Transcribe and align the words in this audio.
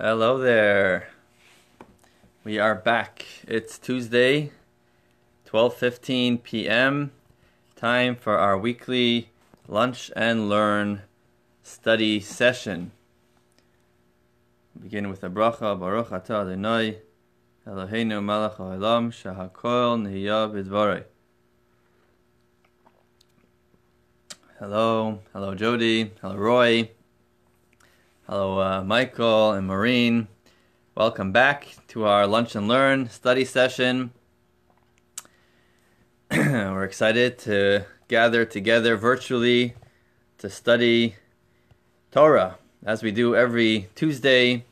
Hello 0.00 0.38
there. 0.38 1.08
We 2.44 2.56
are 2.56 2.76
back. 2.76 3.26
It's 3.48 3.80
Tuesday, 3.80 4.52
12:15 5.50 6.40
p.m. 6.44 7.10
Time 7.74 8.14
for 8.14 8.38
our 8.38 8.56
weekly 8.56 9.30
lunch 9.66 10.12
and 10.14 10.48
learn 10.48 11.02
study 11.64 12.20
session. 12.20 12.92
Begin 14.80 15.10
with 15.10 15.24
a 15.24 15.28
bracha 15.28 15.76
Baruch 15.76 16.10
Atah 16.10 16.42
Adonai 16.42 16.98
Eloheinu 17.66 18.22
Melech 18.22 18.52
Haolam 18.52 19.10
Shahakol 19.10 19.98
Nihiyah 20.06 20.52
B'Dvarei. 20.52 21.02
Hello, 24.60 25.18
hello 25.32 25.56
Jody, 25.56 26.12
hello 26.22 26.36
Roy. 26.36 26.90
Hello, 28.30 28.60
uh, 28.60 28.84
Michael 28.84 29.52
and 29.52 29.66
Maureen. 29.66 30.28
Welcome 30.94 31.32
back 31.32 31.78
to 31.88 32.04
our 32.04 32.26
Lunch 32.26 32.54
and 32.54 32.68
Learn 32.68 33.08
study 33.08 33.46
session. 33.46 34.10
We're 36.30 36.84
excited 36.84 37.38
to 37.38 37.86
gather 38.06 38.44
together 38.44 38.98
virtually 38.98 39.76
to 40.36 40.50
study 40.50 41.16
Torah 42.10 42.58
as 42.84 43.02
we 43.02 43.12
do 43.12 43.34
every 43.34 43.88
Tuesday. 43.94 44.66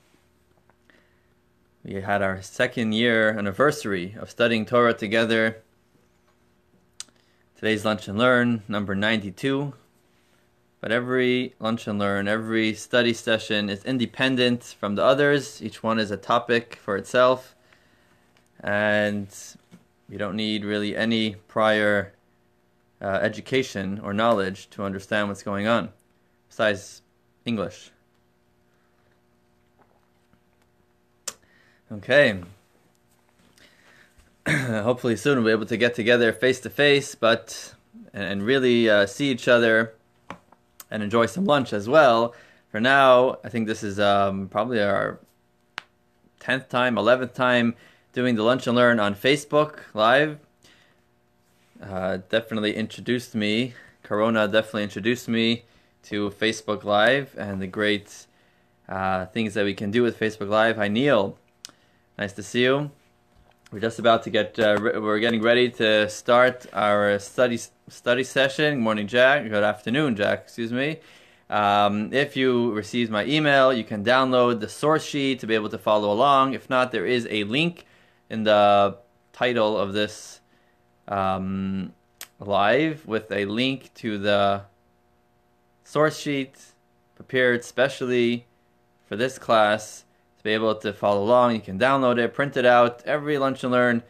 We 1.83 1.95
had 1.95 2.20
our 2.20 2.42
second 2.42 2.92
year 2.92 3.30
anniversary 3.30 4.16
of 4.20 4.28
studying 4.30 4.66
Torah 4.66 4.92
together. 4.92 5.62
Today's 7.55 7.86
Lunch 7.86 8.06
and 8.06 8.19
Learn, 8.19 8.64
number 8.69 8.95
92. 8.95 9.73
But 10.80 10.92
every 10.92 11.54
lunch 11.58 11.86
and 11.86 11.98
learn, 11.98 12.28
every 12.28 12.74
study 12.74 13.12
session 13.12 13.70
is 13.70 13.84
independent 13.84 14.62
from 14.78 14.94
the 14.94 15.02
others. 15.02 15.62
Each 15.62 15.82
one 15.82 15.98
is 15.98 16.10
a 16.10 16.16
topic 16.16 16.76
for 16.76 16.96
itself. 16.96 17.55
And 18.60 19.28
you 20.08 20.18
don't 20.18 20.36
need 20.36 20.64
really 20.64 20.96
any 20.96 21.36
prior 21.48 22.12
uh, 23.00 23.06
education 23.06 24.00
or 24.02 24.12
knowledge 24.12 24.70
to 24.70 24.84
understand 24.84 25.28
what's 25.28 25.42
going 25.42 25.66
on, 25.66 25.91
besides 26.48 27.02
English. 27.44 27.90
Okay. 31.90 32.42
Hopefully 34.48 35.16
soon 35.16 35.38
we'll 35.38 35.46
be 35.46 35.52
able 35.52 35.66
to 35.66 35.77
get 35.77 35.94
together 35.94 36.33
face 36.33 36.61
to 36.61 36.70
face, 36.70 37.14
but 37.14 37.74
and 38.12 38.42
really 38.42 38.88
uh, 38.88 39.06
see 39.06 39.30
each 39.30 39.46
other 39.46 39.94
and 40.91 41.03
enjoy 41.03 41.27
some 41.27 41.45
lunch 41.45 41.73
as 41.73 41.89
well. 41.89 42.34
For 42.70 42.81
now, 42.81 43.39
I 43.45 43.48
think 43.48 43.67
this 43.67 43.83
is 43.83 43.98
um, 43.98 44.48
probably 44.48 44.83
our 44.83 45.19
10th 46.41 46.69
time, 46.69 46.97
11th 46.97 47.33
time 47.34 47.75
doing 48.12 48.34
the 48.34 48.42
Lunch 48.42 48.67
and 48.67 48.77
Learn 48.77 49.01
on 49.01 49.14
Facebook 49.14 49.81
Live. 49.95 50.39
Uh, 51.83 52.19
definitely 52.29 52.75
introduced 52.75 53.34
me, 53.34 53.75
Corona 54.03 54.47
definitely 54.47 54.84
introduced 54.84 55.29
me 55.29 55.64
to 56.05 56.31
Facebook 56.31 56.84
Live 56.84 57.34
and 57.37 57.61
the 57.61 57.67
great 57.67 58.27
uh, 58.89 59.27
things 59.27 59.55
that 59.55 59.64
we 59.64 59.75
can 59.75 59.91
do 59.91 60.03
with 60.03 60.19
Facebook 60.19 60.48
Live. 60.48 60.77
Hi, 60.77 60.89
Neil. 60.89 61.37
Nice 62.17 62.33
to 62.34 62.42
see 62.42 62.62
you. 62.62 62.91
We're 63.72 63.81
just 63.81 63.98
about 63.98 64.22
to 64.22 64.31
get, 64.31 64.56
uh, 64.61 64.78
we're 64.81 65.19
getting 65.19 65.42
ready 65.42 65.69
to 65.70 66.09
start 66.09 66.67
our 66.72 67.19
study 67.19 67.59
study 67.89 68.23
session. 68.23 68.77
Good 68.77 68.83
morning, 68.83 69.08
Jack. 69.08 69.42
Good 69.42 69.64
afternoon, 69.64 70.14
Jack. 70.14 70.42
Excuse 70.45 70.73
me. 70.73 71.00
Um, 71.50 72.12
if 72.12 72.36
you 72.36 72.73
received 72.73 73.11
my 73.11 73.25
email, 73.25 73.73
you 73.73 73.83
can 73.83 74.05
download 74.05 74.61
the 74.61 74.69
source 74.69 75.05
sheet 75.05 75.41
to 75.41 75.48
be 75.48 75.56
able 75.56 75.69
to 75.70 75.78
follow 75.78 76.12
along. 76.12 76.55
If 76.55 76.70
not, 76.70 76.92
there 76.92 77.06
is 77.06 77.27
a 77.28 77.42
link 77.42 77.86
in 78.31 78.45
the 78.45 78.98
title 79.33 79.77
of 79.77 79.92
this 79.95 80.41
um, 81.08 81.92
live 82.39 83.05
with 83.05 83.33
a 83.33 83.46
link 83.46 83.92
to 83.95 84.17
the 84.17 84.63
source 85.83 86.20
sheet 86.20 86.57
prepared 87.17 87.64
specially 87.64 88.46
for 89.08 89.17
this 89.17 89.40
class 89.40 90.05
be 90.46 90.55
able 90.55 90.77
to 90.77 90.92
follow 90.92 91.24
along. 91.24 91.55
You 91.57 91.61
can 91.61 91.79
download 91.79 92.18
it, 92.18 92.33
print 92.33 92.57
it 92.57 92.64
out. 92.64 93.02
Every 93.05 93.36
Lunch 93.36 93.64
and 93.64 93.73
Learn, 93.73 94.02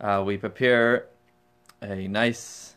uh, 0.00 0.22
we 0.24 0.36
prepare 0.36 1.06
a 1.82 2.06
nice, 2.06 2.76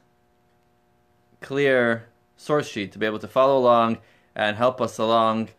clear 1.40 2.08
source 2.36 2.68
sheet 2.68 2.92
to 2.92 3.00
be 3.00 3.06
able 3.06 3.20
to 3.20 3.28
follow 3.28 3.58
along 3.58 4.00
and 4.36 4.58
help 4.58 4.82
us 4.82 4.98
along 4.98 5.50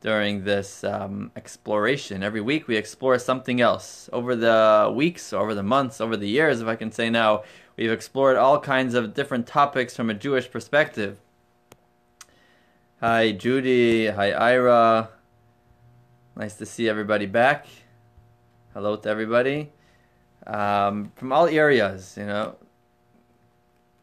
during 0.00 0.42
this 0.42 0.82
um, 0.82 1.30
exploration. 1.36 2.24
Every 2.24 2.40
week 2.40 2.66
we 2.66 2.76
explore 2.76 3.18
something 3.20 3.60
else. 3.60 4.10
Over 4.12 4.34
the 4.34 4.92
weeks, 4.92 5.32
over 5.32 5.54
the 5.54 5.62
months, 5.62 6.00
over 6.00 6.16
the 6.16 6.28
years, 6.28 6.60
if 6.60 6.66
I 6.66 6.74
can 6.74 6.90
say 6.90 7.08
now, 7.08 7.44
we've 7.76 7.92
explored 7.92 8.36
all 8.36 8.58
kinds 8.58 8.94
of 8.94 9.14
different 9.14 9.46
topics 9.46 9.94
from 9.94 10.10
a 10.10 10.14
Jewish 10.14 10.50
perspective. 10.50 11.20
Hi, 13.00 13.30
Judy. 13.30 14.08
Hi, 14.08 14.32
Ira. 14.32 15.10
Nice 16.34 16.54
to 16.54 16.64
see 16.64 16.88
everybody 16.88 17.26
back. 17.26 17.66
Hello 18.72 18.96
to 18.96 19.06
everybody. 19.06 19.70
Um, 20.46 21.12
from 21.14 21.30
all 21.30 21.46
areas, 21.46 22.14
you 22.16 22.24
know. 22.24 22.56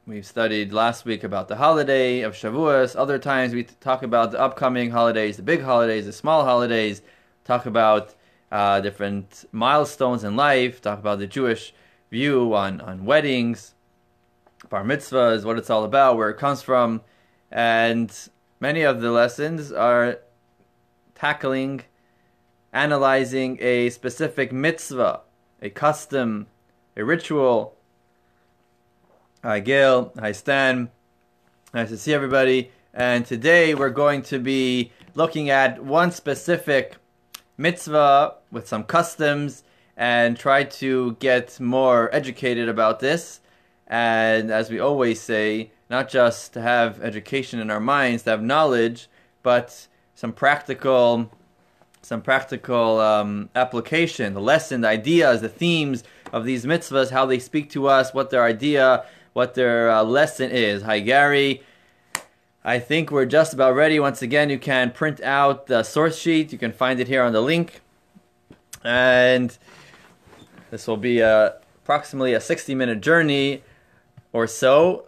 We've 0.05 0.25
studied 0.25 0.71
last 0.71 1.05
week 1.05 1.23
about 1.23 1.47
the 1.47 1.55
holiday 1.55 2.21
of 2.21 2.33
Shavuos. 2.33 2.95
Other 2.95 3.17
times 3.17 3.55
we 3.55 3.63
talk 3.63 4.03
about 4.03 4.31
the 4.31 4.39
upcoming 4.39 4.91
holidays, 4.91 5.37
the 5.37 5.43
big 5.43 5.63
holidays, 5.63 6.05
the 6.05 6.13
small 6.13 6.45
holidays. 6.45 7.01
Talk 7.45 7.65
about 7.65 8.13
uh, 8.51 8.79
different 8.79 9.45
milestones 9.51 10.23
in 10.23 10.35
life. 10.35 10.81
Talk 10.81 10.99
about 10.99 11.17
the 11.17 11.27
Jewish 11.27 11.73
view 12.11 12.53
on, 12.53 12.79
on 12.79 13.05
weddings, 13.05 13.73
bar 14.69 14.83
mitzvahs, 14.83 15.45
what 15.45 15.57
it's 15.57 15.71
all 15.71 15.83
about, 15.83 16.15
where 16.15 16.29
it 16.29 16.37
comes 16.37 16.61
from. 16.61 17.01
And 17.51 18.15
many 18.59 18.83
of 18.83 19.01
the 19.01 19.09
lessons 19.09 19.71
are 19.71 20.19
tackling 21.15 21.85
analyzing 22.73 23.57
a 23.61 23.89
specific 23.89 24.51
mitzvah, 24.51 25.21
a 25.61 25.69
custom, 25.69 26.47
a 26.95 27.03
ritual. 27.03 27.75
Hi, 29.43 29.59
Gail. 29.59 30.11
Hi, 30.19 30.31
Stan. 30.31 30.89
Nice 31.73 31.89
to 31.89 31.97
see 31.97 32.13
everybody. 32.13 32.71
And 32.93 33.25
today 33.25 33.75
we're 33.75 33.89
going 33.89 34.21
to 34.23 34.39
be 34.39 34.91
looking 35.15 35.49
at 35.49 35.83
one 35.83 36.11
specific 36.11 36.95
mitzvah 37.57 38.35
with 38.51 38.67
some 38.67 38.83
customs 38.83 39.63
and 39.95 40.37
try 40.37 40.63
to 40.63 41.17
get 41.19 41.59
more 41.59 42.13
educated 42.13 42.69
about 42.69 42.99
this. 42.99 43.41
And 43.87 44.51
as 44.51 44.69
we 44.69 44.79
always 44.79 45.19
say, 45.19 45.71
not 45.89 46.09
just 46.09 46.53
to 46.53 46.61
have 46.61 47.01
education 47.01 47.59
in 47.59 47.69
our 47.69 47.79
minds, 47.79 48.23
to 48.23 48.31
have 48.31 48.43
knowledge, 48.43 49.09
but 49.43 49.87
some 50.15 50.31
practical 50.31 51.31
some 52.09 52.23
practical 52.23 52.99
um, 52.99 53.51
application, 53.55 54.33
the 54.33 54.41
lesson, 54.41 54.81
the 54.81 54.87
ideas, 54.87 55.41
the 55.41 55.47
themes 55.47 56.03
of 56.33 56.43
these 56.43 56.65
mitzvahs, 56.65 57.11
how 57.11 57.23
they 57.23 57.37
speak 57.37 57.69
to 57.69 57.85
us, 57.87 58.15
what 58.15 58.31
their 58.31 58.43
idea, 58.43 59.05
what 59.33 59.53
their 59.53 59.91
uh, 59.91 60.01
lesson 60.01 60.49
is. 60.49 60.81
Hi, 60.81 61.01
Gary. 61.01 61.61
I 62.63 62.79
think 62.79 63.11
we're 63.11 63.27
just 63.27 63.53
about 63.53 63.75
ready. 63.75 63.99
Once 63.99 64.23
again, 64.23 64.49
you 64.49 64.57
can 64.57 64.89
print 64.89 65.21
out 65.21 65.67
the 65.67 65.83
source 65.83 66.17
sheet. 66.17 66.51
You 66.51 66.57
can 66.57 66.71
find 66.71 66.99
it 66.99 67.07
here 67.07 67.21
on 67.21 67.31
the 67.31 67.41
link. 67.41 67.79
And 68.83 69.55
this 70.71 70.87
will 70.87 70.97
be 70.97 71.19
a, 71.19 71.57
approximately 71.83 72.33
a 72.33 72.41
60 72.41 72.73
minute 72.73 73.01
journey 73.01 73.61
or 74.33 74.47
so. 74.47 75.05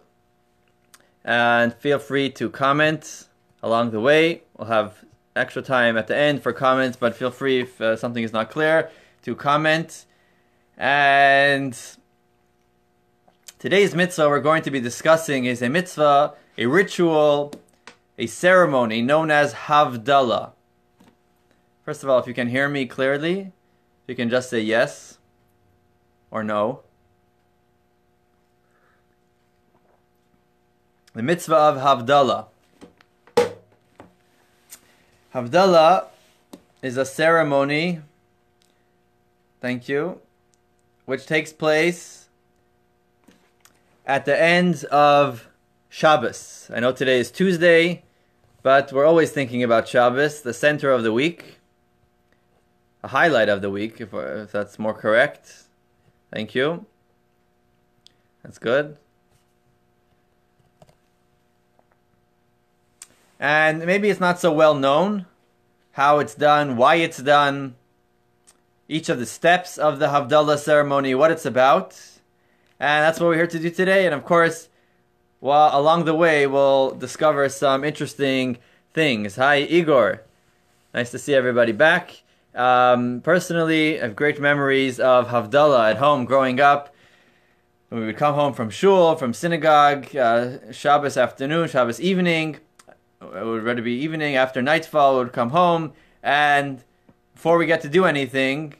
And 1.25 1.73
feel 1.73 1.97
free 1.97 2.29
to 2.29 2.47
comment 2.51 3.27
along 3.63 3.89
the 3.89 3.99
way. 3.99 4.43
We'll 4.55 4.67
have 4.67 5.03
extra 5.35 5.61
time 5.61 5.97
at 5.97 6.07
the 6.07 6.15
end 6.15 6.43
for 6.43 6.53
comments, 6.53 6.97
but 6.97 7.15
feel 7.15 7.31
free 7.31 7.61
if 7.61 7.79
uh, 7.79 7.95
something 7.95 8.23
is 8.23 8.33
not 8.33 8.49
clear 8.49 8.89
to 9.23 9.35
comment. 9.35 10.05
And 10.77 11.77
today's 13.59 13.95
mitzvah 13.95 14.29
we're 14.29 14.39
going 14.39 14.63
to 14.63 14.71
be 14.71 14.79
discussing 14.79 15.45
is 15.45 15.61
a 15.61 15.69
mitzvah, 15.69 16.33
a 16.57 16.65
ritual, 16.65 17.53
a 18.17 18.27
ceremony 18.27 19.01
known 19.01 19.31
as 19.31 19.53
Havdalah. 19.53 20.51
First 21.83 22.03
of 22.03 22.09
all, 22.09 22.19
if 22.19 22.27
you 22.27 22.33
can 22.33 22.47
hear 22.47 22.69
me 22.69 22.85
clearly, 22.85 23.51
you 24.07 24.15
can 24.15 24.29
just 24.29 24.49
say 24.49 24.59
yes 24.59 25.17
or 26.29 26.43
no. 26.43 26.81
The 31.13 31.23
mitzvah 31.23 31.55
of 31.55 31.77
Havdalah. 31.77 32.47
Havdalah 35.33 36.07
is 36.81 36.97
a 36.97 37.05
ceremony, 37.05 38.01
thank 39.61 39.87
you, 39.87 40.19
which 41.05 41.25
takes 41.25 41.53
place 41.53 42.27
at 44.05 44.25
the 44.25 44.37
end 44.37 44.83
of 44.85 45.47
Shabbos. 45.87 46.69
I 46.73 46.81
know 46.81 46.91
today 46.91 47.19
is 47.19 47.31
Tuesday, 47.31 48.03
but 48.61 48.91
we're 48.91 49.05
always 49.05 49.31
thinking 49.31 49.63
about 49.63 49.87
Shabbos, 49.87 50.41
the 50.41 50.53
center 50.53 50.91
of 50.91 51.03
the 51.03 51.13
week. 51.13 51.59
a 53.03 53.07
highlight 53.07 53.49
of 53.49 53.61
the 53.61 53.69
week, 53.69 53.99
if, 53.99 54.13
if 54.13 54.51
that's 54.51 54.77
more 54.77 54.93
correct. 54.93 55.63
Thank 56.31 56.53
you. 56.53 56.85
That's 58.43 58.57
good. 58.57 58.97
And 63.41 63.83
maybe 63.87 64.11
it's 64.11 64.19
not 64.19 64.39
so 64.39 64.53
well 64.53 64.75
known 64.75 65.25
how 65.93 66.19
it's 66.19 66.35
done, 66.35 66.77
why 66.77 66.95
it's 66.95 67.17
done, 67.17 67.75
each 68.87 69.09
of 69.09 69.17
the 69.17 69.25
steps 69.25 69.79
of 69.79 69.97
the 69.97 70.07
Havdalah 70.09 70.59
ceremony, 70.59 71.15
what 71.15 71.31
it's 71.31 71.45
about. 71.45 71.99
And 72.79 73.03
that's 73.03 73.19
what 73.19 73.27
we're 73.27 73.37
here 73.37 73.47
to 73.47 73.59
do 73.59 73.71
today. 73.71 74.05
And 74.05 74.13
of 74.13 74.23
course, 74.23 74.69
well, 75.41 75.71
along 75.73 76.05
the 76.05 76.13
way, 76.13 76.45
we'll 76.45 76.91
discover 76.91 77.49
some 77.49 77.83
interesting 77.83 78.59
things. 78.93 79.37
Hi, 79.37 79.61
Igor. 79.61 80.21
Nice 80.93 81.09
to 81.09 81.17
see 81.17 81.33
everybody 81.33 81.71
back. 81.71 82.21
Um, 82.53 83.21
personally, 83.21 83.99
I 83.99 84.03
have 84.03 84.15
great 84.15 84.39
memories 84.39 84.99
of 84.99 85.29
Havdalah 85.29 85.91
at 85.91 85.97
home 85.97 86.25
growing 86.25 86.59
up. 86.59 86.93
When 87.89 88.01
we 88.01 88.07
would 88.07 88.17
come 88.17 88.35
home 88.35 88.53
from 88.53 88.69
shul, 88.69 89.15
from 89.15 89.33
synagogue, 89.33 90.15
uh, 90.15 90.71
Shabbos 90.71 91.17
afternoon, 91.17 91.69
Shabbos 91.69 91.99
evening. 91.99 92.59
It 93.21 93.45
would 93.45 93.63
rather 93.63 93.83
be 93.83 93.93
evening 93.93 94.35
after 94.35 94.61
nightfall. 94.61 95.17
Would 95.17 95.31
come 95.31 95.51
home, 95.51 95.93
and 96.23 96.83
before 97.33 97.57
we 97.57 97.67
get 97.67 97.81
to 97.81 97.89
do 97.89 98.05
anything, 98.05 98.73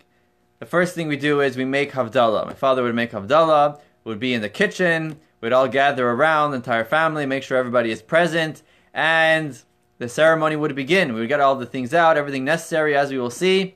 the 0.59 0.65
first 0.65 0.95
thing 0.95 1.07
we 1.07 1.17
do 1.17 1.41
is 1.41 1.57
we 1.57 1.65
make 1.65 1.91
Havdalah. 1.91 2.47
My 2.47 2.53
father 2.53 2.81
would 2.83 2.95
make 2.95 3.11
Havdalah, 3.11 3.79
would 4.03 4.19
be 4.19 4.33
in 4.33 4.41
the 4.41 4.49
kitchen, 4.49 5.19
we'd 5.41 5.53
all 5.53 5.67
gather 5.67 6.09
around, 6.09 6.51
the 6.51 6.57
entire 6.57 6.85
family, 6.85 7.25
make 7.25 7.43
sure 7.43 7.57
everybody 7.57 7.91
is 7.91 8.01
present, 8.01 8.63
and 8.93 9.61
the 9.99 10.09
ceremony 10.09 10.55
would 10.55 10.75
begin. 10.75 11.13
We 11.13 11.19
would 11.19 11.29
get 11.29 11.39
all 11.39 11.55
the 11.55 11.67
things 11.67 11.93
out, 11.93 12.17
everything 12.17 12.43
necessary, 12.43 12.95
as 12.95 13.11
we 13.11 13.19
will 13.19 13.29
see. 13.29 13.75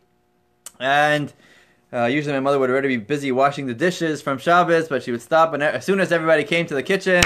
And 0.80 1.32
uh, 1.94 2.06
usually 2.06 2.34
my 2.34 2.40
mother 2.40 2.58
would 2.58 2.72
already 2.72 2.90
be 2.90 2.98
busy 2.98 3.32
washing 3.32 3.68
the 3.68 3.76
dishes 3.76 4.22
from 4.22 4.40
Shabbos, 4.40 4.88
but 4.88 5.04
she 5.04 5.12
would 5.12 5.22
stop. 5.22 5.54
And 5.54 5.62
as 5.62 5.86
soon 5.86 6.00
as 6.00 6.12
everybody 6.12 6.44
came 6.44 6.66
to 6.66 6.74
the 6.74 6.84
kitchen, 6.84 7.24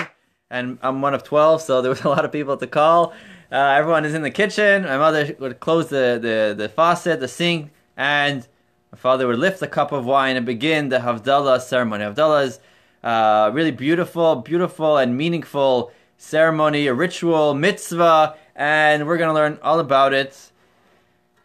and 0.50 0.80
I'm 0.82 1.02
one 1.02 1.14
of 1.14 1.24
12, 1.24 1.62
so 1.62 1.82
there 1.82 1.90
was 1.90 2.02
a 2.06 2.10
lot 2.10 2.26
of 2.26 2.32
people 2.32 2.58
to 2.58 2.68
call, 2.68 3.14
uh, 3.52 3.56
everyone 3.56 4.06
is 4.06 4.14
in 4.14 4.22
the 4.22 4.32
kitchen. 4.32 4.84
My 4.84 4.98
mother 4.98 5.36
would 5.40 5.60
close 5.60 5.90
the, 5.90 6.20
the, 6.22 6.56
the 6.56 6.70
faucet, 6.70 7.20
the 7.20 7.28
sink, 7.28 7.72
and 7.98 8.48
my 8.92 8.98
father 8.98 9.26
would 9.28 9.40
lift 9.40 9.62
a 9.62 9.68
cup 9.68 9.92
of 9.92 10.06
wine 10.06 10.36
and 10.36 10.46
begin 10.46 10.90
the 10.90 11.00
Havdalah 11.00 11.62
ceremony. 11.62 12.04
Havdalah 12.04 12.46
is 12.46 12.60
uh, 13.04 13.50
really 13.54 13.72
beautiful, 13.72 14.36
beautiful 14.36 14.98
and 14.98 15.18
meaningful 15.18 15.92
ceremony, 16.18 16.86
a 16.86 16.94
ritual, 16.94 17.56
mitzvah, 17.56 18.36
and 18.56 19.08
we're 19.08 19.18
going 19.18 19.30
to 19.30 19.34
learn 19.34 19.58
all 19.64 19.80
about 19.80 20.14
it. 20.14 20.52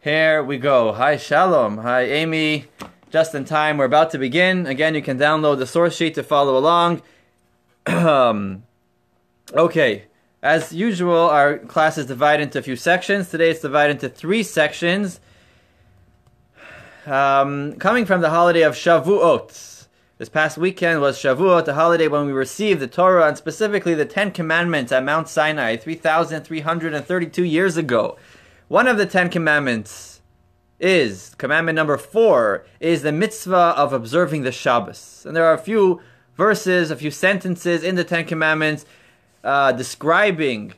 Here 0.01 0.43
we 0.43 0.59
go. 0.59 0.91
Hi, 0.93 1.17
Shalom. 1.17 1.79
Hi, 1.79 2.01
Amy. 2.03 2.65
Just 3.09 3.33
in 3.33 3.45
time, 3.45 3.77
we're 3.77 3.85
about 3.85 4.11
to 4.11 4.19
begin. 4.19 4.67
Again, 4.67 4.93
you 4.93 5.01
can 5.01 5.17
download 5.17 5.57
the 5.57 5.65
source 5.65 5.95
sheet 5.95 6.13
to 6.15 6.23
follow 6.23 6.57
along. 6.57 7.01
Okay, 9.53 10.05
as 10.41 10.73
usual, 10.73 11.29
our 11.29 11.59
class 11.59 11.99
is 11.99 12.07
divided 12.07 12.43
into 12.43 12.57
a 12.57 12.63
few 12.63 12.75
sections. 12.75 13.29
Today 13.29 13.51
it's 13.51 13.59
divided 13.59 13.91
into 13.91 14.09
three 14.09 14.41
sections. 14.41 15.19
Um, 17.05 17.73
coming 17.73 18.05
from 18.05 18.21
the 18.21 18.31
holiday 18.31 18.63
of 18.63 18.73
Shavuot. 18.73 19.85
This 20.17 20.29
past 20.29 20.57
weekend 20.57 20.99
was 20.99 21.19
Shavuot, 21.19 21.65
the 21.65 21.75
holiday 21.75 22.07
when 22.07 22.25
we 22.25 22.31
received 22.31 22.79
the 22.79 22.87
Torah 22.87 23.27
and 23.27 23.37
specifically 23.37 23.93
the 23.93 24.05
Ten 24.05 24.31
Commandments 24.31 24.91
at 24.91 25.03
Mount 25.03 25.29
Sinai 25.29 25.75
3,332 25.77 27.43
years 27.43 27.77
ago. 27.77 28.17
One 28.67 28.87
of 28.87 28.97
the 28.97 29.05
Ten 29.05 29.29
Commandments 29.29 30.21
is, 30.79 31.35
commandment 31.37 31.75
number 31.75 31.97
four, 31.97 32.65
is 32.79 33.03
the 33.03 33.11
mitzvah 33.11 33.75
of 33.77 33.93
observing 33.93 34.41
the 34.41 34.51
Shabbos. 34.51 35.23
And 35.27 35.35
there 35.35 35.45
are 35.45 35.53
a 35.53 35.59
few 35.59 36.01
verses, 36.35 36.89
a 36.89 36.95
few 36.95 37.11
sentences 37.11 37.83
in 37.83 37.93
the 37.93 38.03
Ten 38.03 38.25
Commandments 38.25 38.85
uh, 39.45 39.71
describing 39.71 40.73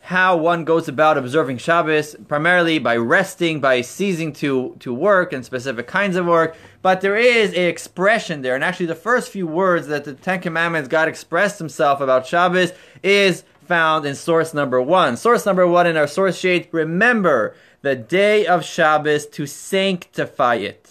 how 0.00 0.36
one 0.36 0.64
goes 0.64 0.86
about 0.86 1.18
observing 1.18 1.58
Shabbos, 1.58 2.14
primarily 2.28 2.78
by 2.78 2.96
resting, 2.96 3.58
by 3.58 3.80
ceasing 3.80 4.32
to, 4.34 4.76
to 4.78 4.94
work 4.94 5.32
and 5.32 5.44
specific 5.44 5.88
kinds 5.88 6.14
of 6.14 6.26
work. 6.26 6.56
But 6.80 7.00
there 7.00 7.16
is 7.16 7.52
a 7.54 7.66
expression 7.68 8.42
there, 8.42 8.54
and 8.54 8.62
actually 8.62 8.86
the 8.86 8.94
first 8.94 9.32
few 9.32 9.48
words 9.48 9.88
that 9.88 10.04
the 10.04 10.14
Ten 10.14 10.40
Commandments 10.40 10.88
God 10.88 11.08
expressed 11.08 11.58
himself 11.58 12.00
about 12.00 12.24
Shabbos 12.24 12.72
is 13.02 13.42
found 13.64 14.06
in 14.06 14.14
source 14.14 14.54
number 14.54 14.80
one. 14.80 15.16
Source 15.16 15.44
number 15.44 15.66
one 15.66 15.88
in 15.88 15.96
our 15.96 16.06
source 16.06 16.38
sheet, 16.38 16.68
remember 16.70 17.56
the 17.82 17.96
day 17.96 18.46
of 18.46 18.64
Shabbos 18.64 19.26
to 19.26 19.44
sanctify 19.44 20.56
it. 20.56 20.88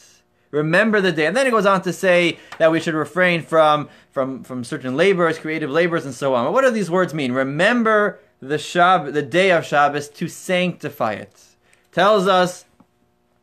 Remember 0.51 1.01
the 1.01 1.11
day. 1.11 1.25
And 1.25 1.35
then 1.35 1.47
it 1.47 1.51
goes 1.51 1.65
on 1.65 1.81
to 1.81 1.93
say 1.93 2.37
that 2.59 2.71
we 2.71 2.79
should 2.79 2.93
refrain 2.93 3.41
from, 3.41 3.89
from, 4.15 4.45
from 4.45 4.63
certain 4.63 4.95
labors, 4.95 5.37
creative 5.37 5.69
labors, 5.69 6.05
and 6.05 6.13
so 6.13 6.33
on. 6.35 6.45
But 6.45 6.53
what 6.53 6.61
do 6.61 6.71
these 6.71 6.89
words 6.89 7.13
mean? 7.13 7.33
Remember 7.33 8.17
the 8.39 8.55
Shab, 8.55 9.11
the 9.11 9.21
day 9.21 9.51
of 9.51 9.65
Shabbos, 9.65 10.07
to 10.07 10.29
sanctify 10.29 11.15
it. 11.15 11.43
Tells 11.91 12.25
us 12.25 12.63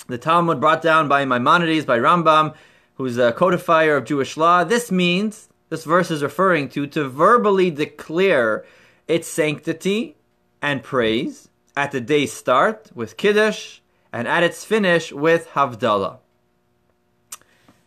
the 0.07 0.17
Talmud 0.17 0.61
brought 0.61 0.81
down 0.81 1.09
by 1.09 1.27
Maimonides, 1.27 1.85
by 1.85 1.99
Rambam, 1.99 2.55
who's 2.95 3.19
a 3.19 3.33
codifier 3.33 3.99
of 3.99 4.07
Jewish 4.07 4.39
law. 4.39 4.65
This 4.65 4.91
means, 4.91 5.51
this 5.69 5.85
verse 5.85 6.11
is 6.11 6.23
referring 6.23 6.71
to, 6.71 6.87
to 6.87 7.07
verbally 7.07 7.71
declare 7.71 8.65
its 9.07 9.29
sanctity 9.29 10.17
and 10.63 10.83
praise 10.83 11.51
at 11.77 11.93
the 11.93 12.01
day's 12.01 12.33
start 12.33 12.91
with 12.95 13.19
Kiddush 13.19 13.81
and 14.11 14.27
at 14.27 14.43
its 14.43 14.65
finish 14.65 15.13
with 15.13 15.49
Havdalah. 15.49 16.21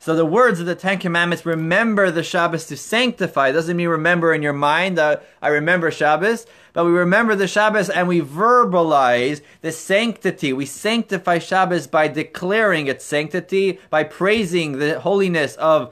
So 0.06 0.16
the 0.16 0.24
words 0.24 0.60
of 0.60 0.68
the 0.68 0.76
Ten 0.76 1.00
Commandments, 1.00 1.48
remember 1.48 2.12
the 2.12 2.22
Shabbos 2.22 2.66
to 2.68 2.78
sanctify, 2.78 3.52
doesn't 3.52 3.76
mean 3.76 3.88
remember 3.88 4.36
in 4.36 4.44
your 4.44 4.54
mind, 4.54 5.00
uh, 5.00 5.18
I 5.42 5.48
remember 5.48 5.90
Shabbos, 5.90 6.46
but 6.74 6.86
we 6.86 6.92
remember 6.92 7.34
the 7.34 7.48
Shabbos 7.48 7.90
and 7.90 8.08
we 8.08 8.22
verbalize 8.22 9.42
the 9.62 9.72
sanctity. 9.72 10.54
We 10.54 10.68
sanctify 10.68 11.40
Shabbos 11.40 11.88
by 11.88 12.08
declaring 12.08 12.86
its 12.86 13.04
sanctity, 13.04 13.80
by 13.90 14.04
praising 14.04 14.78
the 14.78 15.00
holiness 15.00 15.56
of 15.56 15.92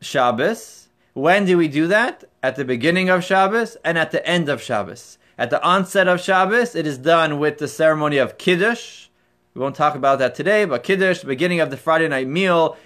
Shabbos. 0.00 0.88
When 1.12 1.44
do 1.44 1.58
we 1.58 1.68
do 1.68 1.86
that? 1.88 2.24
At 2.42 2.56
the 2.56 2.64
beginning 2.64 3.10
of 3.10 3.22
Shabbos 3.22 3.76
and 3.84 3.98
at 3.98 4.12
the 4.12 4.26
end 4.26 4.48
of 4.48 4.62
Shabbos. 4.62 5.18
At 5.36 5.50
the 5.50 5.62
onset 5.62 6.08
of 6.08 6.22
Shabbos, 6.22 6.74
it 6.74 6.86
is 6.86 6.96
done 6.96 7.38
with 7.38 7.58
the 7.58 7.68
ceremony 7.68 8.16
of 8.16 8.38
Kiddush. 8.38 9.08
We 9.52 9.60
won't 9.60 9.76
talk 9.76 9.94
about 9.94 10.20
that 10.20 10.34
today, 10.34 10.64
but 10.64 10.82
Kiddush, 10.82 11.20
the 11.20 11.26
beginning 11.26 11.60
of 11.60 11.68
the 11.68 11.76
Friday 11.76 12.08
night 12.08 12.28
meal, 12.28 12.78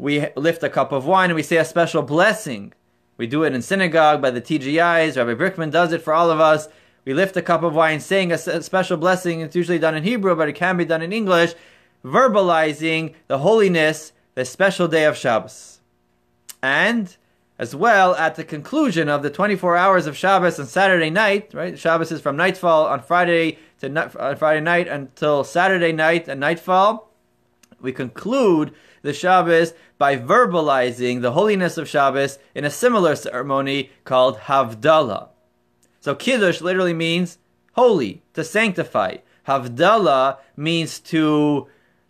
we 0.00 0.26
lift 0.34 0.62
a 0.62 0.70
cup 0.70 0.92
of 0.92 1.04
wine 1.04 1.28
and 1.28 1.36
we 1.36 1.42
say 1.42 1.58
a 1.58 1.64
special 1.64 2.00
blessing. 2.00 2.72
We 3.18 3.26
do 3.26 3.44
it 3.44 3.54
in 3.54 3.60
synagogue 3.60 4.22
by 4.22 4.30
the 4.30 4.40
TGIs. 4.40 5.18
Rabbi 5.18 5.34
Brickman 5.34 5.70
does 5.70 5.92
it 5.92 6.00
for 6.00 6.14
all 6.14 6.30
of 6.30 6.40
us. 6.40 6.68
We 7.04 7.12
lift 7.12 7.36
a 7.36 7.42
cup 7.42 7.62
of 7.62 7.74
wine 7.74 8.00
saying 8.00 8.32
a 8.32 8.38
special 8.38 8.96
blessing. 8.96 9.40
It's 9.40 9.54
usually 9.54 9.78
done 9.78 9.94
in 9.94 10.02
Hebrew, 10.02 10.34
but 10.34 10.48
it 10.48 10.54
can 10.54 10.78
be 10.78 10.86
done 10.86 11.02
in 11.02 11.12
English, 11.12 11.52
verbalizing 12.02 13.12
the 13.26 13.38
holiness, 13.38 14.12
the 14.34 14.46
special 14.46 14.88
day 14.88 15.04
of 15.04 15.18
Shabbos. 15.18 15.80
And 16.62 17.14
as 17.58 17.76
well, 17.76 18.14
at 18.14 18.36
the 18.36 18.44
conclusion 18.44 19.10
of 19.10 19.22
the 19.22 19.28
24 19.28 19.76
hours 19.76 20.06
of 20.06 20.16
Shabbos 20.16 20.58
on 20.58 20.64
Saturday 20.64 21.10
night, 21.10 21.52
right? 21.52 21.78
Shabbos 21.78 22.10
is 22.10 22.22
from 22.22 22.36
nightfall 22.36 22.86
on 22.86 23.02
Friday 23.02 23.58
to 23.80 24.18
on 24.18 24.36
Friday 24.36 24.62
night 24.62 24.88
until 24.88 25.44
Saturday 25.44 25.92
night 25.92 26.26
and 26.26 26.40
nightfall. 26.40 27.10
We 27.82 27.92
conclude 27.92 28.72
the 29.02 29.12
Shabbos 29.12 29.72
by 29.98 30.16
verbalizing 30.16 31.20
the 31.20 31.32
holiness 31.32 31.76
of 31.76 31.88
Shabbos 31.88 32.38
in 32.54 32.64
a 32.64 32.70
similar 32.70 33.14
ceremony 33.14 33.90
called 34.04 34.38
Havdalah. 34.38 35.28
So 36.00 36.14
Kiddush 36.14 36.60
literally 36.60 36.94
means 36.94 37.38
holy, 37.72 38.22
to 38.34 38.44
sanctify. 38.44 39.16
Havdalah 39.46 40.38
means 40.56 41.00
to 41.00 41.66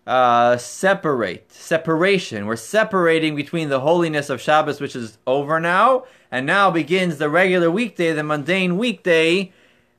uh, 0.06 0.56
separate, 0.56 1.52
separation. 1.52 2.46
We're 2.46 2.56
separating 2.56 3.36
between 3.36 3.68
the 3.68 3.80
holiness 3.80 4.30
of 4.30 4.40
Shabbos, 4.40 4.80
which 4.80 4.96
is 4.96 5.18
over 5.26 5.60
now, 5.60 6.04
and 6.30 6.46
now 6.46 6.70
begins 6.70 7.18
the 7.18 7.28
regular 7.28 7.70
weekday, 7.70 8.12
the 8.12 8.24
mundane 8.24 8.78
weekday. 8.78 9.52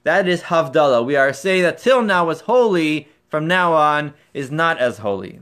That 0.04 0.28
is 0.28 0.44
Havdalah. 0.44 1.06
We 1.06 1.16
are 1.16 1.34
saying 1.34 1.64
that 1.64 1.78
till 1.78 2.02
now 2.02 2.26
was 2.26 2.42
holy, 2.42 3.08
from 3.30 3.48
now 3.48 3.74
on 3.74 4.14
is 4.34 4.52
not 4.52 4.80
as 4.80 4.98
holy. 4.98 5.40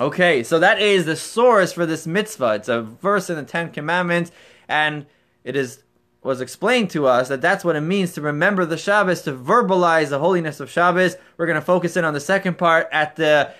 Okay, 0.00 0.42
so 0.42 0.58
that 0.58 0.80
is 0.80 1.04
the 1.04 1.16
source 1.16 1.72
for 1.72 1.84
this 1.84 2.06
mitzvah. 2.06 2.54
It's 2.54 2.68
a 2.68 2.80
verse 2.80 3.28
in 3.28 3.36
the 3.36 3.42
Ten 3.42 3.70
Commandments, 3.70 4.32
and 4.66 5.04
it 5.44 5.54
is 5.54 5.82
was 6.22 6.40
explained 6.40 6.88
to 6.90 7.06
us 7.06 7.28
that 7.28 7.40
that's 7.40 7.64
what 7.64 7.74
it 7.74 7.80
means 7.80 8.12
to 8.12 8.20
remember 8.20 8.64
the 8.64 8.78
Shabbos, 8.78 9.22
to 9.22 9.32
verbalize 9.32 10.10
the 10.10 10.20
holiness 10.20 10.60
of 10.60 10.70
Shabbos. 10.70 11.16
We're 11.36 11.46
going 11.46 11.58
to 11.58 11.64
focus 11.64 11.96
in 11.96 12.04
on 12.04 12.14
the 12.14 12.20
second 12.20 12.58
part 12.58 12.88
at 12.92 13.16
the 13.16 13.52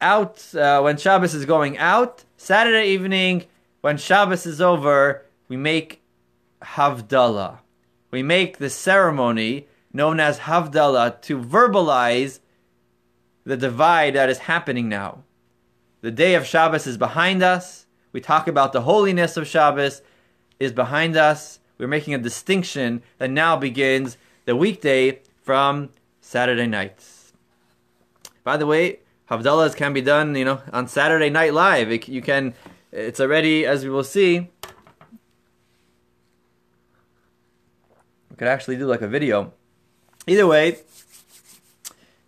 out 0.00 0.54
uh, 0.54 0.80
when 0.82 0.96
Shabbos 0.96 1.34
is 1.34 1.44
going 1.44 1.76
out. 1.78 2.24
Saturday 2.36 2.90
evening, 2.90 3.44
when 3.80 3.96
Shabbos 3.96 4.46
is 4.46 4.60
over, 4.60 5.24
we 5.48 5.56
make 5.56 6.00
Havdalah. 6.62 7.58
We 8.12 8.22
make 8.22 8.58
the 8.58 8.70
ceremony 8.70 9.66
known 9.92 10.20
as 10.20 10.38
Havdalah 10.40 11.20
to 11.22 11.40
verbalize 11.40 12.38
the 13.44 13.56
divide 13.56 14.14
that 14.14 14.28
is 14.28 14.38
happening 14.38 14.88
now. 14.88 15.24
The 16.06 16.12
day 16.12 16.36
of 16.36 16.46
Shabbos 16.46 16.86
is 16.86 16.96
behind 16.96 17.42
us. 17.42 17.86
We 18.12 18.20
talk 18.20 18.46
about 18.46 18.72
the 18.72 18.82
holiness 18.82 19.36
of 19.36 19.48
Shabbos 19.48 20.02
is 20.60 20.70
behind 20.70 21.16
us. 21.16 21.58
We're 21.78 21.88
making 21.88 22.14
a 22.14 22.18
distinction 22.18 23.02
that 23.18 23.28
now 23.28 23.56
begins 23.56 24.16
the 24.44 24.54
weekday 24.54 25.18
from 25.42 25.90
Saturday 26.20 26.68
nights. 26.68 27.32
By 28.44 28.56
the 28.56 28.66
way, 28.68 29.00
Havdalahs 29.28 29.74
can 29.74 29.92
be 29.92 30.00
done, 30.00 30.36
you 30.36 30.44
know, 30.44 30.60
on 30.72 30.86
Saturday 30.86 31.28
Night 31.28 31.52
Live. 31.52 31.90
It, 31.90 32.06
you 32.06 32.22
can, 32.22 32.54
it's 32.92 33.18
already, 33.18 33.66
as 33.66 33.82
we 33.82 33.90
will 33.90 34.04
see, 34.04 34.48
we 38.30 38.36
could 38.36 38.46
actually 38.46 38.76
do 38.76 38.86
like 38.86 39.02
a 39.02 39.08
video. 39.08 39.52
Either 40.28 40.46
way, 40.46 40.78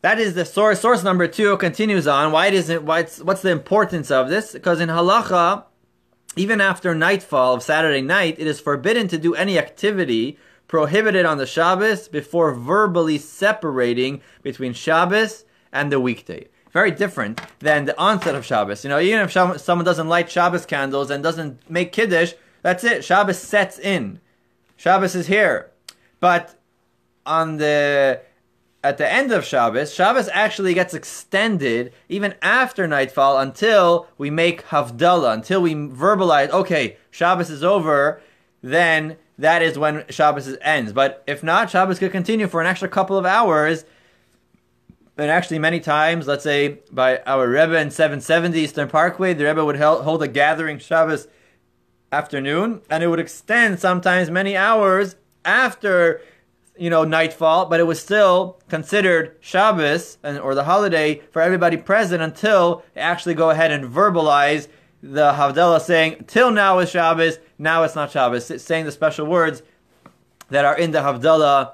that 0.01 0.19
is 0.19 0.35
the 0.35 0.45
source. 0.45 0.81
Source 0.81 1.03
number 1.03 1.27
two 1.27 1.57
continues 1.57 2.07
on. 2.07 2.33
Why 2.33 2.51
doesn't? 2.51 2.85
Why? 2.85 3.01
it's, 3.01 3.21
What's 3.21 3.43
the 3.43 3.51
importance 3.51 4.11
of 4.11 4.29
this? 4.29 4.53
Because 4.53 4.81
in 4.81 4.89
halacha, 4.89 5.65
even 6.37 6.61
after 6.61 6.95
nightfall 6.95 7.55
of 7.55 7.63
Saturday 7.63 8.03
night, 8.03 8.37
it 8.39 8.47
is 8.47 8.61
forbidden 8.61 9.09
to 9.09 9.19
do 9.19 9.35
any 9.35 9.59
activity 9.59 10.39
prohibited 10.69 11.25
on 11.25 11.39
the 11.39 11.47
Shabbos 11.47 12.09
before 12.09 12.55
verbally 12.55 13.19
separating 13.19 14.21
between 14.43 14.73
Shabbos 14.73 15.45
and 15.73 15.91
the 15.91 15.99
weekday. 15.99 16.49
Very 16.71 16.91
different 16.91 17.41
than 17.61 17.87
the 17.87 17.99
onset 17.99 18.35
of 18.35 18.45
Shabbos. 18.45 18.85
You 18.85 18.91
know, 18.91 19.01
even 19.01 19.21
if 19.21 19.33
someone 19.61 19.85
doesn't 19.85 20.09
light 20.09 20.31
Shabbos 20.31 20.67
candles 20.67 21.11
and 21.11 21.23
doesn't 21.23 21.69
make 21.71 21.93
kiddush, 21.93 22.35
that's 22.63 22.85
it. 22.85 23.05
Shabbos 23.05 23.39
sets 23.39 23.79
in. 23.79 24.21
Shabbos 24.77 25.15
is 25.15 25.27
here. 25.27 25.71
But 26.21 26.55
on 27.25 27.57
the 27.57 28.21
at 28.85 28.99
the 28.99 29.11
end 29.11 29.33
of 29.33 29.45
Shabbos, 29.45 29.93
Shabbos 29.93 30.29
actually 30.33 30.73
gets 30.73 30.95
extended 30.95 31.93
even 32.09 32.35
after 32.41 32.87
nightfall 32.87 33.39
until 33.39 34.07
we 34.17 34.31
make 34.31 34.67
Havdalah, 34.67 35.35
until 35.35 35.61
we 35.61 35.75
verbalize, 35.75 36.51
okay, 36.51 36.97
Shabbos 37.11 37.51
is 37.51 37.65
over, 37.65 38.21
then 38.63 39.17
that 39.37 39.63
is 39.63 39.79
when 39.79 40.05
Shabbos 40.09 40.57
ends. 40.61 40.93
But 40.93 41.25
if 41.27 41.43
not, 41.43 41.71
Shabbos 41.71 41.99
could 41.99 42.13
continue 42.13 42.47
for 42.47 42.61
an 42.61 42.67
extra 42.67 42.89
couple 42.89 43.17
of 43.17 43.27
hours. 43.27 43.85
And 45.17 45.31
actually, 45.31 45.59
many 45.59 45.81
times, 45.81 46.29
let's 46.29 46.45
say 46.45 46.79
by 46.93 47.19
our 47.27 47.49
Rebbe 47.49 47.77
in 47.77 47.91
770 47.91 48.61
Eastern 48.61 48.89
Parkway, 48.89 49.35
the 49.35 49.45
Rebbe 49.45 49.65
would 49.65 49.77
hold 49.77 50.23
a 50.23 50.29
gathering 50.29 50.79
Shabbos 50.79 51.27
afternoon, 52.13 52.83
and 52.89 53.03
it 53.03 53.09
would 53.09 53.19
extend 53.19 53.81
sometimes 53.81 54.31
many 54.31 54.57
hours 54.57 55.17
after 55.45 56.21
you 56.79 56.91
know, 56.91 57.05
nightfall, 57.05 57.67
but 57.67 57.81
it 57.81 57.85
was 57.85 58.01
still 58.01 58.61
considered 58.69 59.37
Shabbos 59.41 60.19
and, 60.23 60.39
or 60.39 60.55
the 60.55 60.65
holiday 60.65 61.23
for 61.33 61.43
everybody 61.43 61.77
present 61.77 62.23
until 62.23 62.83
they 62.95 63.01
actually 63.01 63.35
go 63.35 63.51
ahead 63.51 63.71
and 63.71 63.93
verbalize 63.93 64.69
the 65.03 65.33
Havdalah 65.33 65.81
saying, 65.81 66.25
till 66.27 66.51
now 66.51 66.79
is 66.79 66.91
Shabbos, 66.91 67.39
now 67.59 67.83
it's 67.83 67.95
not 67.95 68.11
Shabbos, 68.11 68.51
it's 68.51 68.65
saying 68.65 68.85
the 68.85 68.93
special 68.93 69.27
words 69.27 69.63
that 70.51 70.65
are 70.65 70.77
in 70.77 70.91
the 70.91 71.01
Havdalah 71.01 71.73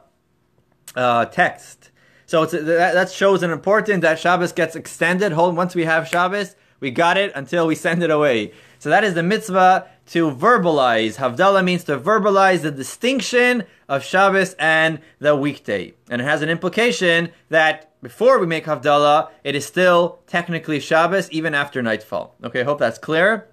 uh, 0.96 1.24
text. 1.26 1.90
So 2.26 2.46
that, 2.46 2.94
that 2.94 3.10
shows 3.10 3.42
an 3.42 3.50
important 3.50 4.02
that 4.02 4.18
Shabbos 4.18 4.52
gets 4.52 4.76
extended. 4.76 5.32
Hold 5.32 5.56
once 5.56 5.74
we 5.74 5.84
have 5.84 6.08
Shabbos, 6.08 6.56
we 6.80 6.90
got 6.90 7.16
it 7.16 7.32
until 7.34 7.66
we 7.66 7.74
send 7.74 8.02
it 8.02 8.10
away. 8.10 8.52
So 8.78 8.90
that 8.90 9.04
is 9.04 9.14
the 9.14 9.22
mitzvah 9.22 9.88
to 10.06 10.30
verbalize. 10.30 11.16
Havdalah 11.16 11.64
means 11.64 11.84
to 11.84 11.98
verbalize 11.98 12.62
the 12.62 12.70
distinction 12.70 13.64
of 13.88 14.04
Shabbos 14.04 14.54
and 14.58 15.00
the 15.18 15.34
weekday. 15.34 15.94
And 16.10 16.20
it 16.20 16.24
has 16.24 16.42
an 16.42 16.48
implication 16.48 17.30
that 17.48 17.92
before 18.02 18.38
we 18.38 18.46
make 18.46 18.66
Havdalah, 18.66 19.30
it 19.44 19.54
is 19.54 19.64
still 19.64 20.20
technically 20.26 20.78
Shabbos 20.78 21.30
even 21.30 21.54
after 21.54 21.82
nightfall. 21.82 22.36
Okay, 22.44 22.60
I 22.60 22.64
hope 22.64 22.78
that's 22.78 22.98
clear. 22.98 23.48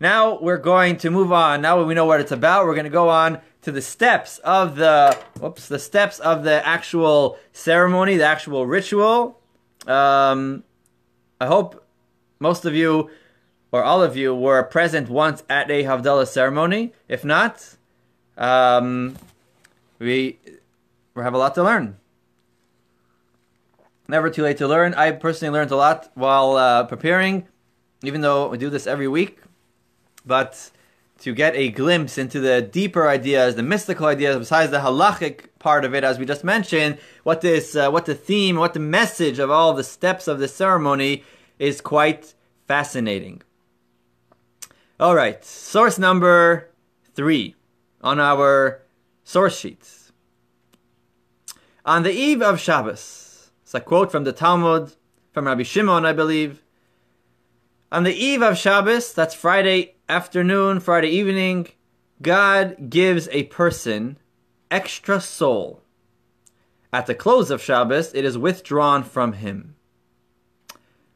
Now 0.00 0.40
we're 0.40 0.58
going 0.58 0.96
to 0.98 1.10
move 1.10 1.32
on. 1.32 1.62
Now 1.62 1.82
we 1.84 1.94
know 1.94 2.04
what 2.04 2.20
it's 2.20 2.32
about. 2.32 2.66
We're 2.66 2.74
going 2.74 2.84
to 2.84 2.90
go 2.90 3.08
on 3.08 3.40
to 3.62 3.70
the 3.70 3.80
steps 3.80 4.38
of 4.38 4.74
the 4.74 5.16
whoops, 5.38 5.68
the 5.68 5.78
steps 5.78 6.18
of 6.18 6.42
the 6.42 6.66
actual 6.66 7.38
ceremony, 7.52 8.16
the 8.16 8.26
actual 8.26 8.66
ritual. 8.66 9.40
Um, 9.86 10.64
I 11.40 11.46
hope 11.46 11.86
most 12.40 12.64
of 12.64 12.74
you 12.74 13.10
or 13.72 13.82
all 13.82 14.02
of 14.02 14.16
you 14.16 14.34
were 14.34 14.62
present 14.62 15.08
once 15.08 15.42
at 15.48 15.70
a 15.70 15.82
Havdalah 15.82 16.28
ceremony. 16.28 16.92
If 17.08 17.24
not, 17.24 17.76
um, 18.36 19.16
we, 19.98 20.38
we 21.14 21.22
have 21.22 21.34
a 21.34 21.38
lot 21.38 21.54
to 21.54 21.64
learn. 21.64 21.96
Never 24.06 24.28
too 24.28 24.42
late 24.42 24.58
to 24.58 24.68
learn. 24.68 24.92
I 24.94 25.12
personally 25.12 25.58
learned 25.58 25.70
a 25.70 25.76
lot 25.76 26.10
while 26.14 26.52
uh, 26.56 26.84
preparing, 26.84 27.48
even 28.04 28.20
though 28.20 28.48
we 28.48 28.58
do 28.58 28.68
this 28.68 28.86
every 28.86 29.08
week. 29.08 29.38
But 30.26 30.70
to 31.20 31.32
get 31.32 31.56
a 31.56 31.70
glimpse 31.70 32.18
into 32.18 32.40
the 32.40 32.60
deeper 32.60 33.08
ideas, 33.08 33.54
the 33.54 33.62
mystical 33.62 34.06
ideas, 34.06 34.36
besides 34.36 34.70
the 34.70 34.80
halachic 34.80 35.46
part 35.58 35.86
of 35.86 35.94
it, 35.94 36.04
as 36.04 36.18
we 36.18 36.26
just 36.26 36.44
mentioned, 36.44 36.98
what 37.22 37.40
this, 37.40 37.74
uh, 37.74 37.90
what 37.90 38.04
the 38.04 38.14
theme, 38.14 38.56
what 38.56 38.74
the 38.74 38.80
message 38.80 39.38
of 39.38 39.50
all 39.50 39.72
the 39.72 39.84
steps 39.84 40.28
of 40.28 40.40
the 40.40 40.48
ceremony 40.48 41.24
is 41.58 41.80
quite 41.80 42.34
fascinating. 42.66 43.40
All 45.02 45.16
right, 45.16 45.44
source 45.44 45.98
number 45.98 46.70
three 47.16 47.56
on 48.02 48.20
our 48.20 48.82
source 49.24 49.58
sheets. 49.58 50.12
On 51.84 52.04
the 52.04 52.12
eve 52.12 52.40
of 52.40 52.60
Shabbos, 52.60 53.50
it's 53.62 53.74
a 53.74 53.80
quote 53.80 54.12
from 54.12 54.22
the 54.22 54.32
Talmud, 54.32 54.94
from 55.32 55.48
Rabbi 55.48 55.64
Shimon, 55.64 56.06
I 56.06 56.12
believe. 56.12 56.62
On 57.90 58.04
the 58.04 58.14
eve 58.14 58.42
of 58.42 58.56
Shabbos, 58.56 59.12
that's 59.12 59.34
Friday 59.34 59.96
afternoon, 60.08 60.78
Friday 60.78 61.08
evening, 61.08 61.66
God 62.22 62.88
gives 62.88 63.28
a 63.32 63.42
person 63.46 64.18
extra 64.70 65.20
soul. 65.20 65.82
At 66.92 67.06
the 67.06 67.16
close 67.16 67.50
of 67.50 67.60
Shabbos, 67.60 68.14
it 68.14 68.24
is 68.24 68.38
withdrawn 68.38 69.02
from 69.02 69.32
him 69.32 69.74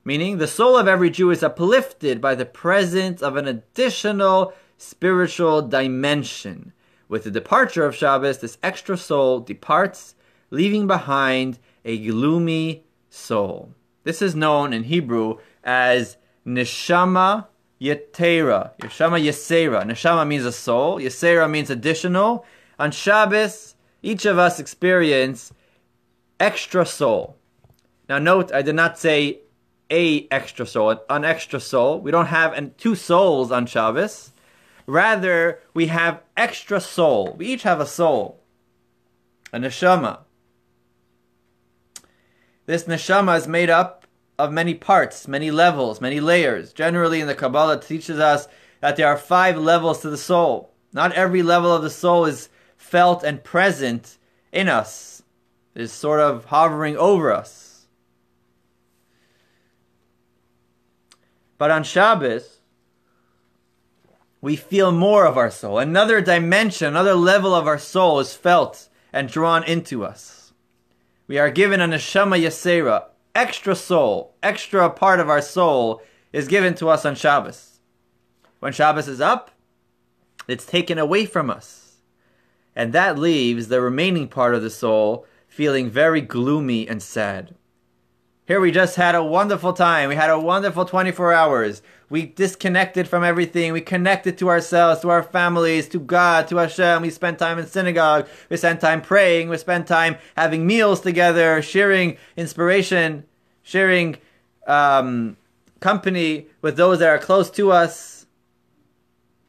meaning 0.06 0.38
the 0.38 0.46
soul 0.46 0.76
of 0.76 0.86
every 0.86 1.10
Jew 1.10 1.32
is 1.32 1.42
uplifted 1.42 2.20
by 2.20 2.36
the 2.36 2.46
presence 2.46 3.20
of 3.22 3.36
an 3.36 3.48
additional 3.48 4.54
spiritual 4.78 5.62
dimension. 5.62 6.72
With 7.08 7.25
the 7.25 7.30
departure 7.32 7.84
of 7.84 7.96
Shabbos, 7.96 8.38
this 8.38 8.56
extra 8.62 8.96
soul 8.96 9.40
departs, 9.40 10.14
leaving 10.50 10.86
behind 10.86 11.58
a 11.84 11.98
gloomy 11.98 12.84
soul. 13.10 13.75
This 14.04 14.22
is 14.22 14.36
known 14.36 14.72
in 14.72 14.84
Hebrew 14.84 15.38
as 15.64 16.16
Neshama 16.46 17.48
Yetera. 17.80 18.78
Neshama 18.78 19.20
Yesera. 19.20 19.82
Neshama 19.82 20.25
means 20.25 20.44
a 20.44 20.52
soul. 20.52 21.00
Yesera 21.00 21.50
means 21.50 21.68
additional. 21.68 22.46
On 22.78 22.92
Shabbos, 22.92 23.75
each 24.04 24.25
of 24.25 24.38
us 24.38 24.60
experience 24.60 25.52
extra 26.38 26.86
soul. 26.86 27.36
Now 28.08 28.20
note, 28.20 28.52
I 28.52 28.62
did 28.62 28.76
not 28.76 29.00
say 29.00 29.40
a 29.90 30.26
extra 30.31 30.66
soul, 30.66 31.00
an 31.09 31.25
extra 31.25 31.61
soul. 31.61 32.00
We 32.00 32.11
don't 32.11 32.26
have 32.26 32.52
an, 32.52 32.75
two 32.78 32.95
souls 32.95 33.52
on 33.52 33.66
Shabbos. 33.66 34.33
Rather, 34.87 35.61
we 35.75 35.87
have 35.87 36.23
extra 36.37 36.81
soul. 36.81 37.35
We 37.38 37.47
each 37.47 37.64
have 37.64 37.81
a 37.81 37.87
soul, 37.87 38.40
a 39.52 39.59
neshama. 39.59 40.21
This 42.66 42.85
neshama 42.85 43.37
is 43.37 43.49
made 43.49 43.71
up 43.71 44.07
of 44.38 44.52
many 44.52 44.75
parts, 44.75 45.26
many 45.26 45.50
levels, 45.50 46.00
many 46.00 46.21
layers. 46.21 46.73
Generally, 46.73 47.21
in 47.21 47.26
the 47.26 47.35
Kabbalah, 47.35 47.81
teaches 47.81 48.19
us 48.19 48.49
that 48.81 48.97
there 48.97 49.09
are 49.09 49.16
five 49.16 49.57
levels 49.57 50.00
to 50.00 50.11
the 50.11 50.16
soul. 50.16 50.73
Not 50.93 51.12
every 51.12 51.43
level 51.43 51.73
of 51.73 51.83
the 51.83 51.90
soul 51.90 52.25
is 52.26 52.49
felt 52.76 53.23
and 53.23 53.43
present 53.43 54.19
in 54.52 54.69
us. 54.69 55.23
It 55.75 55.83
is 55.83 55.93
sort 55.93 56.21
of 56.21 56.47
hovering 56.47 56.97
over 56.97 57.33
us. 57.33 57.65
But 61.58 61.70
on 61.70 61.84
Shabbos, 61.84 62.60
we 64.40 64.56
feel 64.56 64.92
more 64.92 65.26
of 65.26 65.36
our 65.36 65.50
soul. 65.50 65.78
Another 65.78 66.20
dimension, 66.20 66.88
another 66.88 67.14
level 67.14 67.54
of 67.54 67.66
our 67.66 67.78
soul 67.78 68.20
is 68.20 68.34
felt 68.34 68.88
and 69.12 69.28
drawn 69.28 69.64
into 69.64 70.04
us. 70.04 70.52
We 71.26 71.38
are 71.38 71.50
given 71.50 71.80
a 71.80 71.88
neshama 71.88 72.40
yasera, 72.40 73.06
extra 73.34 73.75
soul, 73.75 74.34
extra 74.42 74.88
part 74.90 75.20
of 75.20 75.28
our 75.28 75.42
soul 75.42 76.02
is 76.32 76.48
given 76.48 76.75
to 76.75 76.88
us 76.88 77.04
on 77.04 77.14
Shabbos. 77.14 77.80
When 78.60 78.72
Shabbos 78.72 79.08
is 79.08 79.20
up, 79.20 79.50
it's 80.46 80.66
taken 80.66 80.98
away 80.98 81.26
from 81.26 81.50
us. 81.50 81.96
And 82.75 82.92
that 82.92 83.18
leaves 83.18 83.68
the 83.68 83.80
remaining 83.80 84.28
part 84.28 84.54
of 84.54 84.62
the 84.62 84.70
soul 84.70 85.26
feeling 85.48 85.88
very 85.90 86.20
gloomy 86.20 86.86
and 86.86 87.02
sad. 87.02 87.54
Here 88.47 88.61
we 88.61 88.71
just 88.71 88.95
had 88.95 89.17
a 89.17 89.25
wonderful 89.25 89.73
time. 89.73 90.09
We 90.09 90.15
had 90.15 90.31
a 90.31 90.38
wonderful 90.38 90.85
24 90.85 91.33
hours. 91.33 91.83
We 92.09 92.26
disconnected 92.26 93.09
from 93.09 93.25
everything. 93.25 93.73
We 93.73 93.81
connected 93.81 94.38
to 94.38 94.49
ourselves, 94.49 95.00
to 95.00 95.11
our 95.11 95.25
families, 95.25 95.88
to 95.88 95.99
God, 95.99 96.47
to 96.49 96.59
Hashem. 96.59 97.03
We 97.03 97.11
spent 97.11 97.41
time 97.41 97.59
in 97.59 97.67
synagogue. 97.67 98.29
We 98.49 98.57
spent 98.57 98.81
time 98.81 99.03
praying. 99.03 99.49
We 99.49 99.59
spent 99.59 99.88
time 99.88 100.17
having 100.37 100.65
meals 100.65 101.00
together, 101.00 101.61
sharing 101.61 102.19
inspiration. 102.37 103.25
sharing 103.65 104.17
um, 104.69 105.37
company 105.81 106.47
with 106.62 106.76
those 106.76 107.00
that 107.00 107.09
are 107.09 107.19
close 107.19 107.50
to 107.50 107.73
us, 107.73 108.26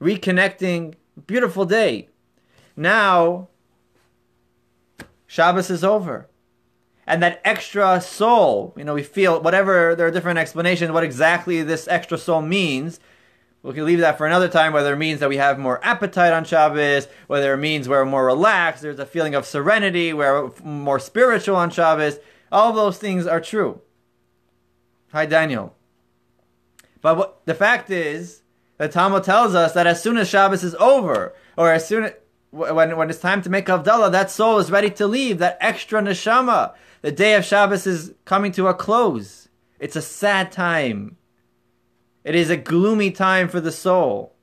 reconnecting. 0.01 0.95
Beautiful 1.27 1.65
day. 1.65 2.09
Now, 2.75 3.49
Shabbos 5.27 5.69
is 5.69 5.83
over. 5.83 6.27
And 7.07 7.23
that 7.23 7.39
extra 7.45 8.01
soul, 8.01 8.73
you 8.77 8.83
know, 8.83 8.93
we 8.93 9.01
feel 9.01 9.41
whatever, 9.41 9.95
there 9.95 10.07
are 10.07 10.11
different 10.11 10.39
explanations 10.39 10.91
what 10.91 11.05
exactly 11.05 11.63
this 11.63 11.87
extra 11.87 12.17
soul 12.17 12.41
means. 12.41 12.99
We 13.63 13.73
can 13.73 13.85
leave 13.85 13.99
that 13.99 14.17
for 14.17 14.27
another 14.27 14.49
time, 14.49 14.73
whether 14.73 14.93
it 14.93 14.97
means 14.97 15.21
that 15.21 15.29
we 15.29 15.37
have 15.37 15.57
more 15.57 15.83
appetite 15.83 16.33
on 16.33 16.43
Shabbos, 16.43 17.07
whether 17.27 17.53
it 17.53 17.57
means 17.57 17.87
we're 17.87 18.03
more 18.03 18.25
relaxed, 18.25 18.81
there's 18.81 18.99
a 18.99 19.05
feeling 19.05 19.35
of 19.35 19.45
serenity, 19.45 20.13
we're 20.13 20.51
more 20.63 20.99
spiritual 20.99 21.55
on 21.55 21.69
Shabbos. 21.69 22.19
All 22.51 22.73
those 22.73 22.97
things 22.97 23.25
are 23.25 23.41
true. 23.41 23.81
Hi, 25.13 25.25
Daniel. 25.25 25.75
But 27.01 27.17
what, 27.17 27.45
the 27.45 27.55
fact 27.55 27.89
is, 27.89 28.41
the 28.77 28.89
Talmud 28.89 29.23
tells 29.23 29.55
us 29.55 29.73
that 29.73 29.87
as 29.87 30.03
soon 30.03 30.17
as 30.17 30.27
Shabbos 30.27 30.63
is 30.63 30.75
over, 30.75 31.33
or 31.57 31.71
as 31.71 31.87
soon 31.87 32.03
as, 32.03 32.13
when, 32.51 32.97
when 32.97 33.09
it's 33.09 33.19
time 33.19 33.41
to 33.43 33.49
make 33.49 33.67
Havdalah, 33.67 34.11
that 34.11 34.29
soul 34.29 34.59
is 34.59 34.71
ready 34.71 34.89
to 34.91 35.07
leave, 35.07 35.39
that 35.39 35.57
extra 35.61 36.01
neshama. 36.01 36.73
The 37.01 37.11
day 37.11 37.35
of 37.35 37.45
Shabbos 37.45 37.85
is 37.85 38.13
coming 38.25 38.51
to 38.53 38.67
a 38.67 38.73
close. 38.73 39.49
It's 39.79 39.95
a 39.95 40.01
sad 40.01 40.51
time. 40.51 41.17
It 42.23 42.35
is 42.35 42.49
a 42.49 42.57
gloomy 42.57 43.11
time 43.11 43.47
for 43.47 43.61
the 43.61 43.71
soul. 43.71 44.33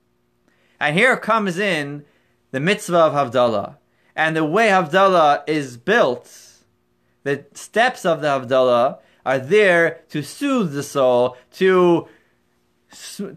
And 0.81 0.97
here 0.97 1.17
comes 1.17 1.59
in 1.59 2.05
the 2.51 2.61
mitzvah 2.61 2.97
of 2.97 3.13
Havdalah. 3.13 3.77
And 4.17 4.37
the 4.37 4.45
way 4.45 4.69
Havdalah 4.69 5.43
is 5.49 5.77
built, 5.77 6.31
the 7.25 7.45
steps 7.55 8.05
of 8.05 8.21
the 8.21 8.29
Havdalah 8.29 8.99
are 9.27 9.39
there 9.39 10.03
to 10.11 10.23
soothe 10.23 10.73
the 10.73 10.83
soul, 10.83 11.37
to, 11.55 12.07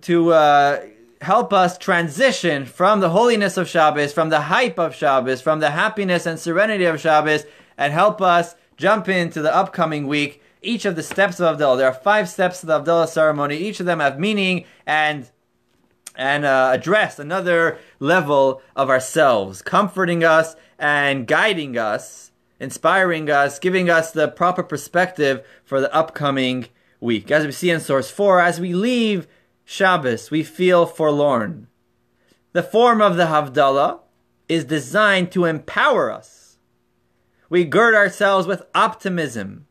to 0.02 0.34
uh, 0.34 0.82
help 1.22 1.52
us 1.52 1.78
transition 1.78 2.66
from 2.66 3.00
the 3.00 3.10
holiness 3.10 3.58
of 3.58 3.68
Shabbos, 3.68 4.14
from 4.14 4.30
the 4.30 4.42
hype 4.42 4.78
of 4.78 4.94
Shabbos, 4.94 5.42
from 5.42 5.60
the 5.62 5.72
happiness 5.72 6.26
and 6.26 6.40
serenity 6.40 6.86
of 6.86 7.00
Shabbos, 7.00 7.46
and 7.78 7.94
help 7.94 8.22
us 8.22 8.56
jump 8.78 9.10
into 9.10 9.42
the 9.42 9.54
upcoming 9.54 10.08
week. 10.08 10.42
Each 10.62 10.86
of 10.86 10.96
the 10.96 11.04
steps 11.04 11.40
of 11.40 11.58
Havdalah, 11.58 11.78
there 11.78 11.88
are 11.88 11.94
five 11.94 12.30
steps 12.30 12.64
of 12.64 12.68
the 12.68 12.80
Havdalah 12.80 13.08
ceremony. 13.08 13.58
Each 13.58 13.80
of 13.80 13.86
them 13.86 14.00
have 14.00 14.20
meaning 14.20 14.66
and 14.86 15.30
and 16.16 16.46
uh, 16.46 16.72
address 16.74 17.20
another 17.20 17.78
level 18.00 18.62
of 18.76 18.90
ourselves, 18.90 19.62
comforting 19.62 20.24
us 20.24 20.56
and 20.80 21.28
guiding 21.28 21.78
us, 21.78 22.32
inspiring 22.60 23.30
us, 23.30 23.60
giving 23.60 23.88
us 23.88 24.12
the 24.12 24.28
proper 24.28 24.64
perspective 24.64 25.46
for 25.64 25.80
the 25.80 25.94
upcoming 25.94 26.68
week. 27.00 27.30
As 27.30 27.46
we 27.46 27.52
see 27.52 27.70
in 27.70 27.80
source 27.80 28.10
4, 28.10 28.42
as 28.42 28.60
we 28.60 28.74
leave 28.74 29.28
Shabbos, 29.64 30.32
we 30.32 30.44
feel 30.44 30.88
forlorn. 30.88 31.68
The 32.54 32.64
form 32.64 33.00
of 33.00 33.16
the 33.16 33.26
Havdalah 33.26 34.00
is 34.50 34.66
designed 34.66 35.32
to 35.34 35.46
empower 35.46 36.12
us. 36.12 36.37
We 37.50 37.64
gird 37.64 37.96
ourselves 37.96 38.46
with 38.46 38.66
optimism. 38.76 39.68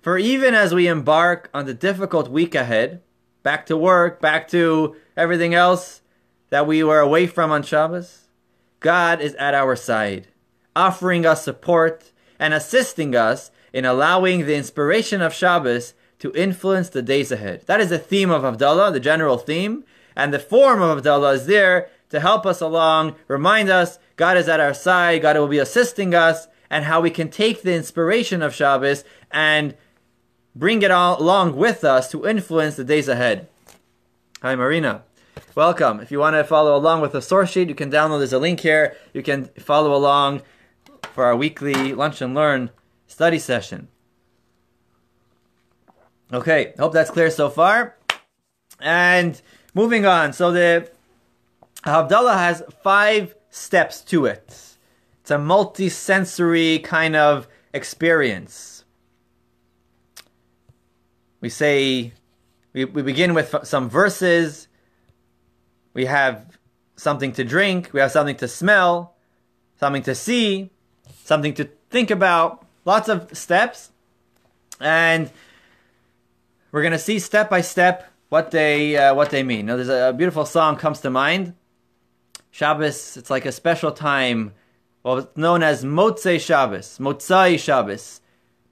For 0.00 0.18
even 0.18 0.54
as 0.54 0.74
we 0.74 0.86
embark 0.86 1.48
on 1.54 1.64
the 1.64 1.72
difficult 1.72 2.28
week 2.28 2.54
ahead, 2.54 3.00
back 3.42 3.64
to 3.66 3.76
work, 3.76 4.20
back 4.20 4.48
to 4.48 4.96
everything 5.16 5.54
else 5.54 6.02
that 6.50 6.66
we 6.66 6.84
were 6.84 7.00
away 7.00 7.26
from 7.26 7.50
on 7.50 7.62
Shabbos, 7.62 8.28
God 8.80 9.20
is 9.22 9.34
at 9.36 9.54
our 9.54 9.76
side, 9.76 10.28
offering 10.76 11.24
us 11.24 11.42
support 11.42 12.12
and 12.38 12.52
assisting 12.52 13.16
us 13.16 13.50
in 13.72 13.86
allowing 13.86 14.44
the 14.44 14.56
inspiration 14.56 15.22
of 15.22 15.32
Shabbos 15.32 15.94
to 16.18 16.32
influence 16.34 16.90
the 16.90 17.02
days 17.02 17.32
ahead. 17.32 17.62
That 17.66 17.80
is 17.80 17.88
the 17.88 17.98
theme 17.98 18.30
of 18.30 18.42
Havdalah, 18.42 18.92
the 18.92 19.00
general 19.00 19.38
theme. 19.38 19.84
And 20.14 20.32
the 20.32 20.38
form 20.38 20.82
of 20.82 21.02
Havdalah 21.02 21.34
is 21.34 21.46
there 21.46 21.88
to 22.10 22.20
help 22.20 22.44
us 22.46 22.60
along, 22.60 23.16
remind 23.26 23.70
us 23.70 23.98
God 24.16 24.36
is 24.36 24.48
at 24.48 24.60
our 24.60 24.74
side, 24.74 25.22
God 25.22 25.36
will 25.36 25.48
be 25.48 25.58
assisting 25.58 26.14
us, 26.14 26.46
and 26.74 26.86
how 26.86 27.00
we 27.00 27.08
can 27.08 27.30
take 27.30 27.62
the 27.62 27.72
inspiration 27.72 28.42
of 28.42 28.52
Shabbos 28.52 29.04
and 29.30 29.76
bring 30.56 30.82
it 30.82 30.90
all 30.90 31.22
along 31.22 31.54
with 31.54 31.84
us 31.84 32.10
to 32.10 32.26
influence 32.26 32.74
the 32.74 32.82
days 32.82 33.06
ahead. 33.06 33.46
Hi, 34.42 34.56
Marina. 34.56 35.04
Welcome. 35.54 36.00
If 36.00 36.10
you 36.10 36.18
want 36.18 36.34
to 36.34 36.42
follow 36.42 36.76
along 36.76 37.00
with 37.00 37.12
the 37.12 37.22
source 37.22 37.50
sheet, 37.50 37.68
you 37.68 37.76
can 37.76 37.92
download. 37.92 38.18
There's 38.18 38.32
a 38.32 38.40
link 38.40 38.58
here. 38.58 38.96
You 39.12 39.22
can 39.22 39.44
follow 39.56 39.94
along 39.94 40.42
for 41.12 41.22
our 41.22 41.36
weekly 41.36 41.94
Lunch 41.94 42.20
and 42.20 42.34
Learn 42.34 42.70
study 43.06 43.38
session. 43.38 43.86
Okay, 46.32 46.74
hope 46.76 46.92
that's 46.92 47.10
clear 47.12 47.30
so 47.30 47.50
far. 47.50 47.94
And 48.80 49.40
moving 49.74 50.06
on. 50.06 50.32
So 50.32 50.50
the 50.50 50.90
Havdalah 51.84 52.36
has 52.36 52.64
five 52.82 53.36
steps 53.48 54.00
to 54.06 54.26
it. 54.26 54.73
It's 55.24 55.30
a 55.30 55.38
multi-sensory 55.38 56.80
kind 56.80 57.16
of 57.16 57.48
experience. 57.72 58.84
We 61.40 61.48
say, 61.48 62.12
we, 62.74 62.84
we 62.84 63.00
begin 63.00 63.32
with 63.32 63.54
some 63.62 63.88
verses. 63.88 64.68
We 65.94 66.04
have 66.04 66.58
something 66.96 67.32
to 67.32 67.42
drink. 67.42 67.88
We 67.94 68.00
have 68.00 68.12
something 68.12 68.36
to 68.36 68.46
smell, 68.46 69.14
something 69.80 70.02
to 70.02 70.14
see, 70.14 70.68
something 71.22 71.54
to 71.54 71.70
think 71.88 72.10
about. 72.10 72.66
Lots 72.84 73.08
of 73.08 73.34
steps. 73.34 73.92
And 74.78 75.30
we're 76.70 76.82
gonna 76.82 76.98
see 76.98 77.18
step 77.18 77.48
by 77.48 77.62
step 77.62 78.12
what 78.28 78.50
they 78.50 78.98
uh, 78.98 79.14
what 79.14 79.30
they 79.30 79.42
mean. 79.42 79.64
Now, 79.64 79.76
there's 79.76 79.88
a, 79.88 80.10
a, 80.10 80.12
beautiful 80.12 80.44
song 80.44 80.76
comes 80.76 81.00
to 81.00 81.08
mind. 81.08 81.54
Shabbos, 82.50 83.16
it's 83.16 83.30
like 83.30 83.46
a 83.46 83.52
special 83.52 83.90
time. 83.90 84.52
Well, 85.04 85.18
it's 85.18 85.36
known 85.36 85.62
as 85.62 85.84
Motzei 85.84 86.40
Shabbos, 86.40 86.96
Motzai 86.98 87.58
Shabbos. 87.58 88.22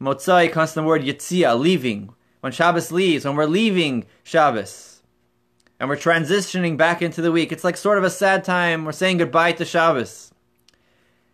Motzai 0.01 0.51
comes 0.51 0.73
from 0.73 0.85
the 0.85 0.89
word 0.89 1.03
Yitzia, 1.03 1.59
leaving. 1.59 2.15
When 2.41 2.53
Shabbos 2.53 2.91
leaves, 2.91 3.27
when 3.27 3.37
we're 3.37 3.45
leaving 3.45 4.07
Shabbos, 4.25 5.03
and 5.79 5.91
we're 5.91 5.97
transitioning 5.97 6.79
back 6.79 7.03
into 7.03 7.21
the 7.21 7.31
week, 7.31 7.53
it's 7.53 7.65
like 7.65 7.77
sort 7.77 7.99
of 7.99 8.05
a 8.05 8.11
sad 8.11 8.45
time. 8.45 8.87
We're 8.87 8.93
saying 8.93 9.19
goodbye 9.19 9.53
to 9.53 9.65
Shabbos. 9.67 10.33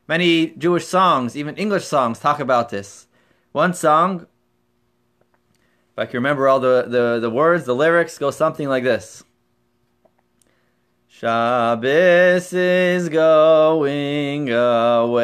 Many 0.08 0.48
Jewish 0.48 0.87
songs, 0.87 1.37
even 1.37 1.56
English 1.56 1.84
songs, 1.84 2.18
talk 2.18 2.40
about 2.40 2.70
this. 2.70 3.06
One 3.52 3.74
song 3.74 4.26
if 5.92 6.02
I 6.02 6.06
can 6.06 6.18
remember 6.18 6.48
all 6.48 6.61
the, 6.61 6.87
the, 6.88 7.18
the 7.20 7.30
words, 7.30 7.64
the 7.64 7.74
lyrics 7.74 8.18
go 8.18 8.30
something 8.30 8.68
like 8.68 8.84
this. 8.84 9.24
Shabbos 11.20 12.52
is 12.52 13.09
going 13.09 14.52
away. 14.52 15.18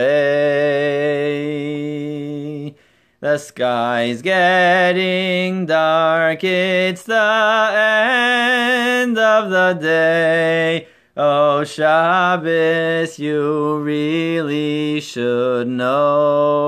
The 3.20 3.38
sky's 3.38 4.20
getting 4.20 5.66
dark. 5.66 6.42
It's 6.42 7.04
the 7.04 7.70
end 7.76 9.16
of 9.16 9.50
the 9.50 9.74
day. 9.80 10.88
Oh, 11.16 11.62
Shabbos, 11.62 13.20
you 13.20 13.78
really 13.78 15.00
should 15.00 15.68
know. 15.68 16.64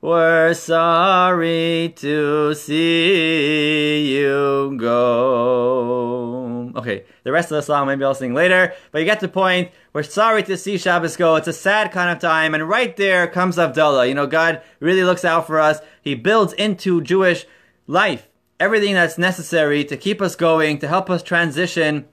We're 0.00 0.54
sorry 0.54 1.92
to 1.96 2.54
see 2.54 4.16
you 4.16 4.74
go. 4.80 6.45
Okay, 6.76 7.04
the 7.22 7.32
rest 7.32 7.50
of 7.50 7.56
the 7.56 7.62
song 7.62 7.86
maybe 7.86 8.04
I'll 8.04 8.14
sing 8.14 8.34
later, 8.34 8.74
but 8.92 8.98
you 8.98 9.06
get 9.06 9.20
the 9.20 9.28
point. 9.28 9.70
We're 9.94 10.02
sorry 10.02 10.42
to 10.42 10.58
see 10.58 10.76
Shabbos 10.76 11.16
go. 11.16 11.36
It's 11.36 11.48
a 11.48 11.52
sad 11.54 11.90
kind 11.90 12.10
of 12.10 12.18
time, 12.18 12.54
and 12.54 12.68
right 12.68 12.94
there 12.98 13.26
comes 13.26 13.56
Havdalah. 13.56 14.06
You 14.06 14.14
know, 14.14 14.26
God 14.26 14.60
really 14.78 15.02
looks 15.02 15.24
out 15.24 15.46
for 15.46 15.58
us. 15.58 15.80
He 16.02 16.14
builds 16.14 16.52
into 16.52 17.00
Jewish 17.00 17.46
life 17.86 18.28
everything 18.60 18.92
that's 18.92 19.16
necessary 19.16 19.84
to 19.84 19.96
keep 19.96 20.20
us 20.20 20.36
going, 20.36 20.78
to 20.80 20.88
help 20.88 21.08
us 21.08 21.22
transition 21.22 22.06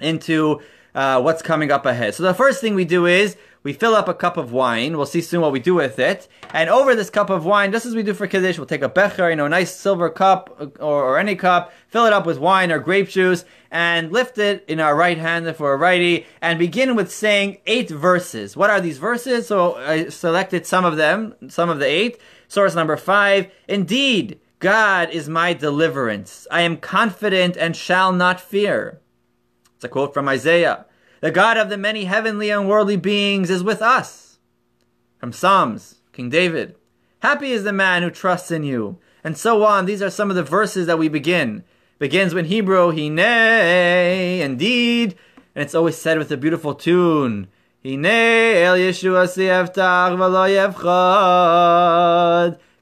into 0.00 0.60
uh, 0.96 1.20
what's 1.22 1.42
coming 1.42 1.70
up 1.70 1.86
ahead. 1.86 2.14
So 2.14 2.24
the 2.24 2.34
first 2.34 2.60
thing 2.60 2.74
we 2.74 2.84
do 2.84 3.06
is 3.06 3.36
we 3.64 3.72
fill 3.72 3.94
up 3.96 4.08
a 4.08 4.14
cup 4.14 4.36
of 4.36 4.52
wine. 4.52 4.96
We'll 4.96 5.06
see 5.06 5.22
soon 5.22 5.40
what 5.40 5.50
we 5.50 5.58
do 5.58 5.74
with 5.74 5.98
it. 5.98 6.28
And 6.52 6.68
over 6.68 6.94
this 6.94 7.08
cup 7.08 7.30
of 7.30 7.46
wine, 7.46 7.72
just 7.72 7.86
as 7.86 7.96
we 7.96 8.02
do 8.02 8.12
for 8.12 8.26
Kiddush, 8.26 8.58
we'll 8.58 8.66
take 8.66 8.82
a 8.82 8.90
becher, 8.90 9.30
you 9.30 9.36
know, 9.36 9.46
a 9.46 9.48
nice 9.48 9.74
silver 9.74 10.10
cup 10.10 10.54
uh, 10.60 10.66
or, 10.78 11.02
or 11.02 11.18
any 11.18 11.34
cup, 11.34 11.72
fill 11.88 12.04
it 12.04 12.12
up 12.12 12.26
with 12.26 12.38
wine 12.38 12.70
or 12.70 12.78
grape 12.78 13.08
juice, 13.08 13.46
and 13.70 14.12
lift 14.12 14.36
it 14.36 14.64
in 14.68 14.80
our 14.80 14.94
right 14.94 15.16
hand 15.16 15.56
for 15.56 15.72
a 15.72 15.76
righty, 15.78 16.26
and 16.42 16.58
begin 16.58 16.94
with 16.94 17.10
saying 17.10 17.58
eight 17.66 17.88
verses. 17.88 18.54
What 18.54 18.70
are 18.70 18.82
these 18.82 18.98
verses? 18.98 19.48
So 19.48 19.76
I 19.76 20.10
selected 20.10 20.66
some 20.66 20.84
of 20.84 20.96
them, 20.96 21.34
some 21.48 21.70
of 21.70 21.78
the 21.78 21.86
eight. 21.86 22.20
Source 22.46 22.74
number 22.74 22.98
five. 22.98 23.50
Indeed, 23.66 24.38
God 24.58 25.10
is 25.10 25.28
my 25.28 25.54
deliverance. 25.54 26.46
I 26.50 26.60
am 26.60 26.76
confident 26.76 27.56
and 27.56 27.74
shall 27.74 28.12
not 28.12 28.40
fear. 28.40 29.00
It's 29.74 29.84
a 29.84 29.88
quote 29.88 30.12
from 30.12 30.28
Isaiah. 30.28 30.84
The 31.24 31.30
God 31.30 31.56
of 31.56 31.70
the 31.70 31.78
many 31.78 32.04
heavenly 32.04 32.50
and 32.50 32.68
worldly 32.68 32.98
beings 32.98 33.48
is 33.48 33.64
with 33.64 33.80
us. 33.80 34.38
From 35.16 35.32
Psalms, 35.32 36.02
King 36.12 36.28
David. 36.28 36.76
Happy 37.20 37.52
is 37.52 37.64
the 37.64 37.72
man 37.72 38.02
who 38.02 38.10
trusts 38.10 38.50
in 38.50 38.62
you, 38.62 38.98
and 39.24 39.34
so 39.34 39.64
on. 39.64 39.86
These 39.86 40.02
are 40.02 40.10
some 40.10 40.28
of 40.28 40.36
the 40.36 40.42
verses 40.42 40.86
that 40.86 40.98
we 40.98 41.08
begin. 41.08 41.64
Begins 41.98 42.34
with 42.34 42.44
Hebrew, 42.44 42.90
Hine, 42.90 43.18
indeed, 43.18 45.16
and 45.54 45.64
it's 45.64 45.74
always 45.74 45.96
said 45.96 46.18
with 46.18 46.30
a 46.30 46.36
beautiful 46.36 46.74
tune. 46.74 47.48
Hine 47.82 48.04
el 48.04 48.76
Yeshua 48.76 49.24
siyeftach 49.24 50.18
v'lo. 50.18 50.74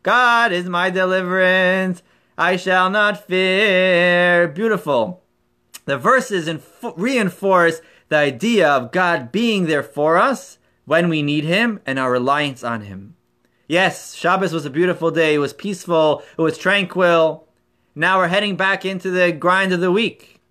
God 0.03 0.51
is 0.51 0.69
my 0.69 0.91
deliverance. 0.91 2.03
I 2.37 2.57
shall 2.57 2.91
not 2.91 3.25
fear. 3.25 4.49
Beautiful. 4.49 5.23
The 5.85 5.97
verses 5.97 6.49
inf- 6.49 6.83
reinforce 6.97 7.81
the 8.13 8.19
idea 8.19 8.69
of 8.69 8.93
God 8.93 9.33
being 9.33 9.65
there 9.65 9.83
for 9.83 10.19
us 10.19 10.59
when 10.85 11.09
we 11.09 11.23
need 11.23 11.45
Him 11.45 11.81
and 11.87 11.99
our 11.99 12.13
reliance 12.13 12.63
on 12.63 12.83
Him. 12.83 13.17
Yes, 13.67 14.15
Shabbos 14.15 14.53
was 14.53 14.67
a 14.67 14.71
beautiful 14.71 15.11
day. 15.11 15.35
It 15.35 15.39
was 15.39 15.55
peaceful. 15.55 16.23
It 16.37 16.43
was 16.43 16.59
tranquil. 16.59 17.49
Now 17.95 18.19
we're 18.19 18.29
heading 18.29 18.55
back 18.55 18.85
into 18.85 19.11
the 19.11 19.33
grind 19.33 19.73
of 19.73 19.81
the 19.81 19.91
week. 19.91 20.43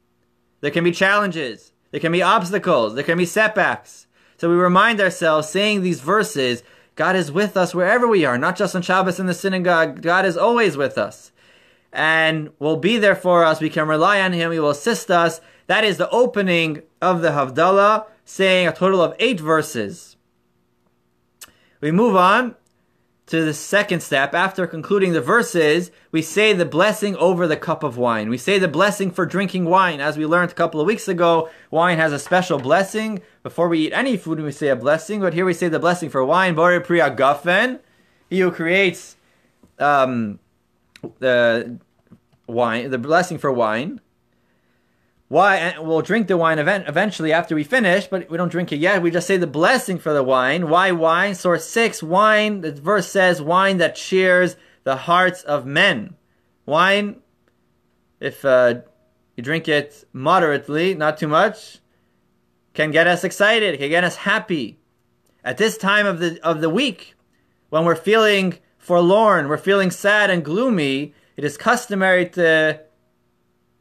There 0.62 0.71
can 0.71 0.84
be 0.84 0.91
challenges. 0.91 1.71
There 1.91 2.00
can 2.00 2.12
be 2.12 2.24
obstacles. 2.24 2.95
There 2.95 3.04
can 3.04 3.19
be 3.19 3.28
setbacks. 3.28 4.08
So 4.38 4.50
we 4.50 4.56
remind 4.56 5.00
ourselves, 5.00 5.47
saying 5.47 5.82
these 5.84 6.02
verses, 6.02 6.63
God 6.95 7.15
is 7.15 7.32
with 7.32 7.56
us 7.56 7.76
wherever 7.76 8.08
we 8.08 8.26
are, 8.26 8.39
not 8.39 8.56
just 8.56 8.76
on 8.76 8.82
Shabbos 8.82 9.19
in 9.19 9.28
the 9.28 9.36
synagogue. 9.36 10.02
God 10.02 10.26
is 10.26 10.36
always 10.36 10.78
with 10.78 10.97
us 10.97 11.32
and 11.93 12.50
will 12.58 12.78
be 12.78 12.97
there 12.97 13.15
for 13.15 13.43
us. 13.43 13.62
We 13.62 13.69
can 13.69 13.88
rely 13.88 14.19
on 14.19 14.34
Him. 14.34 14.52
He 14.52 14.60
will 14.60 14.71
assist 14.71 15.12
us. 15.12 15.41
That 15.71 15.86
is 15.86 15.95
the 15.95 16.10
opening 16.10 16.81
of 17.01 17.21
the 17.21 17.29
Havdalah, 17.29 18.05
saying 18.25 18.67
a 18.67 18.73
total 18.73 19.01
of 19.01 19.15
eight 19.19 19.39
verses. 19.39 20.17
We 21.79 21.91
move 21.91 22.13
on 22.13 22.55
to 23.27 23.45
the 23.45 23.53
second 23.53 24.03
step. 24.03 24.34
After 24.34 24.67
concluding 24.67 25.13
the 25.13 25.21
verses, 25.21 25.89
we 26.12 26.21
say 26.21 26.51
the 26.51 26.65
blessing 26.65 27.15
over 27.15 27.47
the 27.47 27.55
cup 27.55 27.84
of 27.84 27.95
wine. 27.95 28.27
We 28.27 28.38
say 28.38 28.60
the 28.60 28.67
blessing 28.67 29.12
for 29.12 29.25
drinking 29.25 29.63
wine. 29.63 30.01
As 30.01 30.17
we 30.17 30.25
learned 30.25 30.51
a 30.51 30.55
couple 30.55 30.81
of 30.81 30.88
weeks 30.88 31.07
ago, 31.07 31.49
wine 31.69 31.97
has 31.97 32.12
a 32.12 32.19
special 32.19 32.60
blessing. 32.60 33.21
Before 33.41 33.69
we 33.69 33.88
eat 33.88 33.93
any 33.93 34.17
food, 34.17 34.41
we 34.41 34.51
say 34.51 34.67
a 34.67 34.75
blessing, 34.75 35.21
but 35.21 35.34
here 35.34 35.45
we 35.45 35.53
say 35.53 35.69
the 35.69 35.79
blessing 35.79 36.10
for 36.10 36.25
wine. 36.25 36.53
Bore 36.53 36.81
priya 36.81 37.15
gafen. 37.15 37.79
He 38.29 38.41
who 38.41 38.51
creates 38.51 39.15
um, 39.79 40.39
the 41.19 41.79
wine, 42.45 42.91
the 42.91 42.97
blessing 42.97 43.38
for 43.38 43.53
wine. 43.53 44.01
Why? 45.31 45.75
We'll 45.79 46.01
drink 46.01 46.27
the 46.27 46.35
wine 46.35 46.59
event 46.59 46.89
eventually 46.89 47.31
after 47.31 47.55
we 47.55 47.63
finish, 47.63 48.05
but 48.05 48.29
we 48.29 48.35
don't 48.35 48.51
drink 48.51 48.73
it 48.73 48.81
yet. 48.81 49.01
We 49.01 49.11
just 49.11 49.27
say 49.27 49.37
the 49.37 49.47
blessing 49.47 49.97
for 49.97 50.11
the 50.11 50.23
wine. 50.23 50.67
Why 50.67 50.91
wine? 50.91 51.35
Source 51.35 51.63
six. 51.63 52.03
Wine. 52.03 52.59
The 52.59 52.73
verse 52.73 53.07
says 53.07 53.41
wine 53.41 53.77
that 53.77 53.95
cheers 53.95 54.57
the 54.83 54.97
hearts 54.97 55.41
of 55.43 55.65
men. 55.65 56.15
Wine, 56.65 57.21
if 58.19 58.43
uh, 58.43 58.81
you 59.37 59.41
drink 59.41 59.69
it 59.69 60.03
moderately, 60.11 60.95
not 60.95 61.17
too 61.17 61.29
much, 61.29 61.79
can 62.73 62.91
get 62.91 63.07
us 63.07 63.23
excited. 63.23 63.79
Can 63.79 63.89
get 63.89 64.03
us 64.03 64.17
happy. 64.17 64.79
At 65.45 65.57
this 65.57 65.77
time 65.77 66.07
of 66.07 66.19
the 66.19 66.45
of 66.45 66.59
the 66.59 66.69
week, 66.69 67.15
when 67.69 67.85
we're 67.85 67.95
feeling 67.95 68.57
forlorn, 68.77 69.47
we're 69.47 69.55
feeling 69.55 69.91
sad 69.91 70.29
and 70.29 70.43
gloomy, 70.43 71.13
it 71.37 71.45
is 71.45 71.55
customary 71.55 72.27
to 72.31 72.81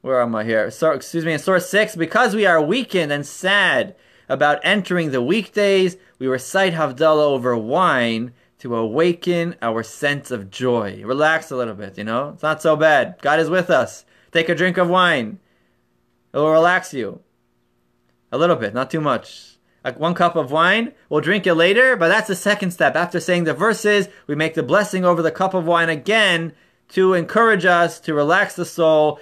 where 0.02 0.20
am 0.20 0.34
I 0.34 0.44
here? 0.44 0.70
So, 0.70 0.92
excuse 0.92 1.24
me, 1.24 1.32
in 1.32 1.38
source 1.38 1.68
6, 1.68 1.96
because 1.96 2.34
we 2.34 2.46
are 2.46 2.60
weakened 2.60 3.12
and 3.12 3.26
sad 3.26 3.94
about 4.28 4.60
entering 4.62 5.10
the 5.10 5.22
weekdays, 5.22 5.96
we 6.18 6.26
recite 6.26 6.72
Havdalah 6.72 7.22
over 7.22 7.56
wine 7.56 8.32
to 8.58 8.76
awaken 8.76 9.56
our 9.60 9.82
sense 9.82 10.30
of 10.30 10.50
joy. 10.50 11.02
Relax 11.04 11.50
a 11.50 11.56
little 11.56 11.74
bit, 11.74 11.98
you 11.98 12.04
know? 12.04 12.30
It's 12.34 12.42
not 12.42 12.62
so 12.62 12.76
bad. 12.76 13.16
God 13.22 13.40
is 13.40 13.50
with 13.50 13.70
us. 13.70 14.04
Take 14.32 14.48
a 14.48 14.54
drink 14.54 14.76
of 14.76 14.88
wine. 14.88 15.38
It 16.32 16.38
will 16.38 16.50
relax 16.50 16.94
you. 16.94 17.20
A 18.32 18.38
little 18.38 18.56
bit, 18.56 18.74
not 18.74 18.90
too 18.90 19.00
much. 19.00 19.58
Like 19.82 19.98
one 19.98 20.14
cup 20.14 20.36
of 20.36 20.52
wine, 20.52 20.92
we'll 21.08 21.22
drink 21.22 21.46
it 21.46 21.54
later, 21.54 21.96
but 21.96 22.08
that's 22.08 22.28
the 22.28 22.36
second 22.36 22.70
step. 22.70 22.94
After 22.96 23.18
saying 23.18 23.44
the 23.44 23.54
verses, 23.54 24.08
we 24.26 24.34
make 24.34 24.54
the 24.54 24.62
blessing 24.62 25.04
over 25.04 25.22
the 25.22 25.30
cup 25.30 25.54
of 25.54 25.66
wine 25.66 25.88
again 25.88 26.52
to 26.90 27.14
encourage 27.14 27.64
us, 27.64 27.98
to 28.00 28.14
relax 28.14 28.54
the 28.54 28.66
soul, 28.66 29.18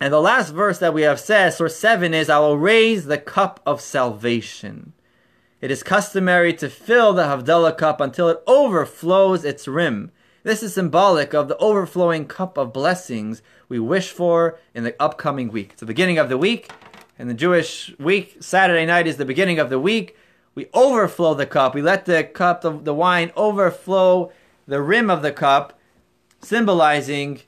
and 0.00 0.12
the 0.12 0.20
last 0.20 0.50
verse 0.50 0.78
that 0.78 0.94
we 0.94 1.02
have 1.02 1.20
said, 1.20 1.50
source 1.50 1.76
7, 1.76 2.12
is 2.12 2.28
I 2.28 2.38
will 2.38 2.58
raise 2.58 3.06
the 3.06 3.18
cup 3.18 3.60
of 3.64 3.80
salvation. 3.80 4.92
It 5.60 5.70
is 5.70 5.82
customary 5.82 6.52
to 6.54 6.68
fill 6.68 7.12
the 7.12 7.24
Havdalah 7.24 7.78
cup 7.78 8.00
until 8.00 8.28
it 8.28 8.42
overflows 8.46 9.44
its 9.44 9.66
rim. 9.66 10.10
This 10.42 10.62
is 10.62 10.74
symbolic 10.74 11.32
of 11.32 11.48
the 11.48 11.56
overflowing 11.56 12.26
cup 12.26 12.58
of 12.58 12.72
blessings 12.72 13.40
we 13.68 13.78
wish 13.78 14.10
for 14.10 14.58
in 14.74 14.84
the 14.84 14.94
upcoming 15.00 15.48
week. 15.48 15.70
It's 15.72 15.80
the 15.80 15.86
beginning 15.86 16.18
of 16.18 16.28
the 16.28 16.36
week. 16.36 16.70
In 17.18 17.28
the 17.28 17.34
Jewish 17.34 17.94
week, 17.98 18.36
Saturday 18.40 18.84
night 18.84 19.06
is 19.06 19.16
the 19.16 19.24
beginning 19.24 19.58
of 19.58 19.70
the 19.70 19.78
week. 19.78 20.18
We 20.54 20.66
overflow 20.74 21.32
the 21.32 21.46
cup. 21.46 21.74
We 21.74 21.80
let 21.80 22.04
the 22.04 22.24
cup 22.24 22.64
of 22.64 22.84
the 22.84 22.92
wine 22.92 23.32
overflow 23.36 24.32
the 24.66 24.82
rim 24.82 25.08
of 25.08 25.22
the 25.22 25.32
cup, 25.32 25.78
symbolizing 26.42 27.40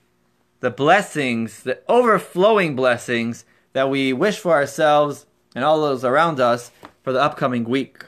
the 0.61 0.71
blessings, 0.71 1.63
the 1.63 1.81
overflowing 1.89 2.77
blessings 2.77 3.45
that 3.73 3.91
we 3.91 4.13
wish 4.13 4.39
for 4.39 4.53
ourselves 4.53 5.27
and 5.55 5.65
all 5.65 5.81
those 5.81 6.05
around 6.05 6.41
us 6.41 6.71
for 7.03 7.13
the 7.13 7.21
upcoming 7.21 7.65
week. 7.65 8.05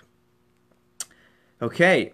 Okay. 1.60 2.12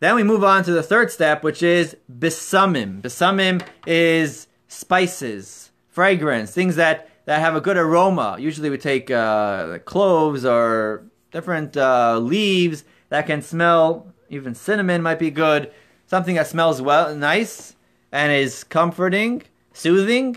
Then 0.00 0.14
we 0.14 0.22
move 0.22 0.44
on 0.44 0.62
to 0.64 0.70
the 0.72 0.82
third 0.82 1.10
step, 1.10 1.42
which 1.42 1.62
is 1.62 1.96
besamim. 2.10 3.02
Besamim 3.02 3.66
is 3.86 4.46
spices, 4.68 5.72
fragrance, 5.88 6.52
things 6.52 6.76
that, 6.76 7.10
that 7.24 7.40
have 7.40 7.56
a 7.56 7.60
good 7.60 7.76
aroma. 7.76 8.36
Usually 8.38 8.70
we 8.70 8.78
take 8.78 9.10
uh, 9.10 9.78
cloves 9.80 10.44
or 10.44 11.04
different 11.32 11.76
uh, 11.76 12.18
leaves 12.18 12.84
that 13.08 13.26
can 13.26 13.42
smell, 13.42 14.12
even 14.28 14.54
cinnamon 14.54 15.02
might 15.02 15.18
be 15.18 15.30
good. 15.30 15.72
Something 16.06 16.36
that 16.36 16.46
smells 16.46 16.80
well, 16.80 17.14
nice, 17.14 17.74
and 18.12 18.32
is 18.32 18.64
comforting, 18.64 19.42
soothing. 19.72 20.36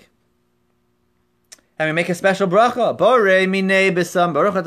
And 1.80 1.90
we 1.90 1.94
make 1.94 2.10
a 2.10 2.16
special 2.16 2.48
bracha. 2.48 2.96
Bore 2.96 3.48
mine 3.48 3.96
besam. 3.96 4.34
Baruch 4.34 4.54
mine 4.54 4.64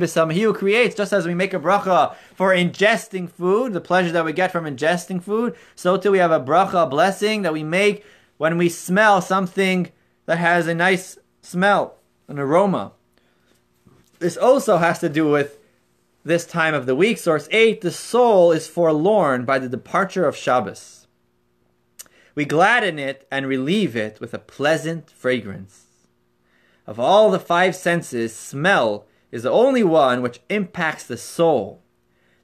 besam. 0.00 0.32
He 0.32 0.42
who 0.42 0.52
creates, 0.52 0.96
just 0.96 1.12
as 1.12 1.26
we 1.26 1.34
make 1.34 1.54
a 1.54 1.60
bracha 1.60 2.16
for 2.34 2.50
ingesting 2.50 3.30
food, 3.30 3.72
the 3.72 3.80
pleasure 3.80 4.10
that 4.10 4.24
we 4.24 4.32
get 4.32 4.50
from 4.50 4.64
ingesting 4.64 5.22
food, 5.22 5.54
so 5.76 5.96
too 5.96 6.10
we 6.10 6.18
have 6.18 6.32
a 6.32 6.40
bracha, 6.40 6.84
a 6.84 6.86
blessing 6.86 7.42
that 7.42 7.52
we 7.52 7.62
make 7.62 8.04
when 8.38 8.58
we 8.58 8.68
smell 8.68 9.20
something 9.20 9.92
that 10.26 10.38
has 10.38 10.66
a 10.66 10.74
nice 10.74 11.18
smell, 11.40 11.98
an 12.26 12.38
aroma. 12.38 12.92
This 14.18 14.36
also 14.36 14.78
has 14.78 14.98
to 14.98 15.08
do 15.08 15.30
with 15.30 15.58
this 16.24 16.44
time 16.44 16.74
of 16.74 16.86
the 16.86 16.96
week. 16.96 17.18
Source 17.18 17.48
8 17.50 17.80
The 17.80 17.92
soul 17.92 18.50
is 18.50 18.66
forlorn 18.66 19.44
by 19.44 19.58
the 19.58 19.68
departure 19.68 20.26
of 20.26 20.36
Shabbos. 20.36 20.97
We 22.38 22.44
gladden 22.44 23.00
it 23.00 23.26
and 23.32 23.48
relieve 23.48 23.96
it 23.96 24.20
with 24.20 24.32
a 24.32 24.38
pleasant 24.38 25.10
fragrance. 25.10 25.86
Of 26.86 27.00
all 27.00 27.32
the 27.32 27.40
five 27.40 27.74
senses, 27.74 28.32
smell 28.32 29.06
is 29.32 29.42
the 29.42 29.50
only 29.50 29.82
one 29.82 30.22
which 30.22 30.38
impacts 30.48 31.02
the 31.02 31.16
soul. 31.16 31.82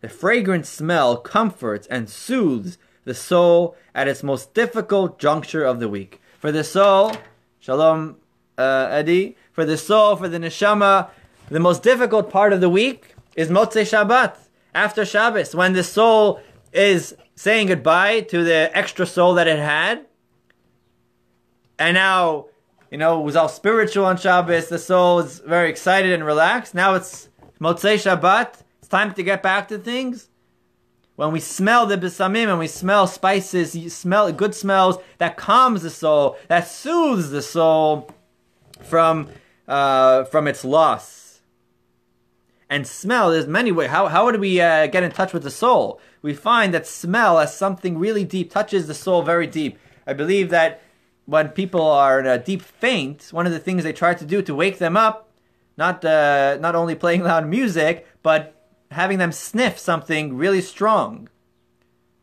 The 0.00 0.08
fragrant 0.08 0.66
smell 0.66 1.16
comforts 1.18 1.86
and 1.86 2.10
soothes 2.10 2.76
the 3.04 3.14
soul 3.14 3.76
at 3.94 4.08
its 4.08 4.24
most 4.24 4.52
difficult 4.52 5.20
juncture 5.20 5.62
of 5.62 5.78
the 5.78 5.88
week. 5.88 6.20
For 6.40 6.50
the 6.50 6.64
soul, 6.64 7.12
shalom, 7.60 8.16
uh, 8.58 8.88
Eddie, 8.90 9.36
for 9.52 9.64
the 9.64 9.78
soul, 9.78 10.16
for 10.16 10.28
the 10.28 10.38
neshama, 10.38 11.10
the 11.50 11.60
most 11.60 11.84
difficult 11.84 12.30
part 12.30 12.52
of 12.52 12.60
the 12.60 12.68
week 12.68 13.14
is 13.36 13.48
Motzei 13.48 13.84
Shabbat, 13.84 14.38
after 14.74 15.04
Shabbos, 15.04 15.54
when 15.54 15.72
the 15.72 15.84
soul 15.84 16.40
is 16.74 17.16
saying 17.36 17.68
goodbye 17.68 18.20
to 18.20 18.44
the 18.44 18.70
extra 18.76 19.06
soul 19.06 19.34
that 19.34 19.46
it 19.46 19.58
had. 19.58 20.06
And 21.78 21.94
now, 21.94 22.46
you 22.90 22.98
know, 22.98 23.20
it 23.20 23.24
was 23.24 23.36
all 23.36 23.48
spiritual 23.48 24.04
on 24.04 24.16
Shabbos. 24.16 24.68
The 24.68 24.78
soul 24.78 25.20
is 25.20 25.40
very 25.40 25.70
excited 25.70 26.12
and 26.12 26.24
relaxed. 26.24 26.74
Now 26.74 26.94
it's 26.94 27.28
Motzei 27.60 27.96
Shabbat. 27.96 28.62
It's 28.78 28.88
time 28.88 29.14
to 29.14 29.22
get 29.22 29.42
back 29.42 29.68
to 29.68 29.78
things. 29.78 30.28
When 31.16 31.30
we 31.30 31.38
smell 31.38 31.86
the 31.86 31.96
besamim 31.96 32.48
and 32.48 32.58
we 32.58 32.66
smell 32.66 33.06
spices, 33.06 33.76
you 33.76 33.88
smell 33.88 34.32
good 34.32 34.54
smells 34.54 34.98
that 35.18 35.36
calms 35.36 35.82
the 35.82 35.90
soul, 35.90 36.36
that 36.48 36.66
soothes 36.66 37.30
the 37.30 37.42
soul 37.42 38.10
from 38.82 39.28
uh, 39.68 40.24
from 40.24 40.48
its 40.48 40.64
loss. 40.64 41.40
And 42.68 42.86
smell, 42.86 43.30
there's 43.30 43.46
many 43.46 43.70
ways. 43.70 43.90
How, 43.90 44.08
how 44.08 44.24
would 44.24 44.40
we 44.40 44.60
uh, 44.60 44.88
get 44.88 45.04
in 45.04 45.12
touch 45.12 45.32
with 45.32 45.44
the 45.44 45.50
soul? 45.50 46.00
We 46.24 46.32
find 46.32 46.72
that 46.72 46.86
smell 46.86 47.38
as 47.38 47.54
something 47.54 47.98
really 47.98 48.24
deep 48.24 48.50
touches 48.50 48.86
the 48.86 48.94
soul 48.94 49.20
very 49.20 49.46
deep. 49.46 49.78
I 50.06 50.14
believe 50.14 50.48
that 50.48 50.80
when 51.26 51.50
people 51.50 51.82
are 51.82 52.18
in 52.18 52.24
a 52.24 52.38
deep 52.38 52.62
faint, 52.62 53.28
one 53.30 53.44
of 53.44 53.52
the 53.52 53.58
things 53.58 53.84
they 53.84 53.92
try 53.92 54.14
to 54.14 54.24
do 54.24 54.40
to 54.40 54.54
wake 54.54 54.78
them 54.78 54.96
up, 54.96 55.28
not 55.76 56.02
uh, 56.02 56.56
not 56.62 56.74
only 56.74 56.94
playing 56.94 57.22
loud 57.24 57.46
music, 57.46 58.06
but 58.22 58.70
having 58.90 59.18
them 59.18 59.32
sniff 59.32 59.78
something 59.78 60.34
really 60.34 60.62
strong. 60.62 61.28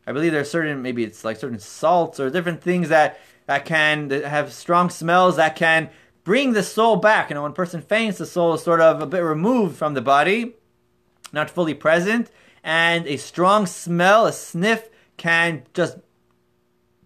I 0.04 0.10
believe 0.10 0.32
there's 0.32 0.50
certain 0.50 0.82
maybe 0.82 1.04
it's 1.04 1.24
like 1.24 1.36
certain 1.36 1.60
salts 1.60 2.18
or 2.18 2.28
different 2.28 2.60
things 2.60 2.88
that 2.88 3.20
that 3.46 3.64
can 3.64 4.08
that 4.08 4.24
have 4.24 4.52
strong 4.52 4.90
smells 4.90 5.36
that 5.36 5.54
can 5.54 5.90
bring 6.24 6.54
the 6.54 6.64
soul 6.64 6.96
back. 6.96 7.30
You 7.30 7.34
know, 7.34 7.42
when 7.42 7.52
a 7.52 7.54
person 7.54 7.80
faints, 7.80 8.18
the 8.18 8.26
soul 8.26 8.54
is 8.54 8.64
sort 8.64 8.80
of 8.80 9.00
a 9.00 9.06
bit 9.06 9.20
removed 9.20 9.76
from 9.76 9.94
the 9.94 10.02
body, 10.02 10.56
not 11.32 11.50
fully 11.50 11.74
present, 11.74 12.32
and 12.62 13.06
a 13.06 13.16
strong 13.16 13.66
smell, 13.66 14.26
a 14.26 14.32
sniff, 14.32 14.88
can 15.16 15.62
just 15.74 15.98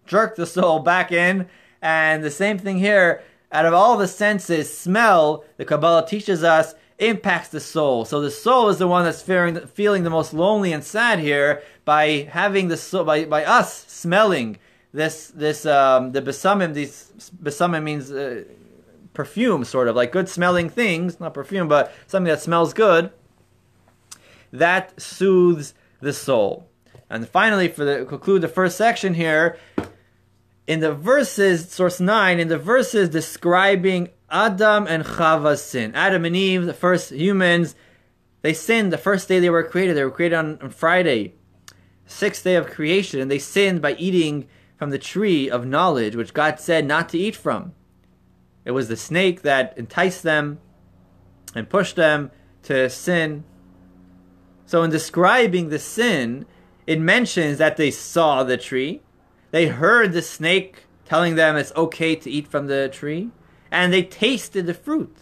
jerk 0.05 0.35
the 0.35 0.45
soul 0.45 0.79
back 0.79 1.11
in. 1.11 1.47
And 1.81 2.23
the 2.23 2.31
same 2.31 2.57
thing 2.57 2.77
here. 2.77 3.23
Out 3.51 3.65
of 3.65 3.73
all 3.73 3.97
the 3.97 4.07
senses, 4.07 4.75
smell, 4.75 5.45
the 5.55 5.63
Kabbalah 5.63 6.05
teaches 6.05 6.43
us, 6.43 6.75
impacts 6.99 7.49
the 7.49 7.59
soul. 7.59 8.03
So 8.03 8.19
the 8.19 8.31
soul 8.31 8.69
is 8.69 8.77
the 8.77 8.87
one 8.87 9.05
that's 9.05 9.21
feeling, 9.21 9.65
feeling 9.67 10.03
the 10.03 10.09
most 10.09 10.33
lonely 10.33 10.73
and 10.73 10.83
sad 10.83 11.19
here 11.19 11.63
by 11.85 12.27
having 12.31 12.67
the 12.67 12.77
soul, 12.77 13.05
by, 13.05 13.25
by 13.25 13.45
us 13.45 13.85
smelling 13.87 14.57
this, 14.93 15.27
this, 15.27 15.65
um, 15.65 16.11
the 16.11 16.21
besamim, 16.21 16.73
these, 16.73 17.11
besamim 17.41 17.83
means, 17.83 18.11
uh, 18.11 18.43
perfume, 19.13 19.63
sort 19.63 19.87
of 19.87 19.95
like 19.95 20.11
good 20.11 20.29
smelling 20.29 20.69
things, 20.69 21.19
not 21.19 21.33
perfume, 21.33 21.67
but 21.67 21.93
something 22.05 22.29
that 22.29 22.41
smells 22.41 22.73
good, 22.73 23.11
that 24.59 24.99
soothes 24.99 25.73
the 26.01 26.13
soul. 26.13 26.69
And 27.09 27.27
finally, 27.27 27.67
for 27.67 27.85
the 27.85 28.05
conclude 28.05 28.41
the 28.41 28.47
first 28.47 28.77
section 28.77 29.13
here, 29.13 29.57
in 30.65 30.81
the 30.81 30.93
verses, 30.93 31.71
source 31.71 31.99
9, 31.99 32.39
in 32.39 32.49
the 32.49 32.57
verses 32.57 33.09
describing 33.09 34.09
Adam 34.29 34.85
and 34.87 35.05
Chava's 35.05 35.63
sin. 35.63 35.93
Adam 35.95 36.25
and 36.25 36.35
Eve, 36.35 36.65
the 36.65 36.73
first 36.73 37.11
humans, 37.11 37.75
they 38.41 38.53
sinned 38.53 38.91
the 38.91 38.97
first 38.97 39.27
day 39.27 39.39
they 39.39 39.49
were 39.49 39.63
created. 39.63 39.95
They 39.95 40.03
were 40.03 40.11
created 40.11 40.35
on, 40.35 40.59
on 40.61 40.69
Friday, 40.69 41.35
sixth 42.05 42.43
day 42.43 42.55
of 42.55 42.67
creation, 42.69 43.21
and 43.21 43.31
they 43.31 43.39
sinned 43.39 43.81
by 43.81 43.93
eating 43.93 44.47
from 44.75 44.89
the 44.89 44.99
tree 44.99 45.49
of 45.49 45.65
knowledge, 45.65 46.15
which 46.15 46.33
God 46.33 46.59
said 46.59 46.85
not 46.85 47.09
to 47.09 47.17
eat 47.17 47.35
from. 47.35 47.73
It 48.65 48.71
was 48.71 48.89
the 48.89 48.97
snake 48.97 49.41
that 49.43 49.77
enticed 49.77 50.23
them 50.23 50.59
and 51.55 51.69
pushed 51.69 51.95
them 51.95 52.31
to 52.63 52.89
sin. 52.89 53.45
So, 54.67 54.83
in 54.83 54.91
describing 54.91 55.69
the 55.69 55.79
sin, 55.79 56.45
it 56.85 56.99
mentions 56.99 57.57
that 57.57 57.77
they 57.77 57.89
saw 57.89 58.43
the 58.43 58.57
tree, 58.57 59.01
they 59.51 59.67
heard 59.67 60.11
the 60.11 60.21
snake 60.21 60.83
telling 61.05 61.35
them 61.35 61.55
it's 61.55 61.71
okay 61.75 62.15
to 62.17 62.29
eat 62.29 62.49
from 62.49 62.67
the 62.67 62.89
tree, 62.91 63.29
and 63.71 63.93
they 63.93 64.03
tasted 64.03 64.65
the 64.65 64.73
fruit. 64.73 65.17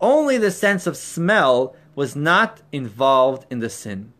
Only 0.00 0.36
the 0.36 0.50
sense 0.50 0.88
of 0.88 0.96
smell 0.96 1.76
was 1.94 2.16
not 2.16 2.60
involved 2.72 3.46
in 3.50 3.60
the 3.60 3.70
sin. 3.70 4.12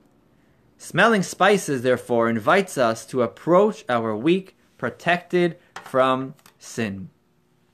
Smelling 0.78 1.24
spices, 1.24 1.82
therefore, 1.82 2.28
invites 2.28 2.78
us 2.78 3.04
to 3.06 3.22
approach 3.22 3.84
our 3.88 4.16
weak, 4.16 4.56
protected 4.78 5.56
from 5.82 6.34
sin. 6.60 7.10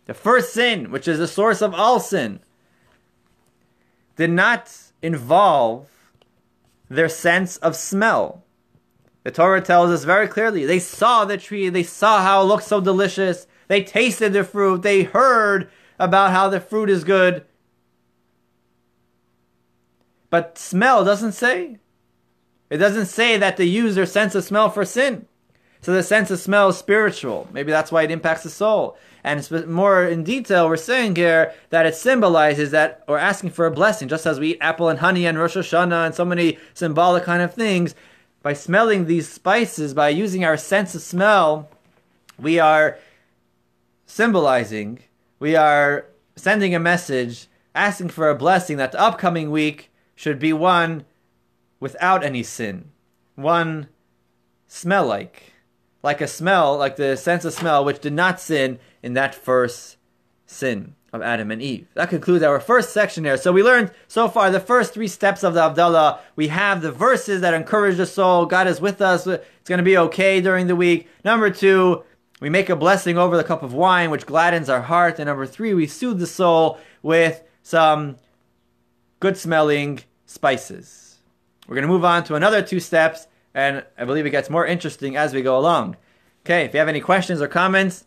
The 0.06 0.14
first 0.14 0.54
sin, 0.54 0.90
which 0.90 1.06
is 1.06 1.18
the 1.18 1.28
source 1.28 1.60
of 1.60 1.74
all 1.74 2.00
sin, 2.00 2.40
did 4.16 4.30
not 4.30 4.74
involve 5.02 5.88
their 6.88 7.08
sense 7.08 7.56
of 7.58 7.76
smell. 7.76 8.44
The 9.24 9.30
Torah 9.30 9.60
tells 9.60 9.90
us 9.90 10.04
very 10.04 10.26
clearly 10.26 10.64
they 10.64 10.78
saw 10.78 11.24
the 11.24 11.36
tree, 11.36 11.68
they 11.68 11.82
saw 11.82 12.22
how 12.22 12.42
it 12.42 12.44
looked 12.44 12.64
so 12.64 12.80
delicious, 12.80 13.46
they 13.68 13.82
tasted 13.82 14.32
the 14.32 14.44
fruit, 14.44 14.82
they 14.82 15.02
heard 15.02 15.70
about 15.98 16.30
how 16.30 16.48
the 16.48 16.60
fruit 16.60 16.88
is 16.88 17.04
good. 17.04 17.44
But 20.30 20.58
smell 20.58 21.04
doesn't 21.04 21.32
say. 21.32 21.78
It 22.70 22.78
doesn't 22.78 23.06
say 23.06 23.38
that 23.38 23.56
they 23.56 23.64
use 23.64 23.94
their 23.94 24.06
sense 24.06 24.34
of 24.34 24.44
smell 24.44 24.70
for 24.70 24.84
sin. 24.84 25.26
So 25.80 25.92
the 25.92 26.02
sense 26.02 26.30
of 26.30 26.38
smell 26.38 26.68
is 26.68 26.76
spiritual. 26.76 27.48
Maybe 27.52 27.70
that's 27.70 27.92
why 27.92 28.02
it 28.02 28.10
impacts 28.10 28.42
the 28.42 28.50
soul. 28.50 28.98
And 29.28 29.68
more 29.68 30.06
in 30.06 30.24
detail, 30.24 30.66
we're 30.66 30.78
saying 30.78 31.16
here 31.16 31.52
that 31.68 31.84
it 31.84 31.94
symbolizes 31.94 32.70
that 32.70 33.04
we're 33.06 33.18
asking 33.18 33.50
for 33.50 33.66
a 33.66 33.70
blessing, 33.70 34.08
just 34.08 34.24
as 34.24 34.40
we 34.40 34.52
eat 34.52 34.58
apple 34.62 34.88
and 34.88 35.00
honey 35.00 35.26
and 35.26 35.38
Rosh 35.38 35.54
Hashanah 35.54 36.06
and 36.06 36.14
so 36.14 36.24
many 36.24 36.56
symbolic 36.72 37.24
kind 37.24 37.42
of 37.42 37.52
things. 37.52 37.94
By 38.42 38.54
smelling 38.54 39.04
these 39.04 39.28
spices, 39.28 39.92
by 39.92 40.08
using 40.08 40.46
our 40.46 40.56
sense 40.56 40.94
of 40.94 41.02
smell, 41.02 41.68
we 42.38 42.58
are 42.58 42.98
symbolizing, 44.06 45.00
we 45.38 45.54
are 45.54 46.06
sending 46.34 46.74
a 46.74 46.78
message, 46.78 47.48
asking 47.74 48.08
for 48.08 48.30
a 48.30 48.34
blessing 48.34 48.78
that 48.78 48.92
the 48.92 49.00
upcoming 49.00 49.50
week 49.50 49.90
should 50.14 50.38
be 50.38 50.54
one 50.54 51.04
without 51.80 52.24
any 52.24 52.42
sin, 52.42 52.92
one 53.34 53.88
smell 54.68 55.04
like 55.04 55.52
like 56.02 56.20
a 56.20 56.28
smell, 56.28 56.76
like 56.76 56.96
the 56.96 57.16
sense 57.16 57.44
of 57.44 57.52
smell, 57.52 57.84
which 57.84 58.00
did 58.00 58.12
not 58.12 58.40
sin 58.40 58.78
in 59.02 59.14
that 59.14 59.34
first 59.34 59.96
sin 60.46 60.94
of 61.12 61.22
Adam 61.22 61.50
and 61.50 61.62
Eve. 61.62 61.88
That 61.94 62.10
concludes 62.10 62.42
our 62.42 62.60
first 62.60 62.92
section 62.92 63.24
here. 63.24 63.36
So 63.36 63.52
we 63.52 63.62
learned 63.62 63.92
so 64.08 64.28
far 64.28 64.50
the 64.50 64.60
first 64.60 64.92
three 64.92 65.08
steps 65.08 65.42
of 65.42 65.54
the 65.54 65.60
Havdalah. 65.60 66.20
We 66.36 66.48
have 66.48 66.82
the 66.82 66.92
verses 66.92 67.40
that 67.40 67.54
encourage 67.54 67.96
the 67.96 68.06
soul. 68.06 68.46
God 68.46 68.66
is 68.66 68.80
with 68.80 69.00
us. 69.00 69.26
It's 69.26 69.68
going 69.68 69.78
to 69.78 69.84
be 69.84 69.96
okay 69.96 70.40
during 70.40 70.66
the 70.66 70.76
week. 70.76 71.08
Number 71.24 71.50
two, 71.50 72.04
we 72.40 72.50
make 72.50 72.68
a 72.68 72.76
blessing 72.76 73.18
over 73.18 73.36
the 73.36 73.44
cup 73.44 73.62
of 73.62 73.72
wine, 73.72 74.10
which 74.10 74.26
gladdens 74.26 74.68
our 74.68 74.82
heart. 74.82 75.18
And 75.18 75.26
number 75.26 75.46
three, 75.46 75.74
we 75.74 75.86
soothe 75.86 76.20
the 76.20 76.26
soul 76.26 76.78
with 77.02 77.42
some 77.62 78.16
good 79.20 79.36
smelling 79.36 80.00
spices. 80.26 81.18
We're 81.66 81.74
going 81.74 81.86
to 81.86 81.92
move 81.92 82.04
on 82.04 82.24
to 82.24 82.34
another 82.34 82.62
two 82.62 82.80
steps 82.80 83.26
and 83.54 83.84
I 83.96 84.04
believe 84.04 84.24
it 84.24 84.30
gets 84.30 84.50
more 84.50 84.66
interesting 84.66 85.16
as 85.16 85.34
we 85.34 85.42
go 85.42 85.58
along. 85.58 85.96
Okay, 86.44 86.64
if 86.64 86.72
you 86.72 86.78
have 86.78 86.88
any 86.88 87.00
questions 87.00 87.42
or 87.42 87.48
comments, 87.48 88.04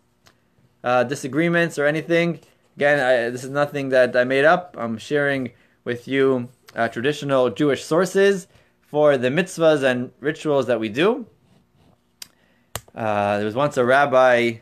uh, 0.83 1.03
disagreements, 1.03 1.77
or 1.77 1.85
anything, 1.85 2.39
again, 2.75 2.99
I, 2.99 3.29
this 3.29 3.43
is 3.43 3.49
nothing 3.49 3.89
that 3.89 4.15
I 4.15 4.23
made 4.23 4.45
up. 4.45 4.75
I'm 4.79 4.97
sharing 4.97 5.51
with 5.83 6.07
you 6.07 6.49
uh, 6.75 6.87
traditional 6.87 7.49
Jewish 7.49 7.83
sources 7.83 8.47
for 8.81 9.17
the 9.17 9.29
mitzvahs 9.29 9.83
and 9.83 10.11
rituals 10.19 10.67
that 10.67 10.79
we 10.79 10.89
do. 10.89 11.25
Uh, 12.93 13.37
there 13.37 13.45
was 13.45 13.55
once 13.55 13.77
a 13.77 13.85
rabbi 13.85 14.55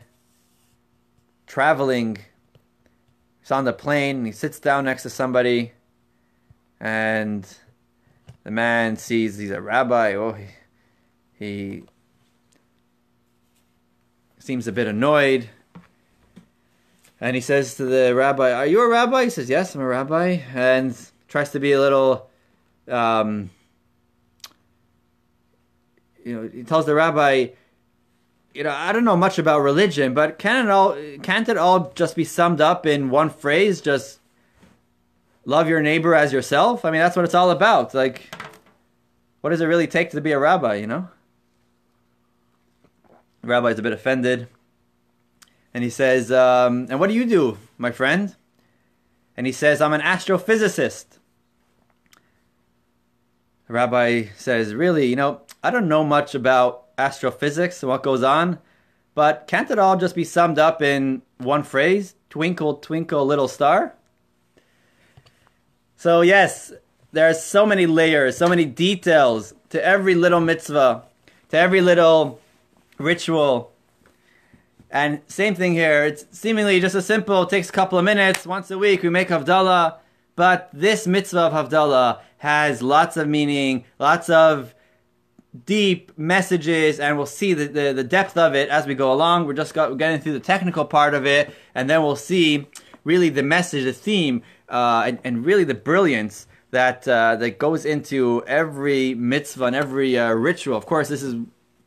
traveling. 1.46 2.18
He's 3.40 3.50
on 3.50 3.64
the 3.64 3.72
plane. 3.72 4.24
He 4.24 4.32
sits 4.32 4.60
down 4.60 4.84
next 4.84 5.02
to 5.02 5.10
somebody, 5.10 5.72
and 6.78 7.46
the 8.44 8.50
man 8.50 8.96
sees 8.96 9.36
he's 9.36 9.50
a 9.50 9.60
rabbi. 9.60 10.14
Oh, 10.14 10.32
he, 10.32 10.46
he 11.38 11.82
seems 14.38 14.68
a 14.68 14.72
bit 14.72 14.86
annoyed. 14.86 15.48
And 17.20 17.34
he 17.34 17.42
says 17.42 17.74
to 17.76 17.84
the 17.84 18.14
rabbi, 18.14 18.52
Are 18.52 18.66
you 18.66 18.80
a 18.80 18.88
rabbi? 18.88 19.24
He 19.24 19.30
says, 19.30 19.50
Yes, 19.50 19.74
I'm 19.74 19.80
a 19.80 19.86
rabbi. 19.86 20.40
And 20.54 20.96
tries 21.28 21.50
to 21.50 21.60
be 21.60 21.72
a 21.72 21.80
little, 21.80 22.28
um, 22.88 23.50
you 26.24 26.34
know, 26.34 26.48
he 26.48 26.62
tells 26.62 26.86
the 26.86 26.94
rabbi, 26.94 27.48
you 28.54 28.64
know, 28.64 28.70
I 28.70 28.92
don't 28.92 29.04
know 29.04 29.16
much 29.16 29.38
about 29.38 29.60
religion, 29.60 30.12
but 30.14 30.38
can 30.38 30.66
it 30.66 30.70
all 30.70 30.96
can't 31.22 31.48
it 31.48 31.56
all 31.56 31.92
just 31.94 32.16
be 32.16 32.24
summed 32.24 32.60
up 32.60 32.84
in 32.84 33.10
one 33.10 33.30
phrase? 33.30 33.80
Just 33.80 34.18
love 35.44 35.68
your 35.68 35.80
neighbor 35.80 36.14
as 36.14 36.32
yourself? 36.32 36.84
I 36.84 36.90
mean, 36.90 37.00
that's 37.00 37.16
what 37.16 37.24
it's 37.24 37.34
all 37.34 37.50
about. 37.50 37.94
Like, 37.94 38.34
what 39.40 39.50
does 39.50 39.60
it 39.60 39.66
really 39.66 39.86
take 39.86 40.10
to 40.10 40.20
be 40.20 40.32
a 40.32 40.38
rabbi, 40.38 40.76
you 40.76 40.86
know? 40.86 41.08
The 43.42 43.48
rabbi's 43.48 43.78
a 43.78 43.82
bit 43.82 43.92
offended. 43.92 44.48
And 45.72 45.84
he 45.84 45.90
says, 45.90 46.32
um, 46.32 46.86
And 46.90 46.98
what 46.98 47.08
do 47.08 47.14
you 47.14 47.26
do, 47.26 47.58
my 47.78 47.90
friend? 47.90 48.34
And 49.36 49.46
he 49.46 49.52
says, 49.52 49.80
I'm 49.80 49.92
an 49.92 50.00
astrophysicist. 50.00 51.06
The 53.66 53.72
rabbi 53.72 54.24
says, 54.36 54.74
Really, 54.74 55.06
you 55.06 55.16
know, 55.16 55.42
I 55.62 55.70
don't 55.70 55.88
know 55.88 56.04
much 56.04 56.34
about 56.34 56.86
astrophysics 56.98 57.82
and 57.82 57.90
what 57.90 58.02
goes 58.02 58.22
on, 58.22 58.58
but 59.14 59.46
can't 59.46 59.70
it 59.70 59.78
all 59.78 59.96
just 59.96 60.14
be 60.14 60.24
summed 60.24 60.58
up 60.58 60.82
in 60.82 61.22
one 61.38 61.62
phrase? 61.62 62.14
Twinkle, 62.30 62.74
twinkle, 62.74 63.24
little 63.26 63.48
star? 63.48 63.94
So, 65.96 66.20
yes, 66.22 66.72
there 67.12 67.28
are 67.28 67.34
so 67.34 67.66
many 67.66 67.86
layers, 67.86 68.36
so 68.36 68.48
many 68.48 68.64
details 68.64 69.52
to 69.70 69.84
every 69.84 70.14
little 70.14 70.40
mitzvah, 70.40 71.02
to 71.50 71.58
every 71.58 71.80
little 71.80 72.40
ritual. 72.98 73.69
And 74.90 75.20
same 75.26 75.54
thing 75.54 75.72
here. 75.72 76.04
It's 76.04 76.24
seemingly 76.32 76.80
just 76.80 76.94
a 76.94 77.02
simple, 77.02 77.46
takes 77.46 77.68
a 77.68 77.72
couple 77.72 77.98
of 77.98 78.04
minutes. 78.04 78.46
Once 78.46 78.70
a 78.70 78.78
week 78.78 79.02
we 79.02 79.08
make 79.08 79.28
Havdalah. 79.28 79.98
But 80.36 80.70
this 80.72 81.06
mitzvah 81.06 81.40
of 81.40 81.52
Havdalah 81.52 82.20
has 82.38 82.82
lots 82.82 83.16
of 83.16 83.28
meaning, 83.28 83.84
lots 83.98 84.28
of 84.30 84.74
deep 85.66 86.16
messages, 86.16 86.98
and 86.98 87.16
we'll 87.16 87.26
see 87.26 87.52
the, 87.52 87.66
the, 87.66 87.92
the 87.92 88.04
depth 88.04 88.36
of 88.36 88.54
it 88.54 88.68
as 88.68 88.86
we 88.86 88.94
go 88.94 89.12
along. 89.12 89.46
We're 89.46 89.52
just 89.52 89.74
got, 89.74 89.90
we're 89.90 89.96
getting 89.96 90.20
through 90.20 90.32
the 90.32 90.40
technical 90.40 90.84
part 90.84 91.14
of 91.14 91.26
it, 91.26 91.54
and 91.74 91.90
then 91.90 92.02
we'll 92.02 92.16
see 92.16 92.68
really 93.04 93.28
the 93.28 93.42
message, 93.42 93.84
the 93.84 93.92
theme, 93.92 94.42
uh, 94.68 95.02
and, 95.06 95.18
and 95.24 95.44
really 95.44 95.64
the 95.64 95.74
brilliance 95.74 96.46
that 96.70 97.06
uh, 97.06 97.36
that 97.36 97.58
goes 97.58 97.84
into 97.84 98.44
every 98.46 99.14
mitzvah 99.14 99.64
and 99.64 99.76
every 99.76 100.16
uh, 100.16 100.30
ritual. 100.30 100.76
Of 100.76 100.86
course, 100.86 101.08
this 101.08 101.22
is 101.22 101.34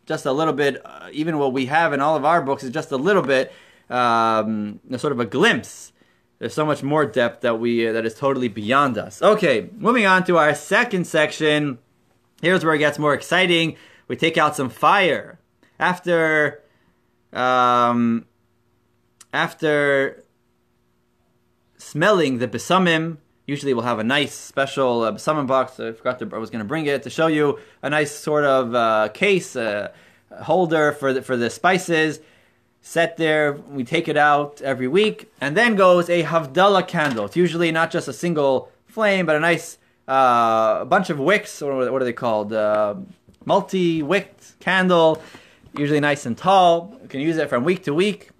just 0.05 0.25
a 0.25 0.31
little 0.31 0.53
bit, 0.53 0.81
uh, 0.85 1.09
even 1.11 1.37
what 1.37 1.53
we 1.53 1.67
have 1.67 1.93
in 1.93 2.01
all 2.01 2.15
of 2.15 2.25
our 2.25 2.41
books 2.41 2.63
is 2.63 2.71
just 2.71 2.91
a 2.91 2.97
little 2.97 3.21
bit, 3.21 3.51
um, 3.89 4.79
sort 4.97 5.13
of 5.13 5.19
a 5.19 5.25
glimpse. 5.25 5.91
There's 6.39 6.53
so 6.53 6.65
much 6.65 6.83
more 6.83 7.05
depth 7.05 7.41
that 7.41 7.59
we 7.59 7.87
uh, 7.87 7.93
that 7.93 8.05
is 8.05 8.15
totally 8.15 8.49
beyond 8.49 8.97
us. 8.97 9.21
Okay, 9.21 9.69
moving 9.77 10.05
on 10.05 10.25
to 10.25 10.37
our 10.37 10.53
second 10.53 11.07
section. 11.07 11.77
Here's 12.41 12.65
where 12.65 12.73
it 12.73 12.79
gets 12.79 12.99
more 12.99 13.13
exciting. 13.13 13.77
We 14.09 14.17
take 14.17 14.37
out 14.37 14.55
some 14.55 14.69
fire 14.69 15.39
after, 15.79 16.61
um, 17.31 18.25
after 19.31 20.23
smelling 21.77 22.39
the 22.39 22.47
besamim 22.47 23.17
Usually 23.45 23.73
we'll 23.73 23.83
have 23.83 23.99
a 23.99 24.05
nice 24.05 24.33
special 24.33 25.01
uh, 25.01 25.11
besamim 25.11 25.47
box. 25.47 25.77
I 25.79 25.91
forgot 25.91 26.19
to, 26.19 26.29
I 26.33 26.37
was 26.37 26.49
going 26.49 26.59
to 26.59 26.67
bring 26.67 26.85
it 26.85 27.03
to 27.03 27.09
show 27.09 27.27
you 27.27 27.59
a 27.81 27.89
nice 27.89 28.11
sort 28.11 28.45
of 28.45 28.73
uh, 28.73 29.09
case, 29.13 29.55
uh, 29.55 29.91
holder 30.43 30.93
for 30.93 31.11
the, 31.11 31.21
for 31.21 31.35
the 31.35 31.49
spices. 31.49 32.21
Set 32.81 33.17
there, 33.17 33.53
we 33.53 33.83
take 33.83 34.07
it 34.07 34.17
out 34.17 34.61
every 34.61 34.87
week, 34.87 35.31
and 35.39 35.55
then 35.55 35.75
goes 35.75 36.09
a 36.09 36.23
Havdalah 36.23 36.87
candle. 36.87 37.25
It's 37.25 37.35
usually 37.35 37.71
not 37.71 37.91
just 37.91 38.07
a 38.07 38.13
single 38.13 38.69
flame, 38.87 39.25
but 39.25 39.35
a 39.35 39.39
nice 39.39 39.77
uh, 40.07 40.83
bunch 40.85 41.09
of 41.09 41.19
wicks, 41.19 41.61
or 41.61 41.89
what 41.91 42.01
are 42.01 42.05
they 42.05 42.13
called? 42.13 42.51
Uh, 42.51 42.95
multi-wicked 43.45 44.35
candle, 44.59 45.21
usually 45.77 45.99
nice 45.99 46.25
and 46.25 46.37
tall. 46.37 46.97
You 47.03 47.07
can 47.07 47.19
use 47.21 47.37
it 47.37 47.49
from 47.49 47.63
week 47.63 47.83
to 47.85 47.93
week 47.93 48.32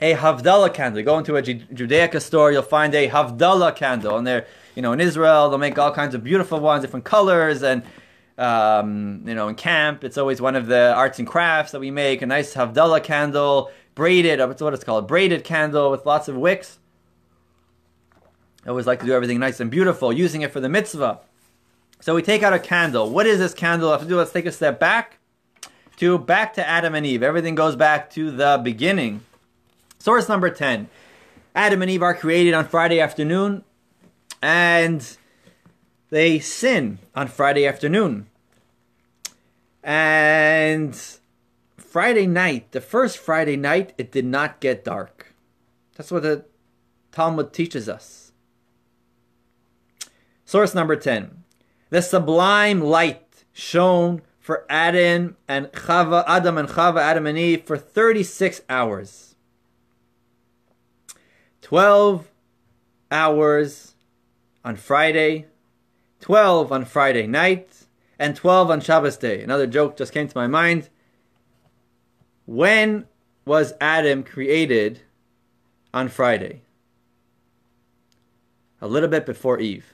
a 0.00 0.14
Havdalah 0.14 0.74
candle. 0.74 1.02
Go 1.02 1.18
into 1.18 1.36
a 1.36 1.42
Judaica 1.42 2.20
store, 2.20 2.52
you'll 2.52 2.62
find 2.62 2.94
a 2.94 3.08
Havdalah 3.08 3.74
candle. 3.76 4.18
And 4.18 4.26
they're, 4.26 4.46
you 4.74 4.82
know, 4.82 4.92
in 4.92 5.00
Israel, 5.00 5.48
they'll 5.48 5.58
make 5.58 5.78
all 5.78 5.92
kinds 5.92 6.14
of 6.14 6.22
beautiful 6.22 6.60
ones, 6.60 6.82
different 6.82 7.04
colors. 7.04 7.62
And, 7.62 7.82
um, 8.38 9.22
you 9.26 9.34
know, 9.34 9.48
in 9.48 9.54
camp, 9.54 10.04
it's 10.04 10.18
always 10.18 10.40
one 10.40 10.56
of 10.56 10.66
the 10.66 10.92
arts 10.94 11.18
and 11.18 11.26
crafts 11.26 11.72
that 11.72 11.80
we 11.80 11.90
make. 11.90 12.22
A 12.22 12.26
nice 12.26 12.54
Havdalah 12.54 13.02
candle, 13.02 13.70
braided, 13.94 14.40
that's 14.40 14.62
what 14.62 14.74
it's 14.74 14.84
called, 14.84 15.08
braided 15.08 15.44
candle 15.44 15.90
with 15.90 16.04
lots 16.04 16.28
of 16.28 16.36
wicks. 16.36 16.78
I 18.64 18.70
always 18.70 18.86
like 18.86 19.00
to 19.00 19.06
do 19.06 19.12
everything 19.12 19.38
nice 19.38 19.60
and 19.60 19.70
beautiful, 19.70 20.12
using 20.12 20.42
it 20.42 20.52
for 20.52 20.60
the 20.60 20.68
mitzvah. 20.68 21.20
So 22.00 22.14
we 22.14 22.22
take 22.22 22.42
out 22.42 22.52
a 22.52 22.58
candle. 22.58 23.08
What 23.08 23.26
is 23.26 23.38
this 23.38 23.54
candle? 23.54 23.90
Have 23.92 24.02
to 24.02 24.08
do, 24.08 24.16
let's 24.16 24.32
take 24.32 24.44
a 24.44 24.52
step 24.52 24.78
back 24.78 25.18
to 25.96 26.18
back 26.18 26.52
to 26.54 26.66
Adam 26.66 26.94
and 26.94 27.06
Eve. 27.06 27.22
Everything 27.22 27.54
goes 27.54 27.74
back 27.74 28.10
to 28.10 28.30
the 28.30 28.60
beginning. 28.62 29.22
Source 29.98 30.28
number 30.28 30.50
10. 30.50 30.88
Adam 31.54 31.82
and 31.82 31.90
Eve 31.90 32.02
are 32.02 32.14
created 32.14 32.54
on 32.54 32.68
Friday 32.68 33.00
afternoon 33.00 33.64
and 34.42 35.16
they 36.10 36.38
sin 36.38 36.98
on 37.14 37.28
Friday 37.28 37.66
afternoon. 37.66 38.28
And 39.82 40.94
Friday 41.76 42.26
night, 42.26 42.72
the 42.72 42.80
first 42.80 43.18
Friday 43.18 43.56
night, 43.56 43.94
it 43.96 44.12
did 44.12 44.24
not 44.24 44.60
get 44.60 44.84
dark. 44.84 45.34
That's 45.96 46.10
what 46.10 46.22
the 46.22 46.44
Talmud 47.12 47.52
teaches 47.52 47.88
us. 47.88 48.32
Source 50.44 50.74
number 50.74 50.96
10. 50.96 51.44
The 51.90 52.02
sublime 52.02 52.80
light 52.80 53.44
shone 53.52 54.22
for 54.38 54.66
Adam 54.68 55.36
and 55.48 55.66
Chava, 55.68 56.24
Adam 56.26 56.58
and 56.58 56.68
Chava, 56.68 56.98
Adam 56.98 57.26
and 57.26 57.38
Eve 57.38 57.64
for 57.64 57.78
36 57.78 58.60
hours. 58.68 59.35
12 61.66 62.30
hours 63.10 63.96
on 64.64 64.76
Friday, 64.76 65.46
12 66.20 66.70
on 66.70 66.84
Friday 66.84 67.26
night, 67.26 67.86
and 68.20 68.36
12 68.36 68.70
on 68.70 68.80
Shabbos 68.80 69.16
day. 69.16 69.42
Another 69.42 69.66
joke 69.66 69.96
just 69.96 70.12
came 70.12 70.28
to 70.28 70.38
my 70.38 70.46
mind. 70.46 70.90
When 72.46 73.06
was 73.44 73.72
Adam 73.80 74.22
created 74.22 75.00
on 75.92 76.08
Friday? 76.08 76.62
A 78.80 78.86
little 78.86 79.08
bit 79.08 79.26
before 79.26 79.58
Eve. 79.58 79.92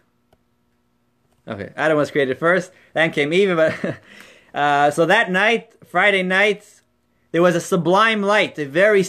Okay, 1.49 1.73
Adam 1.75 1.97
was 1.97 2.11
created 2.11 2.39
first, 2.39 2.71
then 2.93 3.13
came 3.13 3.33
Eve. 3.33 3.57
But 3.57 3.97
uh, 4.55 4.91
so 4.91 5.07
that 5.07 5.31
night, 5.31 5.73
Friday 5.87 6.23
night, 6.23 6.83
there 7.31 7.41
was 7.41 7.55
a 7.55 7.63
sublime 7.63 8.21
light, 8.21 8.59
a 8.59 8.67
very 8.67 9.03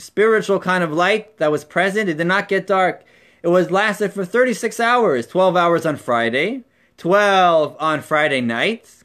spiritual 0.00 0.58
kind 0.58 0.82
of 0.82 0.92
light 0.92 1.38
that 1.38 1.52
was 1.52 1.64
present. 1.64 2.08
It 2.08 2.16
did 2.16 2.26
not 2.26 2.48
get 2.48 2.66
dark. 2.66 3.04
It 3.42 3.48
was 3.48 3.70
lasted 3.70 4.12
for 4.12 4.24
36 4.24 4.80
hours, 4.80 5.26
12 5.26 5.56
hours 5.56 5.86
on 5.86 5.96
Friday, 5.96 6.64
12 6.96 7.76
on 7.78 8.00
Friday 8.02 8.40
night, 8.40 9.04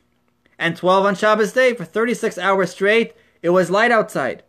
and 0.58 0.76
12 0.76 1.06
on 1.06 1.16
Shabbos 1.16 1.54
day. 1.54 1.74
For 1.74 1.86
36 1.86 2.38
hours 2.38 2.72
straight, 2.72 3.14
it 3.42 3.50
was 3.50 3.70
light 3.70 3.92
outside. 3.92 4.44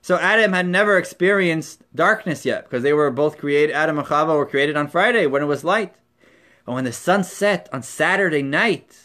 So 0.00 0.16
Adam 0.18 0.52
had 0.52 0.66
never 0.66 0.98
experienced 0.98 1.82
darkness 1.94 2.44
yet 2.44 2.64
because 2.64 2.82
they 2.82 2.92
were 2.92 3.10
both 3.10 3.38
created, 3.38 3.72
Adam 3.72 3.98
and 3.98 4.06
Chava 4.06 4.36
were 4.36 4.46
created 4.46 4.76
on 4.76 4.88
Friday 4.88 5.26
when 5.26 5.42
it 5.42 5.46
was 5.46 5.64
light. 5.64 5.94
And 6.66 6.74
when 6.74 6.84
the 6.84 6.92
sun 6.92 7.24
set 7.24 7.68
on 7.72 7.82
Saturday 7.82 8.42
night 8.42 8.96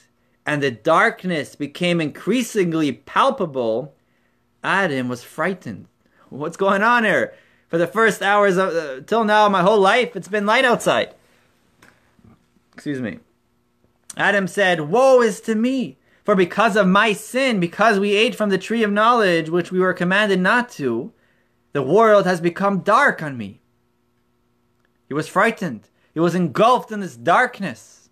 and 0.46 0.62
the 0.62 0.72
darkness 0.72 1.56
became 1.56 2.02
increasingly 2.02 2.92
palpable, 2.92 3.96
Adam 4.64 5.08
was 5.08 5.24
frightened. 5.24 5.88
What's 6.30 6.58
going 6.58 6.84
on 6.84 7.04
here? 7.04 7.34
For 7.70 7.78
the 7.78 7.88
first 7.88 8.22
hours 8.22 8.58
of, 8.58 8.70
uh, 8.74 9.02
till 9.06 9.24
now, 9.24 9.50
my 9.50 9.62
whole 9.62 9.80
life, 9.80 10.16
it's 10.16 10.28
been 10.28 10.46
light 10.46 10.66
outside. 10.66 11.14
Excuse 12.74 13.02
me. 13.02 13.20
Adam 14.16 14.48
said, 14.48 14.82
Woe 14.82 15.22
is 15.22 15.42
to 15.42 15.56
me! 15.56 15.98
For 16.24 16.36
because 16.36 16.76
of 16.76 16.88
my 16.88 17.14
sin, 17.14 17.60
because 17.60 18.00
we 18.00 18.16
ate 18.16 18.36
from 18.36 18.50
the 18.50 18.58
tree 18.58 18.84
of 18.84 18.92
knowledge, 18.92 19.50
which 19.50 19.72
we 19.72 19.80
were 19.80 19.94
commanded 19.94 20.40
not 20.40 20.70
to, 20.72 21.14
the 21.72 21.82
world 21.82 22.26
has 22.26 22.42
become 22.42 22.82
dark 22.82 23.22
on 23.22 23.38
me. 23.38 23.62
He 25.08 25.14
was 25.14 25.28
frightened. 25.28 25.90
He 26.14 26.20
was 26.20 26.36
engulfed 26.36 26.92
in 26.92 27.00
this 27.00 27.16
darkness. 27.16 28.10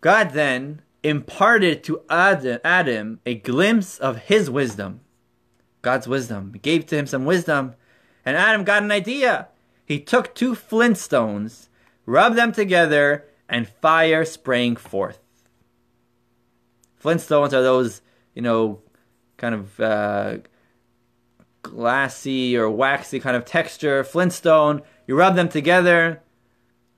God 0.00 0.32
then 0.32 0.82
imparted 1.02 1.84
to 1.84 2.02
Adam 2.10 3.20
a 3.24 3.36
glimpse 3.36 3.98
of 3.98 4.18
his 4.18 4.50
wisdom. 4.50 5.00
God's 5.84 6.08
wisdom. 6.08 6.50
He 6.52 6.58
gave 6.58 6.86
to 6.86 6.96
him 6.96 7.06
some 7.06 7.24
wisdom. 7.24 7.74
And 8.24 8.36
Adam 8.36 8.64
got 8.64 8.82
an 8.82 8.90
idea. 8.90 9.48
He 9.84 10.00
took 10.00 10.34
two 10.34 10.54
flintstones, 10.54 11.68
rubbed 12.06 12.36
them 12.36 12.52
together, 12.52 13.26
and 13.48 13.68
fire 13.68 14.24
sprang 14.24 14.76
forth. 14.76 15.20
Flintstones 17.02 17.52
are 17.52 17.62
those, 17.62 18.00
you 18.34 18.40
know, 18.40 18.80
kind 19.36 19.54
of 19.54 19.78
uh, 19.78 20.38
glassy 21.62 22.56
or 22.56 22.70
waxy 22.70 23.20
kind 23.20 23.36
of 23.36 23.44
texture. 23.44 24.02
Flintstone, 24.02 24.80
you 25.06 25.14
rub 25.14 25.36
them 25.36 25.50
together, 25.50 26.22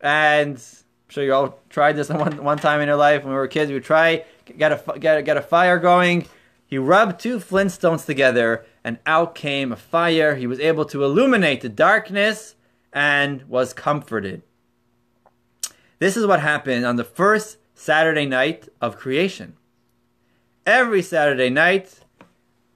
and 0.00 0.56
I'm 0.56 1.08
sure 1.08 1.24
you 1.24 1.34
all 1.34 1.58
tried 1.70 1.96
this 1.96 2.08
one, 2.24 2.44
one 2.44 2.58
time 2.58 2.80
in 2.80 2.86
your 2.86 2.96
life 2.96 3.24
when 3.24 3.32
we 3.32 3.38
were 3.38 3.48
kids. 3.48 3.72
We 3.72 3.80
try, 3.80 4.24
get 4.56 4.70
a, 4.72 4.98
get, 4.98 5.18
a, 5.18 5.22
get 5.22 5.36
a 5.36 5.42
fire 5.42 5.78
going. 5.78 6.26
You 6.68 6.82
rub 6.82 7.18
two 7.18 7.38
Flintstones 7.38 8.06
together 8.06 8.64
and 8.86 9.00
out 9.04 9.34
came 9.34 9.72
a 9.72 9.76
fire. 9.76 10.36
He 10.36 10.46
was 10.46 10.60
able 10.60 10.84
to 10.84 11.02
illuminate 11.02 11.60
the 11.60 11.68
darkness 11.68 12.54
and 12.92 13.42
was 13.48 13.72
comforted. 13.72 14.44
This 15.98 16.16
is 16.16 16.24
what 16.24 16.38
happened 16.38 16.86
on 16.86 16.94
the 16.94 17.02
first 17.02 17.58
Saturday 17.74 18.26
night 18.26 18.68
of 18.80 18.96
creation. 18.96 19.56
Every 20.64 21.02
Saturday 21.02 21.50
night, 21.50 21.98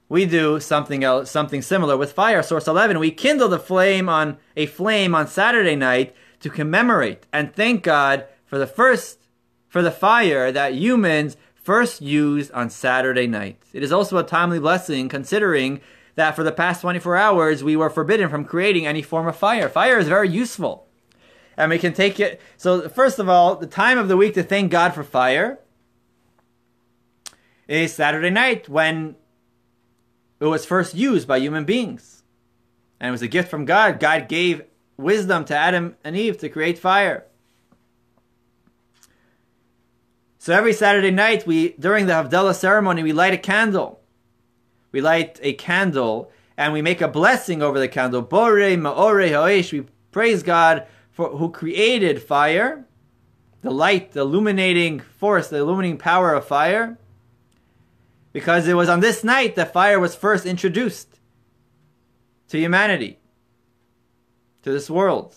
we 0.09 0.25
do 0.25 0.59
something 0.59 1.01
else, 1.01 1.31
something 1.31 1.61
similar 1.61 1.95
with 1.95 2.11
fire. 2.11 2.43
Source 2.43 2.67
11, 2.67 2.99
we 2.99 3.11
kindle 3.11 3.47
the 3.47 3.57
flame 3.57 4.09
on 4.09 4.37
a 4.57 4.65
flame 4.65 5.15
on 5.15 5.27
Saturday 5.27 5.77
night 5.77 6.13
to 6.41 6.49
commemorate 6.49 7.25
and 7.31 7.55
thank 7.55 7.83
God 7.83 8.25
for 8.45 8.57
the 8.57 8.67
first 8.67 9.19
for 9.69 9.81
the 9.81 9.91
fire 9.91 10.51
that 10.51 10.73
humans 10.73 11.37
first 11.53 12.01
used 12.01 12.51
on 12.51 12.69
Saturday 12.69 13.27
night. 13.27 13.61
It 13.71 13.81
is 13.81 13.93
also 13.93 14.17
a 14.17 14.23
timely 14.23 14.59
blessing 14.59 15.07
considering 15.07 15.79
that 16.15 16.35
for 16.35 16.43
the 16.43 16.51
past 16.51 16.81
24 16.81 17.17
hours 17.17 17.63
we 17.63 17.75
were 17.75 17.89
forbidden 17.89 18.29
from 18.29 18.45
creating 18.45 18.85
any 18.85 19.01
form 19.01 19.27
of 19.27 19.35
fire. 19.35 19.69
Fire 19.69 19.97
is 19.97 20.07
very 20.07 20.29
useful. 20.29 20.87
And 21.57 21.69
we 21.69 21.79
can 21.79 21.93
take 21.93 22.19
it. 22.19 22.41
So, 22.57 22.89
first 22.89 23.19
of 23.19 23.29
all, 23.29 23.55
the 23.55 23.67
time 23.67 23.97
of 23.97 24.07
the 24.07 24.17
week 24.17 24.33
to 24.35 24.43
thank 24.43 24.71
God 24.71 24.93
for 24.93 25.03
fire 25.03 25.59
is 27.67 27.93
Saturday 27.93 28.29
night 28.29 28.67
when 28.67 29.15
it 30.39 30.45
was 30.45 30.65
first 30.65 30.95
used 30.95 31.27
by 31.27 31.37
human 31.37 31.65
beings. 31.65 32.23
And 32.99 33.09
it 33.09 33.11
was 33.11 33.21
a 33.21 33.27
gift 33.27 33.49
from 33.49 33.65
God. 33.65 33.99
God 33.99 34.27
gave 34.27 34.63
wisdom 34.97 35.45
to 35.45 35.55
Adam 35.55 35.95
and 36.03 36.15
Eve 36.15 36.37
to 36.39 36.49
create 36.49 36.77
fire. 36.77 37.25
So 40.37 40.53
every 40.53 40.73
Saturday 40.73 41.11
night, 41.11 41.45
we 41.45 41.73
during 41.73 42.07
the 42.07 42.13
Havdalah 42.13 42.55
ceremony, 42.55 43.03
we 43.03 43.13
light 43.13 43.33
a 43.33 43.37
candle 43.37 44.00
we 44.91 45.01
light 45.01 45.39
a 45.41 45.53
candle 45.53 46.31
and 46.57 46.73
we 46.73 46.81
make 46.81 47.01
a 47.01 47.07
blessing 47.07 47.61
over 47.61 47.79
the 47.79 47.87
candle. 47.87 48.21
Bore 48.21 48.75
Maore 48.77 49.27
Ha'esh. 49.29 49.71
We 49.71 49.85
praise 50.11 50.43
God 50.43 50.85
for 51.11 51.29
who 51.29 51.49
created 51.49 52.21
fire, 52.21 52.85
the 53.61 53.71
light, 53.71 54.11
the 54.13 54.21
illuminating 54.21 54.99
force, 54.99 55.47
the 55.47 55.57
illuminating 55.57 55.97
power 55.97 56.33
of 56.33 56.45
fire. 56.45 56.97
because 58.33 58.67
it 58.67 58.75
was 58.75 58.89
on 58.89 59.01
this 59.01 59.23
night 59.23 59.55
that 59.55 59.73
fire 59.73 59.99
was 59.99 60.15
first 60.15 60.45
introduced 60.45 61.19
to 62.47 62.57
humanity, 62.57 63.19
to 64.63 64.71
this 64.71 64.89
world. 64.89 65.35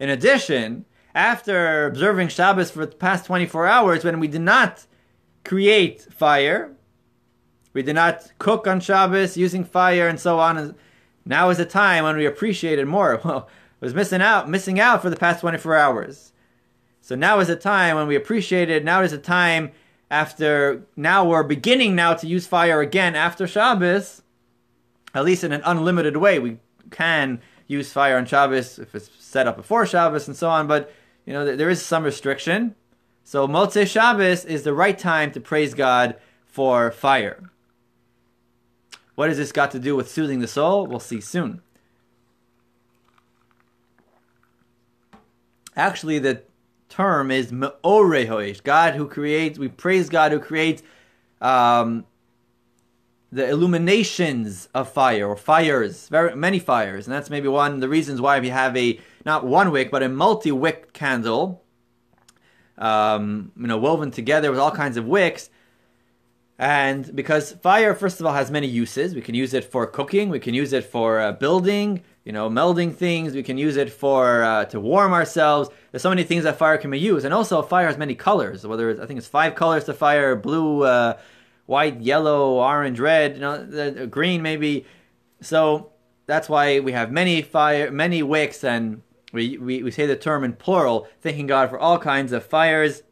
In 0.00 0.08
addition, 0.10 0.84
after 1.14 1.86
observing 1.86 2.28
Shabbos 2.28 2.70
for 2.70 2.86
the 2.86 2.94
past 2.96 3.26
24 3.26 3.66
hours, 3.66 4.04
when 4.04 4.20
we 4.20 4.28
did 4.28 4.40
not 4.40 4.86
create 5.44 6.02
fire, 6.02 6.72
we 7.72 7.82
did 7.82 7.94
not 7.94 8.32
cook 8.38 8.66
on 8.66 8.80
Shabbos 8.80 9.36
using 9.36 9.64
fire 9.64 10.08
and 10.08 10.18
so 10.18 10.38
on, 10.38 10.74
now 11.24 11.50
is 11.50 11.58
the 11.58 11.64
time 11.64 12.04
when 12.04 12.16
we 12.16 12.26
appreciate 12.26 12.78
it 12.78 12.86
more. 12.86 13.20
Well, 13.24 13.48
I 13.80 13.84
was 13.84 13.94
missing 13.94 14.20
out, 14.20 14.48
missing 14.48 14.80
out 14.80 15.02
for 15.02 15.10
the 15.10 15.16
past 15.16 15.40
24 15.40 15.76
hours. 15.76 16.32
So 17.00 17.14
now 17.14 17.38
is 17.38 17.48
the 17.48 17.56
time 17.56 17.96
when 17.96 18.06
we 18.06 18.16
appreciate 18.16 18.70
it. 18.70 18.84
Now 18.84 19.02
is 19.02 19.12
the 19.12 19.18
time 19.18 19.70
after, 20.10 20.82
now 20.96 21.24
we're 21.24 21.42
beginning 21.42 21.94
now 21.94 22.14
to 22.14 22.26
use 22.26 22.46
fire 22.46 22.80
again 22.80 23.14
after 23.14 23.46
Shabbos, 23.46 24.22
at 25.14 25.24
least 25.24 25.44
in 25.44 25.52
an 25.52 25.62
unlimited 25.64 26.16
way. 26.16 26.38
We 26.38 26.58
can 26.90 27.40
use 27.66 27.92
fire 27.92 28.16
on 28.16 28.26
Shabbos 28.26 28.78
if 28.78 28.94
it's 28.94 29.10
set 29.18 29.46
up 29.46 29.56
before 29.56 29.86
Shabbos 29.86 30.26
and 30.26 30.36
so 30.36 30.48
on, 30.48 30.66
but 30.66 30.92
you 31.24 31.32
know, 31.32 31.56
there 31.56 31.70
is 31.70 31.84
some 31.84 32.04
restriction. 32.04 32.74
So 33.22 33.46
Motzei 33.46 33.86
Shabbos 33.86 34.46
is 34.46 34.62
the 34.62 34.72
right 34.72 34.98
time 34.98 35.30
to 35.32 35.40
praise 35.40 35.74
God 35.74 36.16
for 36.46 36.90
fire. 36.90 37.50
What 39.18 39.30
has 39.30 39.36
this 39.36 39.50
got 39.50 39.72
to 39.72 39.80
do 39.80 39.96
with 39.96 40.08
soothing 40.08 40.38
the 40.38 40.46
soul? 40.46 40.86
We'll 40.86 41.00
see 41.00 41.20
soon. 41.20 41.60
Actually, 45.74 46.20
the 46.20 46.44
term 46.88 47.32
is 47.32 47.50
Me'ore 47.50 48.54
God 48.62 48.94
who 48.94 49.08
creates, 49.08 49.58
we 49.58 49.66
praise 49.66 50.08
God 50.08 50.30
who 50.30 50.38
creates 50.38 50.84
um, 51.40 52.06
the 53.32 53.48
illuminations 53.48 54.68
of 54.72 54.88
fire 54.88 55.26
or 55.26 55.36
fires, 55.36 56.08
very 56.08 56.36
many 56.36 56.60
fires, 56.60 57.08
and 57.08 57.12
that's 57.12 57.28
maybe 57.28 57.48
one 57.48 57.72
of 57.72 57.80
the 57.80 57.88
reasons 57.88 58.20
why 58.20 58.38
we 58.38 58.50
have 58.50 58.76
a 58.76 59.00
not 59.26 59.44
one 59.44 59.72
wick 59.72 59.90
but 59.90 60.04
a 60.04 60.08
multi-wick 60.08 60.92
candle, 60.92 61.64
um, 62.76 63.50
you 63.58 63.66
know, 63.66 63.78
woven 63.78 64.12
together 64.12 64.52
with 64.52 64.60
all 64.60 64.70
kinds 64.70 64.96
of 64.96 65.06
wicks. 65.06 65.50
And 66.58 67.14
because 67.14 67.52
fire, 67.52 67.94
first 67.94 68.18
of 68.18 68.26
all, 68.26 68.32
has 68.32 68.50
many 68.50 68.66
uses. 68.66 69.14
We 69.14 69.20
can 69.20 69.36
use 69.36 69.54
it 69.54 69.64
for 69.64 69.86
cooking. 69.86 70.28
We 70.28 70.40
can 70.40 70.54
use 70.54 70.72
it 70.72 70.84
for 70.84 71.20
uh, 71.20 71.32
building. 71.32 72.02
You 72.24 72.32
know, 72.32 72.50
melding 72.50 72.94
things. 72.94 73.32
We 73.32 73.42
can 73.42 73.56
use 73.56 73.76
it 73.76 73.90
for 73.90 74.42
uh, 74.42 74.64
to 74.66 74.80
warm 74.80 75.12
ourselves. 75.12 75.70
There's 75.90 76.02
so 76.02 76.10
many 76.10 76.24
things 76.24 76.44
that 76.44 76.58
fire 76.58 76.76
can 76.76 76.90
be 76.90 76.98
used, 76.98 77.24
and 77.24 77.32
also 77.32 77.62
fire 77.62 77.86
has 77.86 77.96
many 77.96 78.14
colors. 78.14 78.66
Whether 78.66 78.90
it's, 78.90 79.00
I 79.00 79.06
think 79.06 79.18
it's 79.18 79.28
five 79.28 79.54
colors 79.54 79.84
to 79.84 79.94
fire: 79.94 80.36
blue, 80.36 80.82
uh, 80.82 81.16
white, 81.66 82.00
yellow, 82.00 82.54
orange, 82.54 82.98
red, 82.98 83.34
you 83.34 83.40
know, 83.40 84.06
green 84.06 84.42
maybe. 84.42 84.84
So 85.40 85.92
that's 86.26 86.48
why 86.48 86.80
we 86.80 86.92
have 86.92 87.10
many 87.12 87.40
fire, 87.40 87.90
many 87.90 88.22
wicks, 88.22 88.64
and 88.64 89.02
we, 89.32 89.56
we, 89.56 89.82
we 89.82 89.90
say 89.90 90.06
the 90.06 90.16
term 90.16 90.44
in 90.44 90.54
plural, 90.54 91.08
thanking 91.22 91.46
God 91.46 91.70
for 91.70 91.78
all 91.78 91.98
kinds 91.98 92.32
of 92.32 92.44
fires. 92.44 93.02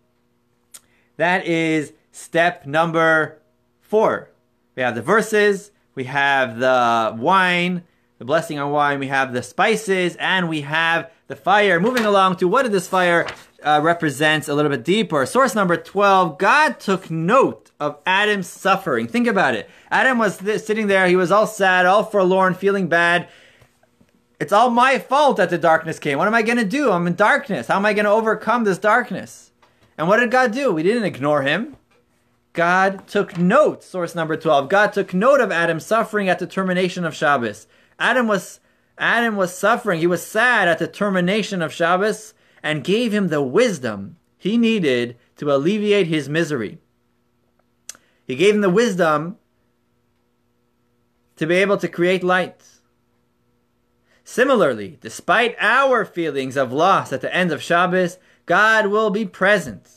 That 1.16 1.47
is 1.47 1.92
step 2.16 2.66
number 2.66 3.40
four. 3.80 4.30
We 4.74 4.82
have 4.82 4.94
the 4.94 5.02
verses, 5.02 5.70
we 5.94 6.04
have 6.04 6.58
the 6.58 7.14
wine, 7.16 7.84
the 8.18 8.24
blessing 8.24 8.58
on 8.58 8.72
wine, 8.72 8.98
we 8.98 9.08
have 9.08 9.32
the 9.32 9.42
spices, 9.42 10.16
and 10.16 10.48
we 10.48 10.62
have 10.62 11.10
the 11.28 11.36
fire. 11.36 11.78
Moving 11.78 12.04
along 12.04 12.36
to 12.36 12.48
what 12.48 12.62
did 12.62 12.72
this 12.72 12.88
fire 12.88 13.26
uh, 13.62 13.80
represents 13.82 14.48
a 14.48 14.54
little 14.54 14.70
bit 14.70 14.84
deeper. 14.84 15.26
Source 15.26 15.54
number 15.54 15.76
12 15.76 16.38
God 16.38 16.80
took 16.80 17.10
note 17.10 17.70
of 17.78 17.98
Adam's 18.06 18.46
suffering. 18.46 19.06
Think 19.06 19.26
about 19.26 19.54
it. 19.54 19.68
Adam 19.90 20.18
was 20.18 20.38
th- 20.38 20.62
sitting 20.62 20.86
there, 20.86 21.06
he 21.06 21.16
was 21.16 21.30
all 21.30 21.46
sad, 21.46 21.84
all 21.84 22.04
forlorn, 22.04 22.54
feeling 22.54 22.88
bad. 22.88 23.28
It's 24.40 24.52
all 24.52 24.70
my 24.70 24.98
fault 24.98 25.36
that 25.36 25.50
the 25.50 25.58
darkness 25.58 25.98
came. 25.98 26.18
What 26.18 26.28
am 26.28 26.34
I 26.34 26.42
going 26.42 26.58
to 26.58 26.64
do? 26.64 26.90
I'm 26.90 27.06
in 27.06 27.14
darkness. 27.14 27.68
How 27.68 27.76
am 27.76 27.86
I 27.86 27.92
going 27.92 28.04
to 28.04 28.10
overcome 28.10 28.64
this 28.64 28.78
darkness? 28.78 29.50
And 29.98 30.08
what 30.08 30.18
did 30.18 30.30
God 30.30 30.52
do? 30.52 30.72
We 30.72 30.82
didn't 30.82 31.04
ignore 31.04 31.42
him. 31.42 31.76
God 32.57 33.07
took 33.07 33.36
note, 33.36 33.84
source 33.84 34.14
number 34.14 34.34
12. 34.34 34.70
God 34.70 34.92
took 34.94 35.12
note 35.12 35.40
of 35.42 35.52
Adam's 35.52 35.84
suffering 35.84 36.30
at 36.30 36.38
the 36.38 36.46
termination 36.46 37.04
of 37.04 37.14
Shabbos. 37.14 37.66
Adam 37.98 38.26
was 38.26 38.61
Adam 38.96 39.36
was 39.36 39.57
suffering. 39.57 40.00
He 40.00 40.07
was 40.07 40.26
sad 40.26 40.66
at 40.66 40.78
the 40.78 40.88
termination 40.88 41.61
of 41.61 41.72
Shabbos 41.72 42.32
and 42.62 42.82
gave 42.82 43.12
him 43.12 43.28
the 43.28 43.42
wisdom 43.42 44.16
he 44.38 44.57
needed 44.57 45.18
to 45.36 45.54
alleviate 45.54 46.07
his 46.07 46.30
misery. 46.30 46.78
He 48.26 48.36
gave 48.36 48.54
him 48.54 48.62
the 48.62 48.70
wisdom 48.70 49.36
to 51.36 51.46
be 51.46 51.57
able 51.57 51.76
to 51.76 51.88
create 51.88 52.24
light. 52.24 52.62
Similarly, 54.24 54.96
despite 55.02 55.54
our 55.61 56.07
feelings 56.07 56.57
of 56.57 56.72
loss 56.72 57.12
at 57.12 57.20
the 57.20 57.34
end 57.34 57.52
of 57.52 57.62
Shabbos, 57.62 58.18
God 58.46 58.86
will 58.86 59.11
be 59.11 59.26
present, 59.26 59.88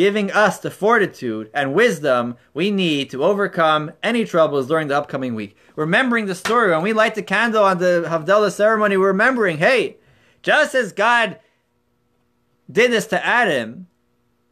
giving 0.00 0.32
us 0.32 0.58
the 0.58 0.70
fortitude 0.70 1.50
and 1.52 1.74
wisdom 1.74 2.34
we 2.54 2.70
need 2.70 3.10
to 3.10 3.22
overcome 3.22 3.92
any 4.02 4.24
troubles 4.24 4.66
during 4.66 4.88
the 4.88 4.96
upcoming 4.96 5.34
week. 5.34 5.54
Remembering 5.76 6.24
the 6.24 6.34
story, 6.34 6.70
when 6.70 6.80
we 6.80 6.94
light 6.94 7.14
the 7.14 7.22
candle 7.22 7.62
on 7.62 7.76
the 7.76 8.06
Havdalah 8.08 8.50
ceremony, 8.50 8.96
we're 8.96 9.08
remembering, 9.08 9.58
hey, 9.58 9.98
just 10.40 10.74
as 10.74 10.92
God 10.92 11.38
did 12.72 12.90
this 12.90 13.08
to 13.08 13.22
Adam, 13.22 13.88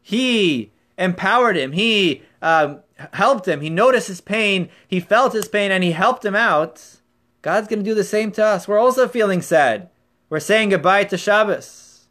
he 0.03 0.71
empowered 0.99 1.57
him, 1.57 1.71
he 1.71 2.21
um, 2.43 2.81
helped 3.13 3.47
him, 3.47 3.61
he 3.61 3.71
noticed 3.71 4.07
his 4.07 4.21
pain, 4.21 4.69
he 4.87 4.99
felt 4.99 5.33
his 5.33 5.47
pain, 5.47 5.71
and 5.71 5.83
he 5.83 5.93
helped 5.93 6.23
him 6.23 6.35
out. 6.35 6.97
God's 7.41 7.67
going 7.67 7.79
to 7.79 7.89
do 7.89 7.95
the 7.95 8.03
same 8.03 8.31
to 8.33 8.45
us. 8.45 8.67
We're 8.67 8.77
also 8.77 9.07
feeling 9.07 9.41
sad. 9.41 9.89
We're 10.29 10.41
saying 10.41 10.69
goodbye 10.69 11.05
to 11.05 11.17
Shabbos. 11.17 12.05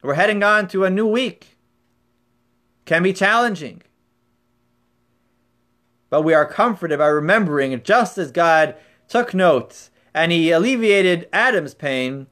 We're 0.00 0.14
heading 0.14 0.42
on 0.42 0.68
to 0.68 0.84
a 0.84 0.90
new 0.90 1.06
week. 1.06 1.53
Can 2.84 3.02
be 3.02 3.12
challenging. 3.12 3.82
But 6.10 6.22
we 6.22 6.34
are 6.34 6.46
comforted 6.46 6.98
by 6.98 7.06
remembering 7.06 7.82
just 7.82 8.18
as 8.18 8.30
God 8.30 8.76
took 9.08 9.34
notes 9.34 9.90
and 10.14 10.30
he 10.30 10.50
alleviated 10.50 11.28
Adam's 11.32 11.74
pain, 11.74 12.28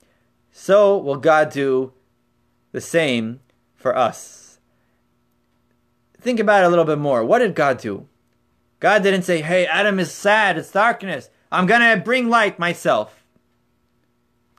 so 0.51 0.97
will 0.97 1.17
God 1.17 1.51
do 1.51 1.93
the 2.71 2.81
same 2.81 3.41
for 3.75 3.97
us. 3.97 4.61
Think 6.21 6.39
about 6.39 6.63
it 6.63 6.67
a 6.67 6.71
little 6.71 6.85
bit 6.85 6.99
more. 6.99 7.25
What 7.25 7.41
did 7.41 7.57
God 7.57 7.79
do? 7.79 8.07
God 8.79 9.03
didn't 9.03 9.23
say, 9.23 9.43
hey, 9.43 9.67
Adam 9.67 9.99
is 9.99 10.13
sad, 10.13 10.57
it's 10.57 10.71
darkness. 10.71 11.31
I'm 11.51 11.67
going 11.67 11.81
to 11.81 12.03
bring 12.03 12.29
light 12.29 12.59
myself. 12.59 13.25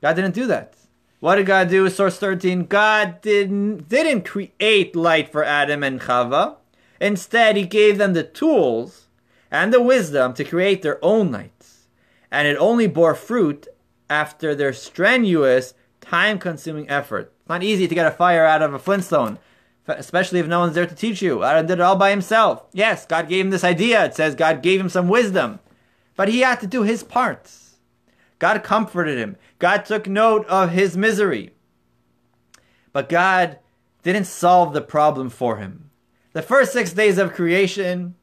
God 0.02 0.14
didn't 0.14 0.34
do 0.34 0.46
that. 0.46 0.76
What 1.24 1.36
did 1.36 1.46
God 1.46 1.70
do? 1.70 1.84
with 1.84 1.96
Source 1.96 2.18
13. 2.18 2.66
God 2.66 3.22
didn't, 3.22 3.88
didn't 3.88 4.26
create 4.26 4.94
light 4.94 5.32
for 5.32 5.42
Adam 5.42 5.82
and 5.82 5.98
Chava. 5.98 6.56
Instead, 7.00 7.56
he 7.56 7.64
gave 7.64 7.96
them 7.96 8.12
the 8.12 8.24
tools 8.24 9.06
and 9.50 9.72
the 9.72 9.80
wisdom 9.80 10.34
to 10.34 10.44
create 10.44 10.82
their 10.82 11.02
own 11.02 11.32
lights. 11.32 11.86
And 12.30 12.46
it 12.46 12.58
only 12.58 12.86
bore 12.86 13.14
fruit 13.14 13.68
after 14.10 14.54
their 14.54 14.74
strenuous, 14.74 15.72
time 16.02 16.38
consuming 16.38 16.90
effort. 16.90 17.32
It's 17.40 17.48
not 17.48 17.62
easy 17.62 17.88
to 17.88 17.94
get 17.94 18.04
a 18.04 18.10
fire 18.10 18.44
out 18.44 18.60
of 18.60 18.74
a 18.74 18.78
flintstone, 18.78 19.38
especially 19.88 20.40
if 20.40 20.46
no 20.46 20.60
one's 20.60 20.74
there 20.74 20.86
to 20.86 20.94
teach 20.94 21.22
you. 21.22 21.42
Adam 21.42 21.66
did 21.66 21.78
it 21.78 21.80
all 21.80 21.96
by 21.96 22.10
himself. 22.10 22.66
Yes, 22.74 23.06
God 23.06 23.30
gave 23.30 23.46
him 23.46 23.50
this 23.50 23.64
idea. 23.64 24.04
It 24.04 24.14
says 24.14 24.34
God 24.34 24.60
gave 24.60 24.78
him 24.78 24.90
some 24.90 25.08
wisdom. 25.08 25.60
But 26.16 26.28
he 26.28 26.40
had 26.40 26.60
to 26.60 26.66
do 26.66 26.82
his 26.82 27.02
parts. 27.02 27.63
God 28.44 28.62
comforted 28.62 29.16
him. 29.16 29.38
God 29.58 29.86
took 29.86 30.06
note 30.06 30.46
of 30.48 30.68
his 30.68 30.98
misery. 30.98 31.54
But 32.92 33.08
God 33.08 33.58
didn't 34.02 34.26
solve 34.26 34.74
the 34.74 34.82
problem 34.82 35.30
for 35.30 35.56
him. 35.56 35.88
The 36.34 36.42
first 36.42 36.70
six 36.70 36.92
days 36.92 37.16
of 37.16 37.32
creation, 37.32 38.16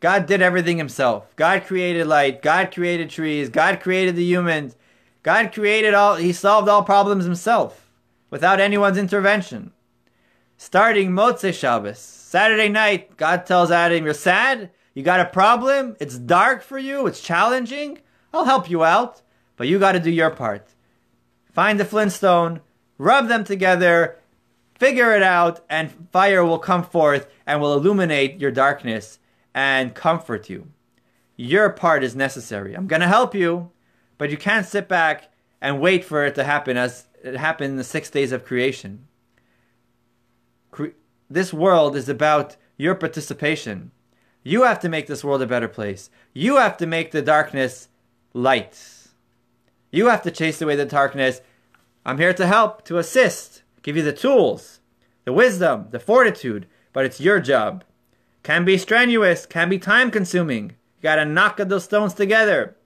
God 0.00 0.26
did 0.26 0.42
everything 0.42 0.78
himself. 0.78 1.36
God 1.36 1.64
created 1.64 2.08
light. 2.08 2.42
God 2.42 2.74
created 2.74 3.08
trees. 3.08 3.50
God 3.50 3.78
created 3.78 4.16
the 4.16 4.24
humans. 4.24 4.74
God 5.22 5.52
created 5.52 5.94
all, 5.94 6.16
he 6.16 6.32
solved 6.32 6.68
all 6.68 6.82
problems 6.82 7.24
himself 7.24 7.88
without 8.30 8.58
anyone's 8.58 8.98
intervention. 8.98 9.70
Starting 10.56 11.12
Motzei 11.12 11.54
Shabbos, 11.54 12.00
Saturday 12.00 12.68
night, 12.68 13.16
God 13.16 13.46
tells 13.46 13.70
Adam, 13.70 14.04
You're 14.04 14.12
sad? 14.12 14.72
You 14.92 15.04
got 15.04 15.20
a 15.20 15.26
problem? 15.26 15.94
It's 16.00 16.18
dark 16.18 16.64
for 16.64 16.78
you? 16.78 17.06
It's 17.06 17.20
challenging? 17.20 18.00
I'll 18.32 18.44
help 18.44 18.70
you 18.70 18.84
out, 18.84 19.22
but 19.56 19.68
you 19.68 19.78
got 19.78 19.92
to 19.92 20.00
do 20.00 20.10
your 20.10 20.30
part. 20.30 20.68
Find 21.52 21.78
the 21.78 21.84
flintstone, 21.84 22.60
rub 22.98 23.28
them 23.28 23.44
together, 23.44 24.18
figure 24.78 25.14
it 25.14 25.22
out, 25.22 25.60
and 25.68 26.08
fire 26.10 26.44
will 26.44 26.58
come 26.58 26.82
forth 26.82 27.28
and 27.46 27.60
will 27.60 27.74
illuminate 27.74 28.40
your 28.40 28.50
darkness 28.50 29.18
and 29.54 29.94
comfort 29.94 30.48
you. 30.48 30.68
Your 31.36 31.70
part 31.70 32.02
is 32.02 32.16
necessary. 32.16 32.74
I'm 32.74 32.86
going 32.86 33.00
to 33.00 33.08
help 33.08 33.34
you, 33.34 33.70
but 34.18 34.30
you 34.30 34.36
can't 34.36 34.66
sit 34.66 34.88
back 34.88 35.30
and 35.60 35.80
wait 35.80 36.04
for 36.04 36.24
it 36.24 36.34
to 36.36 36.44
happen 36.44 36.76
as 36.76 37.06
it 37.22 37.36
happened 37.36 37.70
in 37.70 37.76
the 37.76 37.84
six 37.84 38.10
days 38.10 38.32
of 38.32 38.44
creation. 38.44 39.06
Cre- 40.70 40.96
this 41.30 41.52
world 41.52 41.96
is 41.96 42.08
about 42.08 42.56
your 42.76 42.94
participation. 42.94 43.92
You 44.42 44.64
have 44.64 44.80
to 44.80 44.88
make 44.88 45.06
this 45.06 45.22
world 45.22 45.42
a 45.42 45.46
better 45.46 45.68
place. 45.68 46.10
You 46.32 46.56
have 46.56 46.76
to 46.78 46.86
make 46.86 47.12
the 47.12 47.22
darkness 47.22 47.88
light. 48.32 49.08
You 49.90 50.08
have 50.08 50.22
to 50.22 50.30
chase 50.30 50.60
away 50.62 50.76
the 50.76 50.84
darkness. 50.84 51.40
I'm 52.04 52.18
here 52.18 52.32
to 52.34 52.46
help, 52.46 52.84
to 52.86 52.98
assist, 52.98 53.62
give 53.82 53.96
you 53.96 54.02
the 54.02 54.12
tools, 54.12 54.80
the 55.24 55.32
wisdom, 55.32 55.88
the 55.90 56.00
fortitude, 56.00 56.66
but 56.92 57.04
it's 57.04 57.20
your 57.20 57.40
job. 57.40 57.84
Can 58.42 58.64
be 58.64 58.78
strenuous, 58.78 59.46
can 59.46 59.68
be 59.68 59.78
time 59.78 60.10
consuming. 60.10 60.70
You 60.70 61.02
gotta 61.02 61.24
knock 61.24 61.58
those 61.58 61.84
stones 61.84 62.14
together. 62.14 62.76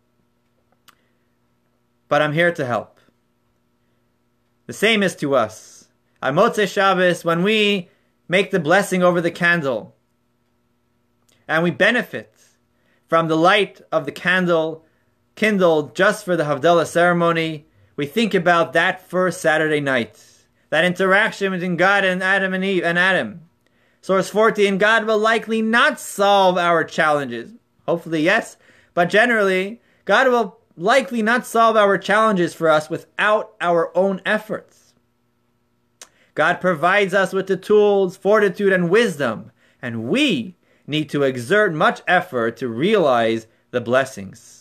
But 2.08 2.22
I'm 2.22 2.32
here 2.32 2.52
to 2.52 2.66
help. 2.66 3.00
The 4.66 4.72
same 4.72 5.02
is 5.02 5.16
to 5.16 5.34
us. 5.34 5.88
On 6.22 6.34
Motzei 6.34 6.66
Shabbos, 6.66 7.24
when 7.24 7.42
we 7.42 7.88
make 8.28 8.50
the 8.50 8.60
blessing 8.60 9.02
over 9.02 9.20
the 9.20 9.30
candle, 9.30 9.94
and 11.48 11.62
we 11.62 11.70
benefit 11.70 12.34
from 13.08 13.28
the 13.28 13.36
light 13.36 13.80
of 13.92 14.04
the 14.04 14.12
candle 14.12 14.84
kindled 15.36 15.94
just 15.94 16.24
for 16.24 16.36
the 16.36 16.44
Havdalah 16.44 16.86
ceremony, 16.86 17.66
we 17.94 18.06
think 18.06 18.34
about 18.34 18.72
that 18.72 19.08
first 19.08 19.40
Saturday 19.40 19.80
night, 19.80 20.20
that 20.70 20.84
interaction 20.84 21.52
between 21.52 21.76
God 21.76 22.04
and 22.04 22.22
Adam 22.22 22.52
and 22.52 22.64
Eve 22.64 22.82
and 22.82 22.98
Adam. 22.98 23.42
Source 24.00 24.28
14, 24.28 24.78
God 24.78 25.06
will 25.06 25.18
likely 25.18 25.62
not 25.62 26.00
solve 26.00 26.56
our 26.56 26.84
challenges. 26.84 27.52
Hopefully, 27.86 28.22
yes, 28.22 28.56
but 28.94 29.10
generally, 29.10 29.80
God 30.04 30.28
will 30.28 30.58
likely 30.76 31.22
not 31.22 31.46
solve 31.46 31.76
our 31.76 31.98
challenges 31.98 32.54
for 32.54 32.68
us 32.68 32.90
without 32.90 33.54
our 33.60 33.96
own 33.96 34.20
efforts. 34.24 34.94
God 36.34 36.60
provides 36.60 37.14
us 37.14 37.32
with 37.32 37.46
the 37.46 37.56
tools, 37.56 38.16
fortitude, 38.16 38.72
and 38.72 38.90
wisdom, 38.90 39.52
and 39.80 40.04
we 40.04 40.56
need 40.86 41.08
to 41.10 41.22
exert 41.22 41.74
much 41.74 42.02
effort 42.06 42.56
to 42.58 42.68
realize 42.68 43.46
the 43.70 43.80
blessings. 43.80 44.55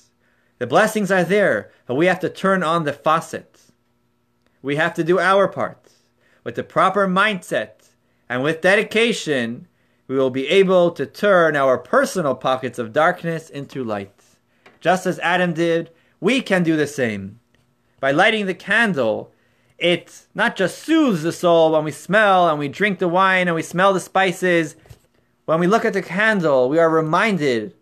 The 0.58 0.68
blessings 0.68 1.12
are 1.12 1.24
there, 1.24 1.72
but 1.86 1.96
we 1.96 2.06
have 2.06 2.20
to 2.22 2.30
turn 2.30 2.64
on 2.64 2.86
the 2.86 2.94
faucet. 2.94 3.60
We 4.62 4.78
have 4.78 4.94
to 4.94 5.04
do 5.04 5.20
our 5.20 5.48
part. 5.48 5.92
With 6.44 6.56
the 6.56 6.64
proper 6.64 7.08
mindset 7.08 7.90
and 8.30 8.42
with 8.42 8.62
dedication, 8.62 9.68
we 10.08 10.16
will 10.16 10.30
be 10.30 10.48
able 10.48 10.92
to 10.92 11.06
turn 11.06 11.56
our 11.56 11.78
personal 11.78 12.36
pockets 12.36 12.80
of 12.80 12.94
darkness 12.94 13.50
into 13.50 13.84
light. 13.84 14.24
Just 14.80 15.06
as 15.06 15.20
Adam 15.20 15.54
did, 15.54 15.90
we 16.22 16.42
can 16.42 16.64
do 16.64 16.78
the 16.78 16.88
same. 16.88 17.40
By 18.00 18.12
lighting 18.12 18.46
the 18.46 18.54
candle, 18.54 19.32
it 19.78 20.28
not 20.34 20.56
just 20.56 20.80
soothes 20.80 21.24
the 21.24 21.32
soul 21.32 21.74
when 21.74 21.84
we 21.84 21.92
smell 21.92 22.48
and 22.48 22.58
we 22.58 22.68
drink 22.70 23.00
the 23.00 23.08
wine 23.08 23.48
and 23.48 23.56
we 23.56 23.64
smell 23.64 23.94
the 23.94 24.00
spices. 24.00 24.76
When 25.46 25.60
we 25.60 25.68
look 25.68 25.84
at 25.84 25.94
the 25.94 26.02
candle, 26.02 26.70
we 26.70 26.80
are 26.80 26.90
reminded 26.90 27.74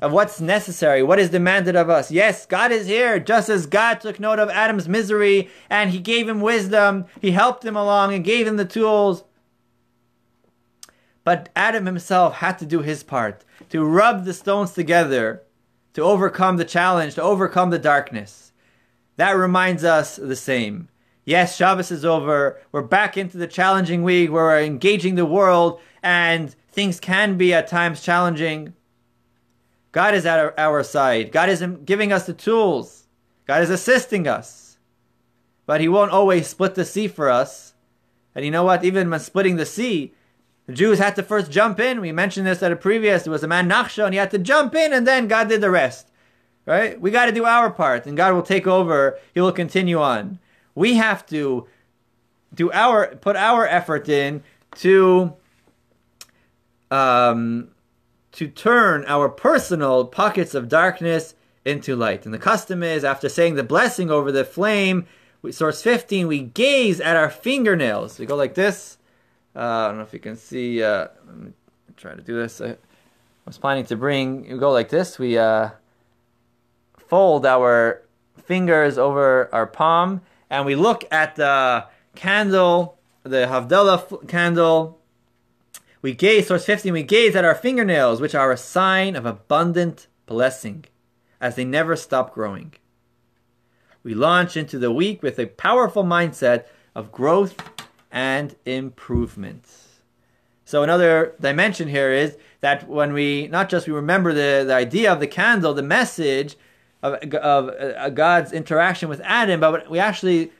of 0.00 0.12
what's 0.12 0.40
necessary, 0.40 1.02
what 1.02 1.18
is 1.18 1.30
demanded 1.30 1.74
of 1.74 1.88
us. 1.88 2.10
Yes, 2.10 2.46
God 2.46 2.70
is 2.70 2.86
here, 2.86 3.18
just 3.18 3.48
as 3.48 3.66
God 3.66 4.00
took 4.00 4.20
note 4.20 4.38
of 4.38 4.50
Adam's 4.50 4.88
misery 4.88 5.48
and 5.70 5.90
he 5.90 5.98
gave 5.98 6.28
him 6.28 6.40
wisdom, 6.40 7.06
he 7.20 7.30
helped 7.30 7.64
him 7.64 7.76
along 7.76 8.12
and 8.12 8.24
gave 8.24 8.46
him 8.46 8.56
the 8.56 8.64
tools. 8.64 9.24
But 11.24 11.48
Adam 11.56 11.86
himself 11.86 12.34
had 12.34 12.58
to 12.58 12.66
do 12.66 12.82
his 12.82 13.02
part 13.02 13.44
to 13.70 13.84
rub 13.84 14.24
the 14.24 14.34
stones 14.34 14.72
together 14.72 15.42
to 15.94 16.02
overcome 16.02 16.58
the 16.58 16.64
challenge, 16.64 17.14
to 17.14 17.22
overcome 17.22 17.70
the 17.70 17.78
darkness. 17.78 18.52
That 19.16 19.32
reminds 19.32 19.82
us 19.82 20.16
the 20.16 20.36
same. 20.36 20.88
Yes, 21.24 21.56
Shabbos 21.56 21.90
is 21.90 22.04
over. 22.04 22.60
We're 22.70 22.82
back 22.82 23.16
into 23.16 23.38
the 23.38 23.46
challenging 23.46 24.02
week 24.02 24.30
where 24.30 24.44
we're 24.44 24.60
engaging 24.60 25.14
the 25.14 25.24
world 25.24 25.80
and 26.02 26.54
things 26.70 27.00
can 27.00 27.38
be 27.38 27.54
at 27.54 27.66
times 27.66 28.02
challenging. 28.02 28.74
God 29.92 30.14
is 30.14 30.26
at 30.26 30.58
our, 30.58 30.82
side. 30.82 31.32
God 31.32 31.48
is 31.48 31.64
giving 31.84 32.12
us 32.12 32.26
the 32.26 32.34
tools. 32.34 33.06
God 33.46 33.62
is 33.62 33.70
assisting 33.70 34.26
us. 34.28 34.76
But 35.64 35.80
He 35.80 35.88
won't 35.88 36.10
always 36.10 36.46
split 36.46 36.74
the 36.74 36.84
sea 36.84 37.08
for 37.08 37.30
us. 37.30 37.74
And 38.34 38.44
you 38.44 38.50
know 38.50 38.64
what? 38.64 38.84
Even 38.84 39.08
when 39.08 39.20
splitting 39.20 39.56
the 39.56 39.66
sea, 39.66 40.12
the 40.66 40.72
Jews 40.72 40.98
had 40.98 41.16
to 41.16 41.22
first 41.22 41.50
jump 41.50 41.80
in. 41.80 42.00
We 42.00 42.12
mentioned 42.12 42.46
this 42.46 42.62
at 42.62 42.72
a 42.72 42.76
previous. 42.76 43.22
There 43.22 43.32
was 43.32 43.44
a 43.44 43.48
man 43.48 43.68
Nachshon, 43.68 44.06
and 44.06 44.14
he 44.14 44.18
had 44.18 44.30
to 44.32 44.38
jump 44.38 44.74
in, 44.74 44.92
and 44.92 45.06
then 45.06 45.28
God 45.28 45.48
did 45.48 45.60
the 45.60 45.70
rest. 45.70 46.10
Right? 46.66 47.00
We 47.00 47.12
got 47.12 47.26
to 47.26 47.32
do 47.32 47.44
our 47.44 47.70
part, 47.70 48.06
and 48.06 48.16
God 48.16 48.34
will 48.34 48.42
take 48.42 48.66
over. 48.66 49.18
He 49.32 49.40
will 49.40 49.52
continue 49.52 50.00
on. 50.00 50.40
We 50.74 50.94
have 50.94 51.24
to 51.26 51.68
do 52.52 52.72
our 52.72 53.14
put 53.14 53.36
our 53.36 53.66
effort 53.66 54.08
in 54.08 54.42
to 54.76 55.34
um, 56.90 57.68
to 58.36 58.48
turn 58.48 59.04
our 59.06 59.28
personal 59.28 60.06
pockets 60.06 60.54
of 60.54 60.68
darkness 60.68 61.34
into 61.64 61.96
light. 61.96 62.24
And 62.24 62.32
the 62.32 62.38
custom 62.38 62.82
is, 62.82 63.04
after 63.04 63.28
saying 63.28 63.56
the 63.56 63.62
blessing 63.62 64.10
over 64.10 64.32
the 64.32 64.44
flame, 64.44 65.06
source 65.50 65.82
15, 65.82 66.26
we 66.26 66.40
gaze 66.40 67.00
at 67.00 67.16
our 67.16 67.30
fingernails. 67.30 68.18
We 68.18 68.26
go 68.26 68.36
like 68.36 68.54
this 68.54 68.96
uh, 69.56 69.58
I 69.58 69.86
don't 69.88 69.96
know 69.96 70.02
if 70.02 70.12
you 70.12 70.20
can 70.20 70.36
see. 70.36 70.82
Uh, 70.82 71.08
let 71.26 71.36
me 71.38 71.52
try 71.96 72.14
to 72.14 72.20
do 72.20 72.36
this. 72.36 72.60
I 72.60 72.76
was 73.46 73.56
planning 73.56 73.86
to 73.86 73.96
bring. 73.96 74.42
we 74.42 74.58
go 74.58 74.70
like 74.70 74.90
this. 74.90 75.18
We 75.18 75.38
uh, 75.38 75.70
fold 76.98 77.46
our 77.46 78.02
fingers 78.36 78.98
over 78.98 79.48
our 79.54 79.66
palm, 79.66 80.20
and 80.50 80.66
we 80.66 80.74
look 80.74 81.04
at 81.10 81.36
the 81.36 81.86
candle, 82.14 82.98
the 83.22 83.46
Havdalah 83.46 84.28
candle. 84.28 84.95
We 86.02 86.14
gaze, 86.14 86.48
source 86.48 86.64
15, 86.64 86.92
we 86.92 87.02
gaze 87.02 87.34
at 87.34 87.44
our 87.44 87.54
fingernails, 87.54 88.20
which 88.20 88.34
are 88.34 88.52
a 88.52 88.56
sign 88.56 89.16
of 89.16 89.24
abundant 89.26 90.06
blessing, 90.26 90.84
as 91.40 91.56
they 91.56 91.64
never 91.64 91.96
stop 91.96 92.34
growing. 92.34 92.74
We 94.02 94.14
launch 94.14 94.56
into 94.56 94.78
the 94.78 94.92
week 94.92 95.22
with 95.22 95.38
a 95.38 95.46
powerful 95.46 96.04
mindset 96.04 96.66
of 96.94 97.10
growth 97.10 97.56
and 98.12 98.54
improvement. 98.64 99.66
So 100.64 100.82
another 100.82 101.34
dimension 101.40 101.88
here 101.88 102.10
is 102.10 102.36
that 102.60 102.88
when 102.88 103.12
we 103.12 103.46
not 103.48 103.68
just 103.68 103.86
we 103.86 103.92
remember 103.92 104.32
the, 104.32 104.64
the 104.66 104.74
idea 104.74 105.12
of 105.12 105.20
the 105.20 105.26
candle, 105.26 105.74
the 105.74 105.82
message 105.82 106.56
of, 107.02 107.14
of 107.34 107.68
uh, 107.68 108.10
God's 108.10 108.52
interaction 108.52 109.08
with 109.08 109.20
Adam, 109.22 109.60
but 109.60 109.88
we 109.88 109.98
actually 109.98 110.50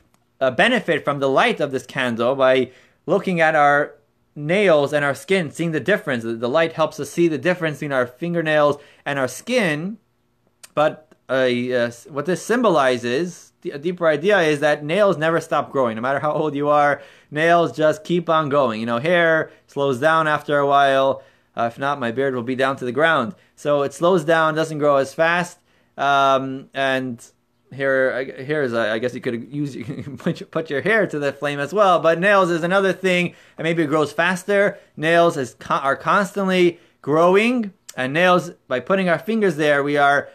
uh, 0.40 0.50
benefit 0.52 1.04
from 1.04 1.18
the 1.18 1.28
light 1.28 1.60
of 1.60 1.72
this 1.72 1.84
candle 1.86 2.36
by 2.36 2.70
looking 3.06 3.40
at 3.40 3.56
our 3.56 3.95
nails 4.36 4.92
and 4.92 5.04
our 5.04 5.14
skin, 5.14 5.50
seeing 5.50 5.72
the 5.72 5.80
difference. 5.80 6.22
The, 6.22 6.48
light 6.48 6.74
helps 6.74 7.00
us 7.00 7.10
see 7.10 7.26
the 7.26 7.38
difference 7.38 7.78
between 7.78 7.92
our 7.92 8.06
fingernails 8.06 8.76
and 9.04 9.18
our 9.18 9.26
skin. 9.26 9.98
But 10.74 11.12
uh, 11.28 11.48
what 12.08 12.26
this 12.26 12.44
symbolizes 12.44 13.52
a 13.72 13.78
deeper 13.78 14.06
idea 14.06 14.40
is 14.40 14.60
that 14.60 14.84
nails 14.84 15.16
never 15.16 15.40
stop 15.40 15.72
growing. 15.72 15.96
No 15.96 16.02
matter 16.02 16.20
how 16.20 16.32
old 16.32 16.54
you 16.54 16.68
are, 16.68 17.02
nails 17.30 17.76
just 17.76 18.04
keep 18.04 18.28
on 18.28 18.48
going. 18.48 18.80
You 18.80 18.86
know, 18.86 18.98
hair 18.98 19.50
slows 19.66 19.98
down 19.98 20.28
after 20.28 20.58
a 20.58 20.66
while. 20.66 21.22
Uh, 21.56 21.64
if 21.72 21.78
not, 21.78 21.98
my 21.98 22.12
beard 22.12 22.34
will 22.34 22.42
be 22.42 22.54
down 22.54 22.76
to 22.76 22.84
the 22.84 22.92
ground. 22.92 23.34
So 23.56 23.82
it 23.82 23.94
slows 23.94 24.24
down, 24.24 24.54
doesn't 24.54 24.78
grow 24.78 24.96
as 24.96 25.14
fast. 25.14 25.58
Um, 25.96 26.68
and 26.74 27.24
is, 27.70 28.72
a, 28.72 28.92
I 28.92 28.98
guess 28.98 29.14
you 29.14 29.20
could 29.20 29.52
use, 29.52 29.74
you 29.76 30.18
put 30.18 30.70
your 30.70 30.80
hair 30.80 31.06
to 31.06 31.18
the 31.18 31.32
flame 31.32 31.58
as 31.58 31.72
well. 31.72 32.00
But 32.00 32.18
nails 32.20 32.50
is 32.50 32.62
another 32.62 32.92
thing, 32.92 33.34
and 33.58 33.64
maybe 33.64 33.82
it 33.82 33.86
grows 33.86 34.12
faster. 34.12 34.78
Nails 34.96 35.36
is 35.36 35.56
are 35.68 35.96
constantly 35.96 36.80
growing, 37.02 37.72
and 37.96 38.12
nails 38.12 38.50
by 38.68 38.80
putting 38.80 39.08
our 39.08 39.18
fingers 39.18 39.56
there, 39.56 39.82
we 39.82 39.96
are 39.96 40.28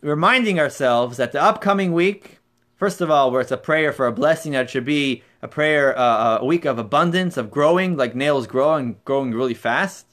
reminding 0.00 0.58
ourselves 0.58 1.16
that 1.16 1.32
the 1.32 1.42
upcoming 1.42 1.92
week, 1.92 2.38
first 2.76 3.00
of 3.00 3.10
all, 3.10 3.30
where 3.30 3.40
it's 3.40 3.50
a 3.50 3.56
prayer 3.56 3.92
for 3.92 4.06
a 4.06 4.12
blessing, 4.12 4.52
that 4.52 4.70
should 4.70 4.84
be 4.84 5.22
a 5.42 5.48
prayer, 5.48 5.96
uh, 5.98 6.38
a 6.38 6.44
week 6.44 6.64
of 6.64 6.78
abundance, 6.78 7.36
of 7.36 7.50
growing, 7.50 7.96
like 7.96 8.14
nails 8.14 8.46
grow 8.46 8.74
and 8.74 9.02
growing 9.04 9.32
really 9.32 9.54
fast, 9.54 10.06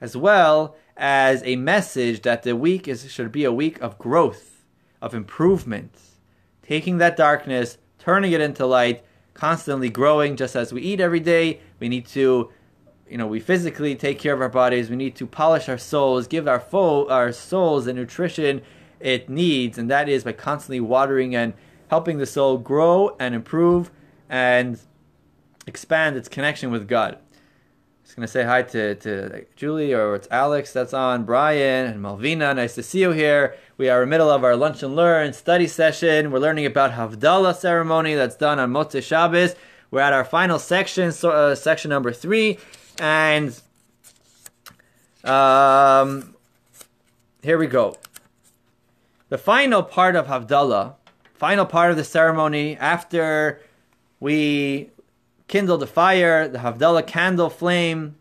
as 0.00 0.16
well 0.16 0.76
as 0.96 1.42
a 1.44 1.56
message 1.56 2.22
that 2.22 2.42
the 2.42 2.54
week 2.54 2.86
is 2.86 3.10
should 3.10 3.32
be 3.32 3.44
a 3.44 3.52
week 3.52 3.80
of 3.80 3.98
growth, 3.98 4.53
of 5.04 5.14
improvement, 5.14 6.00
taking 6.62 6.96
that 6.98 7.16
darkness, 7.16 7.76
turning 7.98 8.32
it 8.32 8.40
into 8.40 8.64
light, 8.64 9.04
constantly 9.34 9.90
growing. 9.90 10.34
Just 10.34 10.56
as 10.56 10.72
we 10.72 10.80
eat 10.80 10.98
every 10.98 11.20
day, 11.20 11.60
we 11.78 11.88
need 11.88 12.06
to 12.06 12.50
you 13.08 13.18
know, 13.18 13.26
we 13.26 13.38
physically 13.38 13.94
take 13.94 14.18
care 14.18 14.32
of 14.32 14.40
our 14.40 14.48
bodies. 14.48 14.88
We 14.88 14.96
need 14.96 15.14
to 15.16 15.26
polish 15.26 15.68
our 15.68 15.76
souls, 15.76 16.26
give 16.26 16.48
our 16.48 16.58
fo- 16.58 17.06
our 17.08 17.32
souls 17.32 17.84
the 17.84 17.92
nutrition 17.92 18.62
it 18.98 19.28
needs, 19.28 19.76
and 19.76 19.90
that 19.90 20.08
is 20.08 20.24
by 20.24 20.32
constantly 20.32 20.80
watering 20.80 21.36
and 21.36 21.52
helping 21.88 22.16
the 22.16 22.26
soul 22.26 22.56
grow 22.56 23.14
and 23.20 23.34
improve 23.34 23.90
and 24.30 24.80
expand 25.66 26.16
its 26.16 26.28
connection 26.30 26.70
with 26.70 26.88
God. 26.88 27.18
Just 28.14 28.18
gonna 28.20 28.28
say 28.28 28.44
hi 28.44 28.62
to, 28.62 28.94
to 28.94 29.44
Julie 29.56 29.92
or 29.92 30.14
it's 30.14 30.28
Alex 30.30 30.72
that's 30.72 30.94
on, 30.94 31.24
Brian 31.24 31.88
and 31.88 32.00
Malvina. 32.00 32.54
Nice 32.54 32.76
to 32.76 32.82
see 32.84 33.00
you 33.00 33.10
here. 33.10 33.56
We 33.76 33.88
are 33.88 34.04
in 34.04 34.08
the 34.08 34.10
middle 34.10 34.30
of 34.30 34.44
our 34.44 34.54
lunch 34.54 34.84
and 34.84 34.94
learn 34.94 35.32
study 35.32 35.66
session. 35.66 36.30
We're 36.30 36.38
learning 36.38 36.64
about 36.64 36.92
Havdalah 36.92 37.56
ceremony 37.56 38.14
that's 38.14 38.36
done 38.36 38.60
on 38.60 38.72
Motzei 38.72 39.02
Shabbos. 39.02 39.56
We're 39.90 39.98
at 39.98 40.12
our 40.12 40.24
final 40.24 40.60
section, 40.60 41.10
so, 41.10 41.30
uh, 41.30 41.54
section 41.56 41.88
number 41.88 42.12
three 42.12 42.58
And 43.00 43.60
um, 45.24 46.36
here 47.42 47.58
we 47.58 47.66
go. 47.66 47.96
The 49.28 49.38
final 49.38 49.82
part 49.82 50.14
of 50.14 50.28
Havdalah, 50.28 50.94
final 51.34 51.66
part 51.66 51.90
of 51.90 51.96
the 51.96 52.04
ceremony 52.04 52.76
after 52.76 53.60
we 54.20 54.90
kindle 55.54 55.78
the 55.78 55.86
fire, 55.86 56.48
the 56.48 56.58
Havdalah 56.58 57.06
candle 57.06 57.48
flame. 57.48 58.16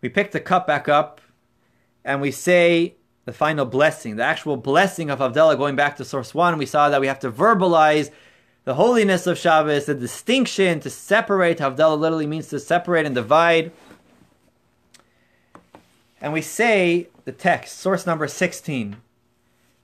We 0.00 0.08
pick 0.08 0.32
the 0.32 0.40
cup 0.40 0.66
back 0.66 0.88
up 0.88 1.20
and 2.06 2.22
we 2.22 2.30
say 2.30 2.94
the 3.26 3.32
final 3.34 3.66
blessing, 3.66 4.16
the 4.16 4.22
actual 4.22 4.56
blessing 4.56 5.10
of 5.10 5.18
Havdalah, 5.18 5.58
going 5.58 5.76
back 5.76 5.96
to 5.96 6.06
source 6.06 6.32
one. 6.32 6.56
We 6.56 6.64
saw 6.64 6.88
that 6.88 7.02
we 7.02 7.06
have 7.06 7.18
to 7.18 7.30
verbalize 7.30 8.10
the 8.64 8.76
holiness 8.76 9.26
of 9.26 9.36
Shabbos, 9.36 9.84
the 9.84 9.94
distinction 9.94 10.80
to 10.80 10.88
separate. 10.88 11.58
Havdalah 11.58 11.98
literally 11.98 12.26
means 12.26 12.48
to 12.48 12.58
separate 12.58 13.04
and 13.04 13.14
divide. 13.14 13.72
And 16.18 16.32
we 16.32 16.40
say 16.40 17.08
the 17.26 17.32
text, 17.32 17.78
source 17.78 18.06
number 18.06 18.26
16 18.26 18.96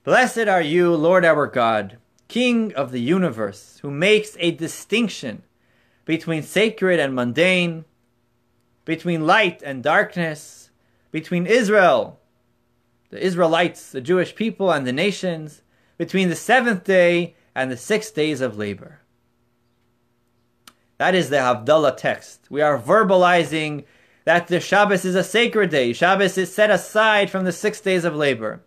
Blessed 0.03 0.47
are 0.47 0.63
you, 0.63 0.95
Lord 0.95 1.23
our 1.23 1.45
God, 1.45 1.97
King 2.31 2.73
of 2.75 2.93
the 2.93 3.01
universe, 3.01 3.79
who 3.81 3.91
makes 3.91 4.37
a 4.39 4.51
distinction 4.51 5.43
between 6.05 6.43
sacred 6.43 6.97
and 6.97 7.13
mundane, 7.13 7.83
between 8.85 9.27
light 9.27 9.61
and 9.61 9.83
darkness, 9.83 10.69
between 11.11 11.45
Israel, 11.45 12.21
the 13.09 13.21
Israelites, 13.21 13.91
the 13.91 13.99
Jewish 13.99 14.33
people, 14.33 14.71
and 14.71 14.87
the 14.87 14.93
nations, 14.93 15.61
between 15.97 16.29
the 16.29 16.37
seventh 16.37 16.85
day 16.85 17.35
and 17.53 17.69
the 17.69 17.75
six 17.75 18.11
days 18.11 18.39
of 18.39 18.57
labor. 18.57 19.01
That 20.99 21.13
is 21.13 21.29
the 21.29 21.35
Havdalah 21.35 21.97
text. 21.97 22.47
We 22.49 22.61
are 22.61 22.79
verbalizing 22.79 23.83
that 24.23 24.47
the 24.47 24.61
Shabbos 24.61 25.03
is 25.03 25.15
a 25.15 25.23
sacred 25.25 25.69
day. 25.69 25.91
Shabbos 25.91 26.37
is 26.37 26.55
set 26.55 26.71
aside 26.71 27.29
from 27.29 27.43
the 27.43 27.51
six 27.51 27.81
days 27.81 28.05
of 28.05 28.15
labor. 28.15 28.63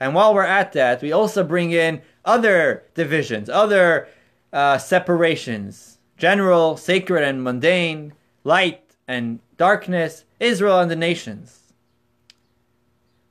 And 0.00 0.14
while 0.14 0.34
we're 0.34 0.42
at 0.42 0.72
that, 0.72 1.02
we 1.02 1.12
also 1.12 1.44
bring 1.44 1.70
in 1.70 2.00
other 2.24 2.84
divisions, 2.94 3.48
other 3.48 4.08
uh, 4.52 4.78
separations 4.78 5.98
general, 6.16 6.76
sacred, 6.76 7.24
and 7.24 7.42
mundane, 7.42 8.12
light 8.44 8.94
and 9.08 9.40
darkness, 9.56 10.24
Israel 10.38 10.78
and 10.78 10.90
the 10.90 10.96
nations. 10.96 11.72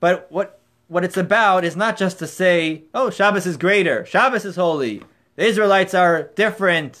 But 0.00 0.26
what 0.30 0.60
what 0.88 1.04
it's 1.04 1.16
about 1.16 1.64
is 1.64 1.76
not 1.76 1.96
just 1.96 2.18
to 2.18 2.26
say, 2.26 2.82
oh, 2.92 3.10
Shabbos 3.10 3.46
is 3.46 3.56
greater, 3.56 4.04
Shabbos 4.04 4.44
is 4.44 4.56
holy, 4.56 5.02
the 5.36 5.46
Israelites 5.46 5.94
are 5.94 6.24
different, 6.34 7.00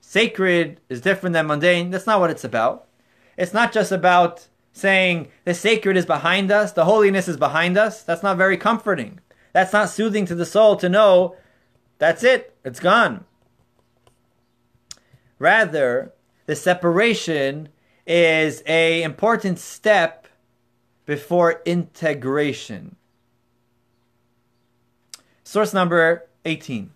sacred 0.00 0.80
is 0.88 1.00
different 1.00 1.34
than 1.34 1.46
mundane. 1.46 1.90
That's 1.90 2.06
not 2.06 2.18
what 2.18 2.30
it's 2.30 2.44
about. 2.44 2.88
It's 3.36 3.54
not 3.54 3.72
just 3.72 3.92
about 3.92 4.48
saying 4.72 5.28
the 5.44 5.54
sacred 5.54 5.96
is 5.96 6.06
behind 6.06 6.50
us, 6.50 6.72
the 6.72 6.84
holiness 6.84 7.28
is 7.28 7.36
behind 7.36 7.76
us. 7.76 8.02
That's 8.02 8.22
not 8.22 8.36
very 8.36 8.56
comforting. 8.56 9.20
That's 9.52 9.72
not 9.72 9.90
soothing 9.90 10.26
to 10.26 10.34
the 10.34 10.46
soul 10.46 10.76
to 10.76 10.88
know 10.88 11.36
that's 11.98 12.24
it, 12.24 12.56
it's 12.64 12.80
gone. 12.80 13.24
Rather, 15.38 16.12
the 16.46 16.56
separation 16.56 17.68
is 18.06 18.62
a 18.66 19.02
important 19.02 19.58
step 19.58 20.26
before 21.06 21.60
integration. 21.64 22.96
Source 25.44 25.74
number 25.74 26.28
18. 26.44 26.92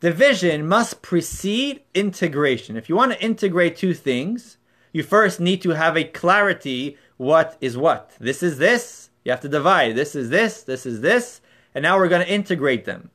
Division 0.00 0.66
must 0.66 1.02
precede 1.02 1.82
integration. 1.94 2.76
If 2.76 2.88
you 2.88 2.96
want 2.96 3.12
to 3.12 3.22
integrate 3.22 3.76
two 3.76 3.94
things, 3.94 4.55
you 4.96 5.02
first 5.02 5.40
need 5.40 5.60
to 5.60 5.70
have 5.72 5.94
a 5.94 6.04
clarity 6.04 6.96
what 7.18 7.58
is 7.60 7.76
what. 7.76 8.12
This 8.18 8.42
is 8.42 8.56
this, 8.56 9.10
you 9.24 9.30
have 9.30 9.42
to 9.42 9.48
divide. 9.48 9.94
This 9.94 10.14
is 10.14 10.30
this, 10.30 10.62
this 10.62 10.86
is 10.86 11.02
this, 11.02 11.42
and 11.74 11.82
now 11.82 11.98
we're 11.98 12.08
going 12.08 12.24
to 12.24 12.32
integrate 12.32 12.86
them. 12.86 13.10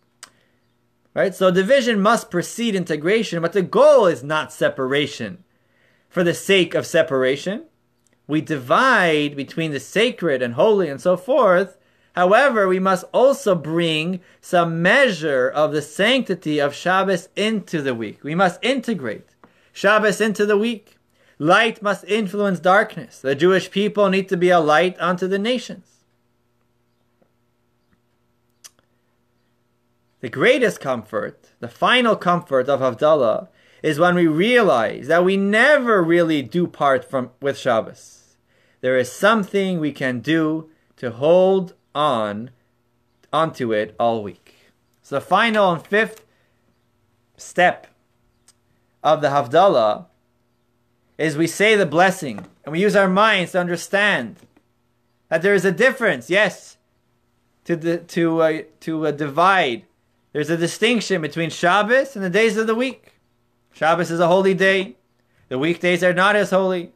Right? 1.16 1.34
So 1.34 1.50
division 1.50 2.00
must 2.00 2.30
precede 2.30 2.76
integration, 2.76 3.42
but 3.42 3.54
the 3.54 3.64
goal 3.64 4.06
is 4.06 4.24
not 4.24 4.54
separation. 4.54 5.44
For 6.08 6.24
the 6.24 6.36
sake 6.36 6.76
of 6.76 6.86
separation, 6.86 7.64
we 8.28 8.42
divide 8.42 9.36
between 9.36 9.72
the 9.72 9.80
sacred 9.80 10.44
and 10.44 10.54
holy 10.54 10.88
and 10.88 11.02
so 11.02 11.18
forth. 11.18 11.78
However, 12.14 12.68
we 12.68 12.80
must 12.80 13.06
also 13.12 13.56
bring 13.56 14.20
some 14.40 14.84
measure 14.84 15.50
of 15.50 15.72
the 15.72 15.82
sanctity 15.82 16.60
of 16.60 16.76
Shabbos 16.76 17.30
into 17.36 17.82
the 17.82 17.96
week. 17.96 18.24
We 18.24 18.36
must 18.36 18.64
integrate 18.64 19.30
Shabbos 19.74 20.22
into 20.22 20.46
the 20.46 20.60
week. 20.60 21.00
Light 21.42 21.82
must 21.82 22.04
influence 22.04 22.60
darkness. 22.60 23.20
The 23.20 23.34
Jewish 23.34 23.72
people 23.72 24.10
need 24.10 24.30
to 24.30 24.38
be 24.38 24.52
a 24.52 24.60
light 24.60 24.96
unto 25.00 25.28
the 25.28 25.40
nations. 25.40 26.04
The 30.20 30.30
greatest 30.30 30.80
comfort, 30.80 31.50
the 31.60 31.68
final 31.68 32.16
comfort 32.16 32.70
of 32.70 32.80
Havdalah, 32.80 33.48
is 33.82 33.98
when 33.98 34.14
we 34.14 34.28
realize 34.28 35.08
that 35.08 35.26
we 35.26 35.36
never 35.36 36.04
really 36.04 36.44
do 36.44 36.68
part 36.68 37.04
from 37.04 37.32
with 37.42 37.58
Shabbos. 37.58 38.36
There 38.82 38.96
is 38.96 39.12
something 39.12 39.80
we 39.80 39.94
can 39.94 40.20
do 40.20 40.70
to 40.98 41.10
hold 41.10 41.74
on 41.96 42.52
onto 43.34 43.74
it 43.74 43.96
all 44.00 44.22
week. 44.22 44.58
So 45.02 45.16
the 45.16 45.22
final 45.22 45.72
and 45.72 45.84
fifth 45.84 46.24
step 47.36 47.88
of 49.04 49.22
the 49.22 49.30
Havdalah 49.30 50.06
is 51.22 51.38
we 51.38 51.48
say 51.48 51.76
the 51.76 51.86
blessing 51.86 52.46
and 52.64 52.72
we 52.72 52.82
use 52.82 52.96
our 52.96 53.08
minds 53.08 53.52
to 53.52 53.60
understand 53.60 54.38
that 55.30 55.42
there 55.42 55.54
is 55.54 55.64
a 55.64 55.72
difference, 55.72 56.30
yes, 56.30 56.78
to 57.66 57.76
the, 57.76 57.98
to 58.00 58.42
uh, 58.42 58.62
to 58.82 59.08
uh, 59.08 59.12
divide. 59.12 59.86
There's 60.34 60.50
a 60.50 60.58
distinction 60.58 61.22
between 61.22 61.50
Shabbos 61.50 62.16
and 62.16 62.26
the 62.26 62.30
days 62.30 62.58
of 62.58 62.66
the 62.66 62.76
week. 62.76 63.14
Shabbos 63.72 64.10
is 64.10 64.20
a 64.20 64.28
holy 64.28 64.54
day. 64.54 64.96
The 65.50 65.60
weekdays 65.60 66.04
are 66.04 66.14
not 66.14 66.36
as 66.36 66.50
holy. 66.50 66.92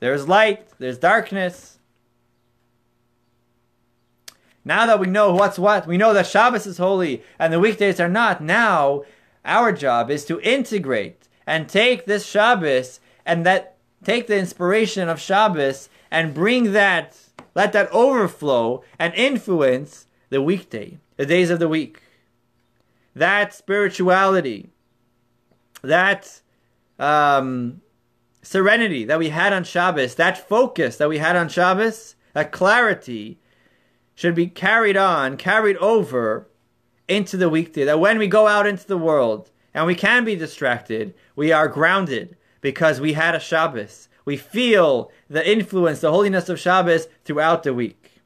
There's 0.00 0.26
light, 0.26 0.66
there's 0.78 0.98
darkness. 0.98 1.78
Now 4.64 4.86
that 4.86 4.98
we 4.98 5.06
know 5.06 5.32
what's 5.32 5.58
what, 5.58 5.86
we 5.86 5.96
know 5.96 6.12
that 6.12 6.26
Shabbos 6.26 6.66
is 6.66 6.78
holy 6.78 7.22
and 7.38 7.52
the 7.52 7.60
weekdays 7.60 8.00
are 8.00 8.08
not. 8.08 8.42
Now, 8.42 9.04
our 9.44 9.72
job 9.72 10.10
is 10.10 10.24
to 10.26 10.40
integrate 10.40 11.28
and 11.46 11.68
take 11.68 12.06
this 12.06 12.26
Shabbos 12.26 13.00
and 13.30 13.46
that 13.46 13.76
take 14.02 14.26
the 14.26 14.36
inspiration 14.36 15.08
of 15.08 15.20
Shabbos 15.20 15.88
and 16.10 16.34
bring 16.34 16.72
that, 16.72 17.16
let 17.54 17.72
that 17.72 17.88
overflow 17.92 18.82
and 18.98 19.14
influence 19.14 20.06
the 20.30 20.42
weekday, 20.42 20.98
the 21.16 21.26
days 21.26 21.48
of 21.48 21.60
the 21.60 21.68
week. 21.68 22.02
That 23.14 23.54
spirituality, 23.54 24.70
that 25.82 26.40
um, 26.98 27.82
serenity 28.42 29.04
that 29.04 29.20
we 29.20 29.28
had 29.28 29.52
on 29.52 29.62
Shabbos, 29.62 30.16
that 30.16 30.48
focus 30.48 30.96
that 30.96 31.08
we 31.08 31.18
had 31.18 31.36
on 31.36 31.48
Shabbos, 31.48 32.16
that 32.32 32.50
clarity 32.50 33.38
should 34.16 34.34
be 34.34 34.48
carried 34.48 34.96
on, 34.96 35.36
carried 35.36 35.76
over 35.76 36.48
into 37.06 37.36
the 37.36 37.48
weekday. 37.48 37.84
That 37.84 38.00
when 38.00 38.18
we 38.18 38.26
go 38.26 38.48
out 38.48 38.66
into 38.66 38.88
the 38.88 38.98
world 38.98 39.50
and 39.72 39.86
we 39.86 39.94
can 39.94 40.24
be 40.24 40.34
distracted, 40.34 41.14
we 41.36 41.52
are 41.52 41.68
grounded 41.68 42.36
because 42.60 43.00
we 43.00 43.14
had 43.14 43.34
a 43.34 43.40
Shabbos. 43.40 44.08
We 44.24 44.36
feel 44.36 45.10
the 45.28 45.48
influence, 45.50 46.00
the 46.00 46.10
holiness 46.10 46.48
of 46.48 46.60
Shabbos 46.60 47.08
throughout 47.24 47.62
the 47.62 47.74
week. 47.74 48.20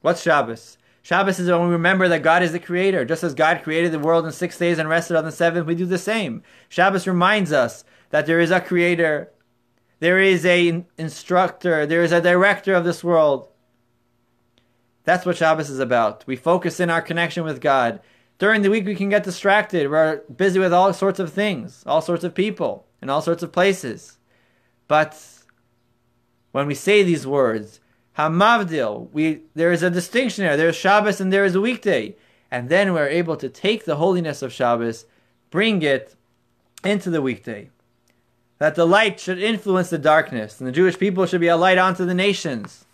What's 0.00 0.22
Shabbos? 0.22 0.78
Shabbos 1.02 1.38
is 1.38 1.48
when 1.48 1.66
we 1.66 1.72
remember 1.72 2.08
that 2.08 2.22
God 2.22 2.42
is 2.42 2.52
the 2.52 2.58
creator. 2.58 3.04
Just 3.04 3.24
as 3.24 3.34
God 3.34 3.62
created 3.62 3.92
the 3.92 3.98
world 3.98 4.26
in 4.26 4.32
six 4.32 4.58
days 4.58 4.78
and 4.78 4.88
rested 4.88 5.16
on 5.16 5.24
the 5.24 5.32
seventh, 5.32 5.66
we 5.66 5.74
do 5.74 5.86
the 5.86 5.98
same. 5.98 6.42
Shabbos 6.68 7.06
reminds 7.06 7.52
us 7.52 7.84
that 8.10 8.26
there 8.26 8.40
is 8.40 8.50
a 8.50 8.60
creator, 8.60 9.30
there 10.00 10.18
is 10.18 10.44
a 10.44 10.84
instructor, 10.96 11.86
there 11.86 12.02
is 12.02 12.12
a 12.12 12.20
director 12.20 12.74
of 12.74 12.84
this 12.84 13.04
world. 13.04 13.48
That's 15.04 15.24
what 15.24 15.36
Shabbos 15.36 15.70
is 15.70 15.78
about. 15.78 16.26
We 16.26 16.36
focus 16.36 16.80
in 16.80 16.90
our 16.90 17.00
connection 17.00 17.44
with 17.44 17.60
God. 17.60 18.00
During 18.38 18.62
the 18.62 18.70
week, 18.70 18.84
we 18.84 18.94
can 18.94 19.08
get 19.08 19.24
distracted. 19.24 19.90
We're 19.90 20.22
busy 20.24 20.58
with 20.58 20.72
all 20.72 20.92
sorts 20.92 21.18
of 21.18 21.32
things, 21.32 21.82
all 21.86 22.02
sorts 22.02 22.24
of 22.24 22.34
people 22.34 22.87
in 23.00 23.10
all 23.10 23.22
sorts 23.22 23.42
of 23.42 23.52
places. 23.52 24.18
But 24.86 25.16
when 26.52 26.66
we 26.66 26.74
say 26.74 27.02
these 27.02 27.26
words, 27.26 27.80
Hamavdil, 28.16 29.10
we 29.12 29.42
there 29.54 29.72
is 29.72 29.82
a 29.82 29.90
distinction 29.90 30.44
there. 30.44 30.56
There 30.56 30.68
is 30.68 30.76
Shabbos 30.76 31.20
and 31.20 31.32
there 31.32 31.44
is 31.44 31.54
a 31.54 31.60
weekday. 31.60 32.16
And 32.50 32.68
then 32.68 32.94
we're 32.94 33.08
able 33.08 33.36
to 33.36 33.48
take 33.48 33.84
the 33.84 33.96
holiness 33.96 34.42
of 34.42 34.52
Shabbos, 34.52 35.04
bring 35.50 35.82
it 35.82 36.16
into 36.82 37.10
the 37.10 37.22
weekday. 37.22 37.70
That 38.58 38.74
the 38.74 38.86
light 38.86 39.20
should 39.20 39.38
influence 39.38 39.90
the 39.90 39.98
darkness, 39.98 40.58
and 40.58 40.66
the 40.66 40.72
Jewish 40.72 40.98
people 40.98 41.26
should 41.26 41.40
be 41.40 41.48
a 41.48 41.56
light 41.56 41.78
unto 41.78 42.04
the 42.04 42.14
nations. 42.14 42.86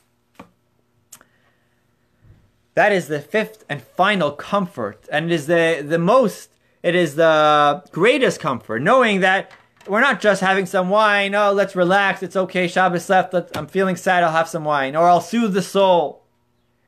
That 2.75 2.93
is 2.93 3.07
the 3.07 3.21
fifth 3.21 3.65
and 3.69 3.81
final 3.81 4.33
comfort, 4.33 5.09
and 5.11 5.27
it 5.27 5.33
is 5.33 5.47
the, 5.47 5.83
the 5.87 5.99
most, 5.99 6.51
it 6.83 6.95
is 6.95 7.15
the 7.15 7.85
greatest 7.93 8.41
comfort, 8.41 8.83
knowing 8.83 9.21
that 9.21 9.53
we're 9.87 10.01
not 10.01 10.21
just 10.21 10.41
having 10.41 10.67
some 10.67 10.89
wine. 10.89 11.35
Oh, 11.35 11.53
let's 11.53 11.77
relax. 11.77 12.23
It's 12.23 12.37
okay. 12.37 12.69
Shabbos 12.69 13.09
left. 13.09 13.35
I'm 13.57 13.67
feeling 13.67 13.97
sad. 13.97 14.23
I'll 14.23 14.33
have 14.33 14.49
some 14.49 14.65
wine. 14.65 14.97
Or 14.97 15.09
I'll 15.09 15.21
soothe 15.21 15.55
the 15.55 15.63
soul. 15.63 16.25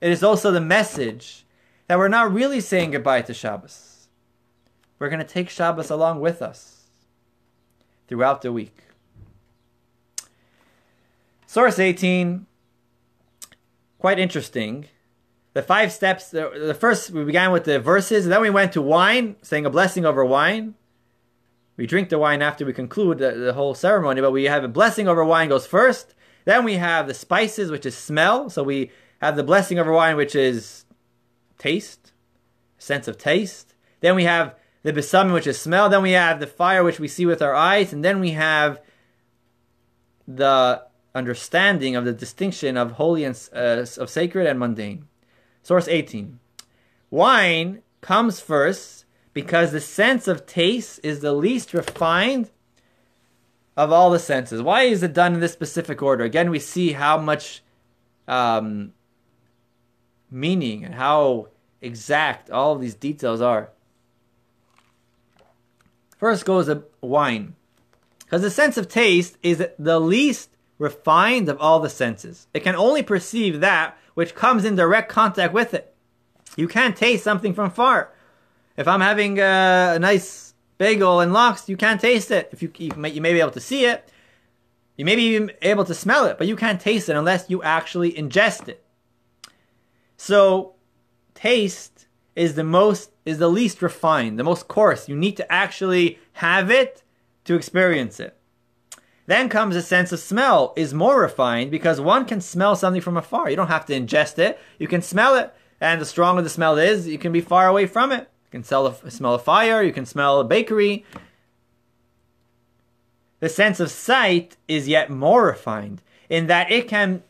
It 0.01 0.11
is 0.11 0.23
also 0.23 0.51
the 0.51 0.61
message 0.61 1.47
that 1.89 1.99
we're 1.99 2.09
not 2.09 2.33
really 2.33 2.61
saying 2.61 2.93
goodbye 2.93 3.23
to 3.23 3.35
Shabbos. 3.35 4.09
We're 4.99 5.09
going 5.09 5.21
to 5.21 5.27
take 5.27 5.49
Shabbos 5.51 5.91
along 5.91 6.21
with 6.21 6.43
us 6.43 6.85
throughout 8.09 8.43
the 8.43 8.53
week. 8.53 8.79
Source 11.47 11.79
18, 11.79 12.47
quite 13.99 14.19
interesting. 14.19 14.87
The 15.53 15.63
five 15.63 15.93
steps, 15.93 16.31
the, 16.31 16.51
the 16.67 16.75
first, 16.75 17.11
we 17.11 17.25
began 17.25 17.51
with 17.51 17.65
the 17.65 17.79
verses, 17.79 18.27
and 18.27 18.33
then 18.33 18.43
we 18.43 18.51
went 18.51 18.73
to 18.73 18.83
wine, 18.83 19.37
saying 19.43 19.65
a 19.65 19.71
blessing 19.71 20.05
over 20.05 20.25
wine. 20.25 20.75
We 21.77 21.87
drink 21.87 22.09
the 22.09 22.19
wine 22.19 22.43
after 22.43 22.65
we 22.65 22.73
conclude 22.73 23.19
the, 23.19 23.33
the 23.33 23.53
whole 23.53 23.75
ceremony, 23.75 24.21
but 24.21 24.33
we 24.33 24.45
have 24.45 24.65
a 24.65 24.69
blessing 24.69 25.09
over 25.09 25.25
wine 25.25 25.49
goes 25.49 25.67
first. 25.67 26.15
Then 26.45 26.65
we 26.65 26.75
have 26.75 27.07
the 27.07 27.15
spices, 27.15 27.71
which 27.71 27.85
is 27.85 27.97
smell. 27.97 28.49
So 28.49 28.63
we 28.63 28.91
have 29.21 29.37
the 29.37 29.43
blessing 29.43 29.79
over 29.79 29.93
wine, 29.93 30.17
which 30.17 30.35
is 30.35 30.85
taste, 31.59 32.13
sense 32.79 33.09
of 33.09 33.19
taste. 33.19 33.75
Then 34.01 34.15
we 34.15 34.25
have 34.25 34.55
the 34.83 34.93
besamim, 34.93 35.35
which 35.35 35.47
is 35.47 35.61
smell. 35.61 35.89
Then 35.89 36.03
we 36.03 36.13
have 36.13 36.41
the 36.41 36.47
fire, 36.47 36.85
which 36.85 37.01
we 37.01 37.09
see 37.09 37.27
with 37.27 37.43
our 37.43 37.55
eyes. 37.55 37.93
And 37.93 38.05
then 38.05 38.21
we 38.21 38.31
have 38.31 38.81
the 40.27 40.83
understanding 41.15 41.97
of 41.97 42.05
the 42.05 42.13
distinction 42.13 42.77
of 42.77 42.93
holy 42.93 43.25
and 43.25 43.49
uh, 43.55 43.87
of 43.99 44.11
sacred 44.11 44.47
and 44.47 44.59
mundane. 44.59 45.07
Source 45.63 45.89
18. 45.89 46.39
Wine 47.11 47.83
comes 48.01 48.39
first 48.39 49.06
because 49.37 49.71
the 49.71 49.83
sense 49.83 50.29
of 50.29 50.47
taste 50.47 50.99
is 51.03 51.21
the 51.21 51.35
least 51.35 51.75
refined 51.75 52.49
of 53.77 53.93
all 53.93 54.09
the 54.09 54.19
senses. 54.19 54.63
Why 54.63 54.85
is 54.85 55.03
it 55.03 55.13
done 55.13 55.35
in 55.35 55.41
this 55.41 55.53
specific 55.53 56.01
order? 56.01 56.25
Again, 56.25 56.49
we 56.49 56.59
see 56.59 56.93
how 56.93 57.19
much 57.19 57.63
um, 58.27 58.95
meaning 60.31 60.87
and 60.87 60.95
how 60.95 61.49
exact 61.83 62.51
all 62.51 62.73
of 62.73 62.81
these 62.81 62.95
details 62.95 63.43
are. 63.43 63.69
First 66.17 66.47
goes 66.47 66.71
a 66.71 66.85
wine. 67.03 67.57
Because 68.21 68.41
the 68.41 68.51
sense 68.51 68.79
of 68.79 68.89
taste 68.89 69.37
is 69.43 69.63
the 69.79 70.01
least 70.01 70.49
refined 70.79 71.51
of 71.51 71.61
all 71.61 71.81
the 71.81 71.91
senses. 71.91 72.47
It 72.55 72.61
can 72.61 72.75
only 72.75 73.03
perceive 73.03 73.61
that 73.61 73.99
which 74.15 74.35
comes 74.35 74.65
in 74.65 74.77
direct 74.77 75.11
contact 75.11 75.53
with 75.53 75.75
it. 75.75 75.95
You 76.57 76.69
can't 76.69 76.97
taste 76.97 77.23
something 77.23 77.53
from 77.53 77.71
far. 77.71 78.16
If 78.77 78.87
I'm 78.89 79.01
having 79.01 79.39
a, 79.39 79.95
a 79.95 79.99
nice 79.99 80.55
bagel 80.79 81.21
and 81.21 81.33
lox, 81.33 81.69
you 81.69 81.77
can't 81.77 82.01
taste 82.01 82.31
it. 82.31 82.51
If 82.53 82.63
you 82.63 82.71
you 82.79 82.93
may, 82.97 83.11
you 83.11 83.21
may 83.21 83.33
be 83.33 83.41
able 83.41 83.53
to 83.53 83.61
see 83.61 83.87
it, 83.87 84.11
you 84.97 85.05
may 85.05 85.17
be 85.17 85.51
able 85.63 85.85
to 85.85 85.95
smell 85.95 86.27
it, 86.27 86.39
but 86.39 86.47
you 86.47 86.57
can't 86.57 86.81
taste 86.81 87.09
it 87.09 87.17
unless 87.17 87.51
you 87.51 87.63
actually 87.63 88.13
ingest 88.13 88.69
it. 88.69 88.85
So, 90.17 90.75
taste 91.35 92.07
is 92.35 92.55
the 92.55 92.65
most 92.65 93.11
is 93.25 93.39
the 93.39 93.49
least 93.49 93.83
refined, 93.83 94.39
the 94.39 94.45
most 94.45 94.69
coarse. 94.69 95.09
You 95.09 95.17
need 95.17 95.37
to 95.39 95.53
actually 95.53 96.19
have 96.35 96.71
it 96.71 97.03
to 97.45 97.55
experience 97.55 98.21
it. 98.21 98.37
Then 99.27 99.49
comes 99.49 99.75
a 99.75 99.83
sense 99.83 100.13
of 100.13 100.21
smell 100.21 100.73
is 100.77 100.95
more 100.95 101.21
refined 101.21 101.71
because 101.71 102.01
one 102.01 102.25
can 102.25 102.41
smell 102.41 102.77
something 102.77 103.03
from 103.03 103.17
afar. 103.17 103.51
You 103.51 103.57
don't 103.57 103.67
have 103.67 103.87
to 103.87 103.93
ingest 103.93 104.39
it. 104.39 104.59
You 104.79 104.87
can 104.87 105.03
smell 105.03 105.35
it. 105.35 105.53
And 105.81 106.01
the 106.01 106.07
stronger 106.07 106.43
the 106.43 106.49
smell 106.49 106.79
is, 106.79 107.09
you 107.09 107.19
can 107.19 107.33
be 107.33 107.41
far 107.41 107.67
away 107.67 107.87
from 107.87 108.13
it. 108.13 108.31
You 108.47 108.51
can 108.51 108.65
smell 108.65 108.87
a, 108.87 109.11
smell 109.11 109.35
a 109.35 109.39
fire, 109.39 109.83
you 109.83 109.93
can 109.93 110.07
smell 110.07 110.41
a 110.41 110.45
bakery. 110.45 111.05
The 113.41 113.49
sense 113.49 113.81
of 113.81 113.91
sight 113.91 114.57
is 114.67 114.89
yet 114.89 115.11
more 115.11 115.47
refined 115.47 116.01
in 116.29 116.47
that 116.47 116.71
it 116.71 116.89
can 116.89 117.23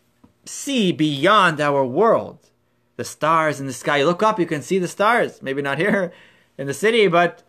see 0.44 0.92
beyond 0.92 1.60
our 1.60 1.84
world. 1.84 2.38
The 2.96 3.04
stars 3.04 3.60
in 3.60 3.66
the 3.66 3.72
sky. 3.72 3.98
You 3.98 4.06
look 4.06 4.22
up, 4.22 4.38
you 4.38 4.46
can 4.46 4.62
see 4.62 4.78
the 4.78 4.88
stars. 4.88 5.42
Maybe 5.42 5.62
not 5.62 5.78
here 5.78 6.12
in 6.58 6.66
the 6.66 6.74
city, 6.74 7.08
but 7.08 7.42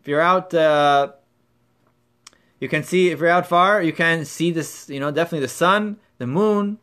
if 0.00 0.08
you're 0.08 0.20
out, 0.20 0.52
uh, 0.52 1.12
you 2.58 2.68
can 2.68 2.82
see, 2.82 3.10
if 3.10 3.20
you're 3.20 3.28
out 3.28 3.46
far, 3.46 3.82
you 3.82 3.92
can 3.92 4.24
see 4.24 4.50
this, 4.50 4.88
you 4.88 5.00
know, 5.00 5.10
definitely 5.10 5.40
the 5.40 5.48
sun, 5.48 5.98
the 6.18 6.26
moon. 6.26 6.78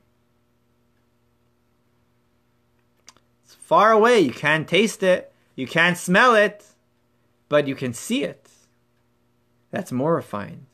It's 3.43 3.55
far 3.55 3.91
away, 3.91 4.19
you 4.19 4.31
can't 4.31 4.67
taste 4.67 5.03
it. 5.03 5.31
You 5.57 5.65
can't 5.65 5.97
smell 5.97 6.35
it, 6.35 6.63
but 7.49 7.67
you 7.67 7.75
can 7.75 7.91
see 7.91 8.23
it. 8.23 8.47
That's 9.71 9.91
more 9.91 10.13
refined. 10.13 10.67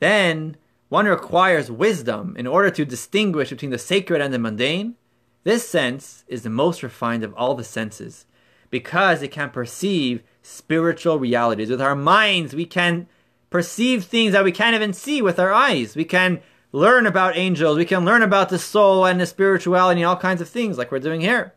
Then 0.00 0.58
one 0.90 1.06
requires 1.06 1.70
wisdom 1.70 2.36
in 2.36 2.46
order 2.46 2.70
to 2.70 2.84
distinguish 2.84 3.48
between 3.48 3.70
the 3.70 3.78
sacred 3.78 4.20
and 4.20 4.32
the 4.32 4.38
mundane. 4.38 4.96
This 5.44 5.66
sense 5.66 6.24
is 6.28 6.42
the 6.42 6.50
most 6.50 6.82
refined 6.82 7.24
of 7.24 7.32
all 7.34 7.54
the 7.54 7.64
senses 7.64 8.26
because 8.70 9.22
it 9.22 9.32
can 9.32 9.48
perceive 9.48 10.22
spiritual 10.42 11.18
realities. 11.18 11.70
With 11.70 11.80
our 11.80 11.96
minds, 11.96 12.54
we 12.54 12.66
can 12.66 13.06
perceive 13.48 14.04
things 14.04 14.32
that 14.32 14.44
we 14.44 14.52
can't 14.52 14.76
even 14.76 14.92
see 14.92 15.22
with 15.22 15.38
our 15.38 15.54
eyes. 15.54 15.96
We 15.96 16.04
can 16.04 16.42
learn 16.70 17.06
about 17.06 17.34
angels, 17.34 17.78
we 17.78 17.86
can 17.86 18.04
learn 18.04 18.20
about 18.20 18.50
the 18.50 18.58
soul 18.58 19.06
and 19.06 19.18
the 19.18 19.24
spirituality 19.24 20.02
and 20.02 20.06
all 20.06 20.18
kinds 20.18 20.42
of 20.42 20.50
things 20.50 20.76
like 20.76 20.92
we're 20.92 20.98
doing 20.98 21.22
here. 21.22 21.54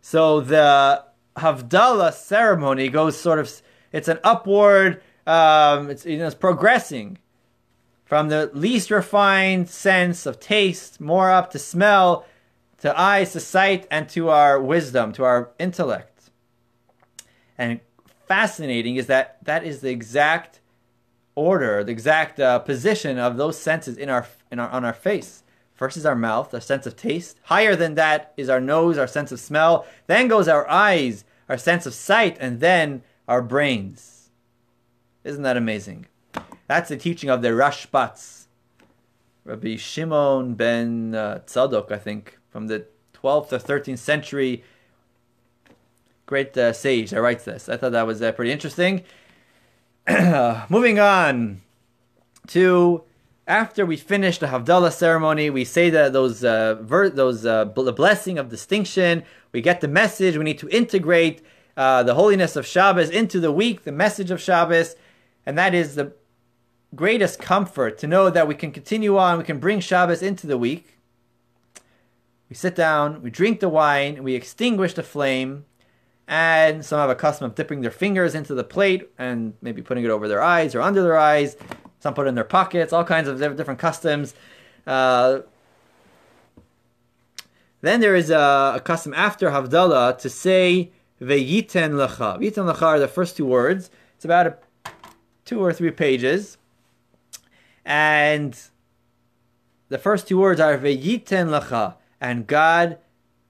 So 0.00 0.40
the 0.40 1.04
Havdalah 1.36 2.12
ceremony 2.12 2.88
goes 2.88 3.18
sort 3.18 3.38
of, 3.38 3.50
it's 3.92 4.08
an 4.08 4.18
upward, 4.24 5.02
um, 5.26 5.90
it's, 5.90 6.06
you 6.06 6.18
know, 6.18 6.26
it's 6.26 6.34
progressing 6.34 7.18
from 8.04 8.28
the 8.28 8.50
least 8.52 8.90
refined 8.90 9.68
sense 9.68 10.26
of 10.26 10.40
taste, 10.40 11.00
more 11.00 11.30
up 11.30 11.50
to 11.52 11.58
smell, 11.58 12.26
to 12.78 12.98
eyes, 12.98 13.32
to 13.32 13.40
sight, 13.40 13.86
and 13.90 14.08
to 14.08 14.30
our 14.30 14.60
wisdom, 14.60 15.12
to 15.12 15.22
our 15.22 15.50
intellect. 15.58 16.30
And 17.56 17.80
fascinating 18.26 18.96
is 18.96 19.06
that 19.06 19.38
that 19.44 19.64
is 19.64 19.80
the 19.80 19.90
exact 19.90 20.60
order, 21.34 21.84
the 21.84 21.92
exact 21.92 22.40
uh, 22.40 22.58
position 22.58 23.18
of 23.18 23.36
those 23.36 23.58
senses 23.58 23.96
in 23.96 24.08
our, 24.08 24.26
in 24.50 24.58
our 24.58 24.68
on 24.70 24.84
our 24.84 24.92
face. 24.92 25.44
First 25.80 25.96
is 25.96 26.04
our 26.04 26.14
mouth, 26.14 26.52
our 26.52 26.60
sense 26.60 26.86
of 26.86 26.94
taste. 26.94 27.40
Higher 27.44 27.74
than 27.74 27.94
that 27.94 28.34
is 28.36 28.50
our 28.50 28.60
nose, 28.60 28.98
our 28.98 29.06
sense 29.06 29.32
of 29.32 29.40
smell. 29.40 29.86
Then 30.08 30.28
goes 30.28 30.46
our 30.46 30.68
eyes, 30.68 31.24
our 31.48 31.56
sense 31.56 31.86
of 31.86 31.94
sight, 31.94 32.36
and 32.38 32.60
then 32.60 33.02
our 33.26 33.40
brains. 33.40 34.28
Isn't 35.24 35.42
that 35.44 35.56
amazing? 35.56 36.04
That's 36.66 36.90
the 36.90 36.98
teaching 36.98 37.30
of 37.30 37.40
the 37.40 37.48
Rashbats, 37.48 38.44
Rabbi 39.46 39.76
Shimon 39.76 40.52
ben 40.52 41.14
uh, 41.14 41.40
Tzadok, 41.46 41.90
I 41.90 41.96
think, 41.96 42.38
from 42.50 42.66
the 42.66 42.84
12th 43.14 43.50
or 43.50 43.58
13th 43.58 43.96
century. 43.96 44.62
Great 46.26 46.54
uh, 46.58 46.74
sage 46.74 47.08
that 47.08 47.22
writes 47.22 47.46
this. 47.46 47.70
I 47.70 47.78
thought 47.78 47.92
that 47.92 48.06
was 48.06 48.20
uh, 48.20 48.32
pretty 48.32 48.52
interesting. 48.52 49.02
Moving 50.68 50.98
on 50.98 51.62
to 52.48 53.02
after 53.46 53.84
we 53.84 53.96
finish 53.96 54.38
the 54.38 54.46
Havdalah 54.46 54.92
ceremony, 54.92 55.50
we 55.50 55.64
say 55.64 55.90
that 55.90 56.12
those 56.12 56.44
uh, 56.44 56.76
ver- 56.80 57.10
those 57.10 57.44
uh, 57.44 57.64
the 57.64 57.92
blessing 57.92 58.38
of 58.38 58.48
distinction. 58.48 59.24
We 59.52 59.60
get 59.60 59.80
the 59.80 59.88
message. 59.88 60.36
We 60.36 60.44
need 60.44 60.58
to 60.60 60.68
integrate 60.68 61.42
uh, 61.76 62.02
the 62.02 62.14
holiness 62.14 62.56
of 62.56 62.66
Shabbos 62.66 63.10
into 63.10 63.40
the 63.40 63.52
week, 63.52 63.84
the 63.84 63.92
message 63.92 64.30
of 64.30 64.40
Shabbos, 64.40 64.94
and 65.44 65.58
that 65.58 65.74
is 65.74 65.94
the 65.94 66.12
greatest 66.94 67.38
comfort 67.38 67.98
to 67.98 68.06
know 68.06 68.30
that 68.30 68.46
we 68.46 68.54
can 68.54 68.72
continue 68.72 69.16
on. 69.16 69.38
We 69.38 69.44
can 69.44 69.58
bring 69.58 69.80
Shabbos 69.80 70.22
into 70.22 70.46
the 70.46 70.58
week. 70.58 70.98
We 72.48 72.56
sit 72.56 72.74
down, 72.74 73.22
we 73.22 73.30
drink 73.30 73.60
the 73.60 73.68
wine, 73.68 74.24
we 74.24 74.34
extinguish 74.34 74.94
the 74.94 75.04
flame, 75.04 75.66
and 76.26 76.84
some 76.84 76.98
have 76.98 77.10
a 77.10 77.14
custom 77.14 77.46
of 77.46 77.54
dipping 77.54 77.80
their 77.80 77.92
fingers 77.92 78.34
into 78.34 78.54
the 78.54 78.64
plate 78.64 79.08
and 79.18 79.54
maybe 79.62 79.82
putting 79.82 80.04
it 80.04 80.10
over 80.10 80.26
their 80.26 80.42
eyes 80.42 80.74
or 80.74 80.80
under 80.80 81.02
their 81.02 81.16
eyes 81.16 81.56
some 82.00 82.14
put 82.14 82.26
it 82.26 82.30
in 82.30 82.34
their 82.34 82.44
pockets, 82.44 82.92
all 82.92 83.04
kinds 83.04 83.28
of 83.28 83.38
different 83.38 83.78
customs. 83.78 84.34
Uh, 84.86 85.40
then 87.82 88.00
there 88.00 88.14
is 88.14 88.30
a, 88.30 88.72
a, 88.76 88.80
custom 88.80 89.14
after 89.14 89.50
Havdalah 89.50 90.18
to 90.18 90.28
say 90.28 90.90
Veyiten 91.20 91.92
Lecha. 91.92 92.38
Veyiten 92.38 92.72
Lecha 92.72 92.82
are 92.82 92.98
the 92.98 93.08
first 93.08 93.36
two 93.36 93.46
words. 93.46 93.90
It's 94.16 94.24
about 94.24 94.46
a, 94.46 94.56
two 95.44 95.60
or 95.62 95.72
three 95.72 95.90
pages. 95.90 96.58
And 97.84 98.58
the 99.88 99.98
first 99.98 100.28
two 100.28 100.38
words 100.38 100.60
are 100.60 100.76
Veyiten 100.78 101.48
Lecha, 101.48 101.96
and 102.20 102.46
God 102.46 102.98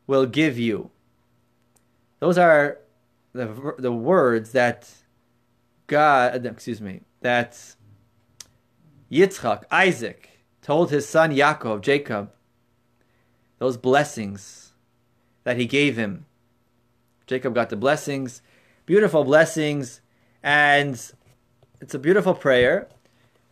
will 0.07 0.27
give 0.27 0.59
you. 0.59 0.91
Those 2.21 2.39
are 2.39 2.79
the, 3.33 3.75
the 3.79 3.93
words 3.93 4.53
that 4.53 4.91
God, 5.87 6.47
excuse 6.47 6.81
me, 6.81 7.03
that 7.21 7.77
Yitzchak, 9.11 9.65
Isaac, 9.71 10.29
told 10.63 10.91
his 10.91 11.09
son 11.09 11.33
Yaakov, 11.33 11.81
Jacob, 11.81 12.31
those 13.59 13.77
blessings 13.77 14.73
that 15.45 15.57
he 15.57 15.67
gave 15.67 15.97
him. 15.97 16.27
Jacob 17.27 17.55
got 17.55 17.71
the 17.71 17.77
blessings, 17.77 18.43
beautiful 18.87 19.25
blessings, 19.25 20.01
and 20.43 21.13
it's 21.81 21.95
a 21.95 21.99
beautiful 21.99 22.35
prayer, 22.35 22.89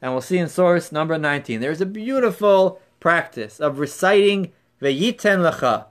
and 0.01 0.13
we'll 0.13 0.21
see 0.21 0.39
in 0.39 0.49
source 0.49 0.93
number 0.93 1.19
19. 1.19 1.61
There's 1.61 1.81
a 1.81 1.87
beautiful 1.87 2.81
practice 3.01 3.61
of 3.61 3.79
reciting 3.79 4.53
Veyiten 4.81 5.49
Lecha, 5.49 5.87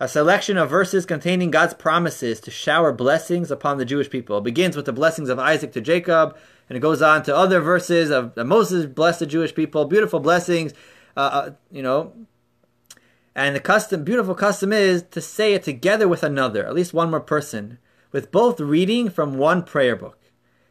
a 0.00 0.08
selection 0.08 0.56
of 0.56 0.70
verses 0.70 1.04
containing 1.04 1.50
God's 1.50 1.74
promises 1.74 2.40
to 2.40 2.50
shower 2.50 2.92
blessings 2.92 3.50
upon 3.50 3.78
the 3.78 3.84
Jewish 3.84 4.08
people. 4.08 4.38
It 4.38 4.44
begins 4.44 4.76
with 4.76 4.86
the 4.86 4.92
blessings 4.92 5.28
of 5.28 5.38
Isaac 5.38 5.72
to 5.72 5.80
Jacob, 5.80 6.36
and 6.68 6.76
it 6.76 6.80
goes 6.80 7.02
on 7.02 7.22
to 7.24 7.36
other 7.36 7.60
verses 7.60 8.10
of 8.10 8.36
Moses 8.36 8.86
blessed 8.86 9.20
the 9.20 9.26
Jewish 9.26 9.54
people, 9.54 9.84
beautiful 9.84 10.20
blessings, 10.20 10.72
uh, 11.16 11.20
uh, 11.20 11.50
you 11.70 11.82
know. 11.82 12.12
And 13.34 13.54
the 13.54 13.60
custom, 13.60 14.04
beautiful 14.04 14.34
custom 14.34 14.72
is 14.72 15.04
to 15.10 15.20
say 15.20 15.54
it 15.54 15.62
together 15.62 16.08
with 16.08 16.22
another, 16.22 16.66
at 16.66 16.74
least 16.74 16.92
one 16.92 17.10
more 17.10 17.20
person, 17.20 17.78
with 18.10 18.32
both 18.32 18.60
reading 18.60 19.10
from 19.10 19.38
one 19.38 19.62
prayer 19.62 19.96
book, 19.96 20.18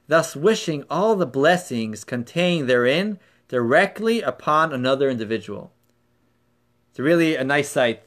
thus 0.08 0.36
wishing 0.36 0.84
all 0.90 1.16
the 1.16 1.26
blessings 1.26 2.04
contained 2.04 2.70
therein 2.70 3.20
directly 3.48 4.22
upon 4.22 4.74
another 4.74 5.10
individual. 5.10 5.72
It's 6.90 7.00
really 7.00 7.36
a 7.36 7.44
nice 7.44 7.70
sight 7.70 8.04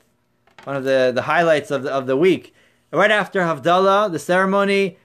one 0.64 0.76
of 0.76 0.84
the, 0.84 1.12
the 1.14 1.22
highlights 1.22 1.70
of 1.70 1.82
the, 1.84 1.92
of 1.92 2.06
the 2.06 2.16
week. 2.16 2.54
Right 2.92 3.10
after 3.10 3.40
Havdalah, 3.40 4.10
the 4.12 4.18
ceremony, 4.18 4.98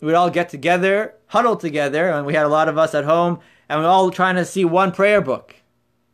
we'd 0.00 0.14
all 0.14 0.30
get 0.30 0.48
together, 0.48 1.14
huddle 1.32 1.56
together, 1.56 2.10
and 2.10 2.26
we 2.26 2.34
had 2.34 2.44
a 2.44 2.48
lot 2.50 2.68
of 2.68 2.76
us 2.76 2.94
at 2.94 3.04
home, 3.04 3.40
and 3.66 3.80
we're 3.80 3.86
all 3.86 4.10
trying 4.10 4.36
to 4.36 4.44
see 4.44 4.66
one 4.66 4.92
prayer 4.92 5.22
book 5.22 5.56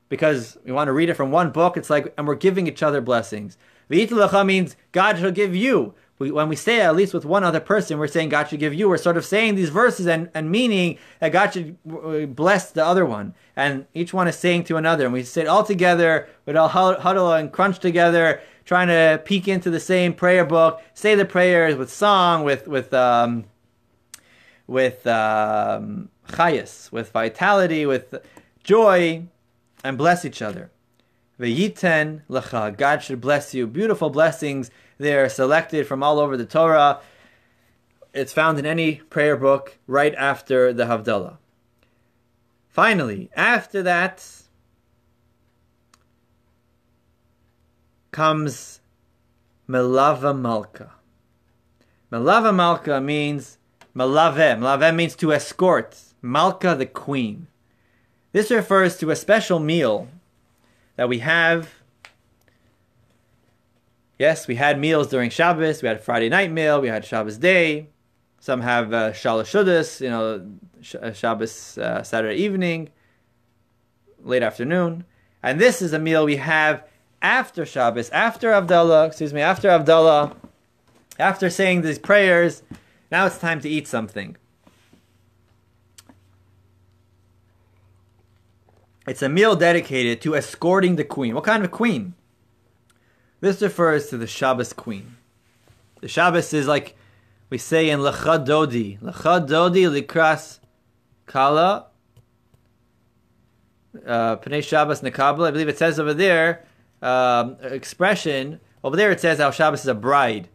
because 0.08 0.56
we 0.64 0.70
want 0.70 0.86
to 0.86 0.92
read 0.92 1.08
it 1.08 1.14
from 1.14 1.32
one 1.32 1.50
book. 1.50 1.76
It's 1.76 1.90
like, 1.90 2.14
and 2.16 2.24
we're 2.24 2.36
giving 2.36 2.68
each 2.68 2.84
other 2.84 3.00
blessings. 3.00 3.58
Veyiten 3.90 4.10
Lecha 4.10 4.46
means 4.46 4.76
God 4.92 5.18
shall 5.18 5.32
give 5.32 5.56
you. 5.56 5.92
We, 6.20 6.30
when 6.30 6.48
we 6.48 6.54
say 6.54 6.76
it, 6.76 6.84
at 6.84 6.94
least 6.94 7.14
with 7.14 7.24
one 7.24 7.42
other 7.42 7.58
person, 7.58 7.98
we're 7.98 8.06
saying 8.06 8.28
God 8.28 8.48
should 8.48 8.60
give 8.60 8.72
you. 8.72 8.88
We're 8.88 8.96
sort 8.96 9.16
of 9.16 9.24
saying 9.24 9.56
these 9.56 9.70
verses 9.70 10.06
and, 10.06 10.30
and 10.34 10.52
meaning 10.52 10.98
that 11.18 11.32
God 11.32 11.52
should 11.52 11.76
uh, 11.92 12.26
bless 12.26 12.70
the 12.70 12.84
other 12.84 13.04
one. 13.04 13.34
And 13.56 13.86
each 13.94 14.14
one 14.14 14.28
is 14.28 14.36
saying 14.36 14.64
to 14.64 14.76
another. 14.76 15.04
And 15.04 15.12
we 15.12 15.24
sit 15.24 15.48
all 15.48 15.64
together, 15.64 16.28
we'd 16.46 16.54
all 16.54 16.68
huddle 16.68 17.32
and 17.32 17.52
crunch 17.52 17.80
together, 17.80 18.40
trying 18.64 18.86
to 18.86 19.20
peek 19.24 19.48
into 19.48 19.68
the 19.68 19.80
same 19.80 20.14
prayer 20.14 20.44
book, 20.44 20.80
say 20.94 21.16
the 21.16 21.24
prayers 21.24 21.74
with 21.74 21.92
song, 21.92 22.44
with 22.44 22.68
with 22.68 22.94
um, 22.94 23.44
with 24.68 25.04
um, 25.06 26.10
chayus, 26.28 26.92
with 26.92 27.10
vitality, 27.10 27.84
with 27.84 28.14
joy, 28.62 29.24
and 29.82 29.98
bless 29.98 30.24
each 30.24 30.40
other. 30.40 30.70
V'yiten 31.40 32.22
lecha, 32.28 32.76
God 32.76 33.02
should 33.02 33.20
bless 33.20 33.54
you. 33.54 33.66
Beautiful 33.66 34.10
blessings. 34.10 34.70
They're 34.98 35.28
selected 35.28 35.86
from 35.86 36.02
all 36.02 36.20
over 36.20 36.36
the 36.36 36.44
Torah. 36.44 37.00
It's 38.12 38.32
found 38.32 38.58
in 38.58 38.66
any 38.66 38.96
prayer 38.96 39.36
book 39.36 39.78
right 39.86 40.14
after 40.14 40.72
the 40.72 40.84
Havdalah. 40.84 41.38
Finally, 42.68 43.30
after 43.34 43.82
that, 43.82 44.24
comes 48.10 48.80
Melava 49.68 50.36
Malka. 50.38 50.92
Melava 52.10 52.54
Malka 52.54 53.00
means 53.00 53.57
Melave. 53.98 54.56
Melave 54.58 54.94
means 54.94 55.16
to 55.16 55.32
escort. 55.32 55.96
Malka 56.22 56.76
the 56.76 56.86
queen. 56.86 57.48
This 58.30 58.50
refers 58.50 58.96
to 58.98 59.10
a 59.10 59.16
special 59.16 59.58
meal 59.58 60.06
that 60.94 61.08
we 61.08 61.18
have. 61.18 61.70
Yes, 64.18 64.46
we 64.46 64.54
had 64.54 64.78
meals 64.78 65.08
during 65.08 65.30
Shabbos. 65.30 65.82
We 65.82 65.88
had 65.88 66.00
Friday 66.00 66.28
night 66.28 66.52
meal. 66.52 66.80
We 66.80 66.88
had 66.88 67.04
Shabbos 67.04 67.38
day. 67.38 67.88
Some 68.38 68.60
have 68.60 68.92
uh, 68.92 69.10
Shalosh 69.10 70.00
you 70.00 70.10
know, 70.10 70.46
uh, 71.02 71.12
Shabbos 71.12 71.76
uh, 71.78 72.04
Saturday 72.04 72.36
evening, 72.36 72.90
late 74.22 74.44
afternoon. 74.44 75.04
And 75.42 75.60
this 75.60 75.82
is 75.82 75.92
a 75.92 75.98
meal 75.98 76.24
we 76.24 76.36
have 76.36 76.86
after 77.20 77.66
Shabbos, 77.66 78.10
after 78.10 78.52
Havdalah, 78.52 79.08
excuse 79.08 79.32
me, 79.32 79.40
after 79.40 79.68
Havdalah, 79.68 80.36
after 81.18 81.50
saying 81.50 81.82
these 81.82 81.98
prayers, 81.98 82.62
now 83.10 83.26
it's 83.26 83.38
time 83.38 83.60
to 83.60 83.68
eat 83.68 83.86
something. 83.86 84.36
It's 89.06 89.22
a 89.22 89.28
meal 89.28 89.56
dedicated 89.56 90.20
to 90.22 90.36
escorting 90.36 90.96
the 90.96 91.04
queen. 91.04 91.34
What 91.34 91.44
kind 91.44 91.64
of 91.64 91.70
queen? 91.70 92.14
This 93.40 93.62
refers 93.62 94.08
to 94.08 94.18
the 94.18 94.26
Shabbos 94.26 94.74
queen. 94.74 95.16
The 96.02 96.08
Shabbos 96.08 96.52
is 96.52 96.66
like 96.66 96.94
we 97.48 97.56
say 97.56 97.88
in 97.88 98.00
Lecha 98.00 98.44
Dodi. 98.44 99.00
Lecha 99.00 99.48
Dodi 99.48 99.88
Likras 99.88 100.58
Kala. 101.24 101.86
Uh, 104.06 104.36
Pnei 104.36 104.62
Shabbos 104.62 105.00
Nekabla. 105.00 105.48
I 105.48 105.50
believe 105.52 105.68
it 105.68 105.78
says 105.78 105.98
over 105.98 106.12
there 106.12 106.64
um, 107.00 107.56
expression. 107.62 108.60
Over 108.84 108.96
there 108.96 109.10
it 109.10 109.20
says 109.20 109.38
how 109.38 109.50
Shabbos 109.50 109.80
is 109.80 109.86
a 109.86 109.94
bride. 109.94 110.48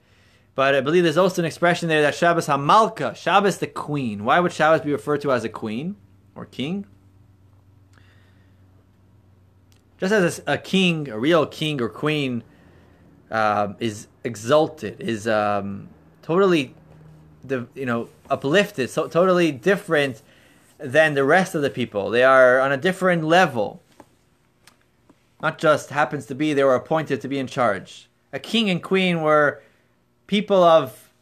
But 0.55 0.75
I 0.75 0.81
believe 0.81 1.03
there's 1.03 1.17
also 1.17 1.41
an 1.41 1.45
expression 1.45 1.89
there 1.89 2.01
that 2.03 2.13
Shabbos 2.13 2.47
Hamalka, 2.47 3.15
Shabbos 3.15 3.57
the 3.57 3.67
queen. 3.67 4.23
Why 4.23 4.39
would 4.39 4.51
Shabbos 4.51 4.81
be 4.81 4.91
referred 4.91 5.21
to 5.21 5.31
as 5.31 5.43
a 5.43 5.49
queen 5.49 5.95
or 6.35 6.45
king? 6.45 6.85
Just 9.97 10.13
as 10.13 10.41
a, 10.45 10.57
king, 10.57 11.09
a 11.09 11.17
real 11.17 11.45
king 11.45 11.81
or 11.81 11.89
queen, 11.89 12.43
um, 13.31 13.75
is 13.79 14.07
exalted, 14.23 15.01
is 15.01 15.27
um, 15.27 15.89
totally, 16.21 16.75
you 17.49 17.85
know 17.85 18.09
uplifted, 18.29 18.89
so 18.89 19.07
totally 19.07 19.51
different 19.51 20.21
than 20.77 21.13
the 21.13 21.23
rest 21.23 21.55
of 21.55 21.61
the 21.61 21.69
people. 21.69 22.09
They 22.09 22.23
are 22.23 22.59
on 22.59 22.71
a 22.71 22.77
different 22.77 23.23
level 23.23 23.81
not 25.43 25.57
just 25.57 25.89
happens 25.89 26.25
to 26.27 26.33
be 26.35 26.53
they 26.53 26.63
were 26.63 26.73
appointed 26.73 27.19
to 27.19 27.27
be 27.27 27.39
in 27.39 27.47
charge. 27.47 28.07
A 28.31 28.39
king 28.39 28.69
and 28.69 28.81
queen 28.81 29.21
were 29.21 29.61
people 30.33 30.63
of 30.63 31.13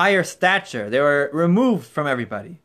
higher 0.00 0.24
stature. 0.24 0.90
They 0.90 0.98
were 0.98 1.30
removed 1.32 1.86
from 1.86 2.08
everybody. 2.08 2.58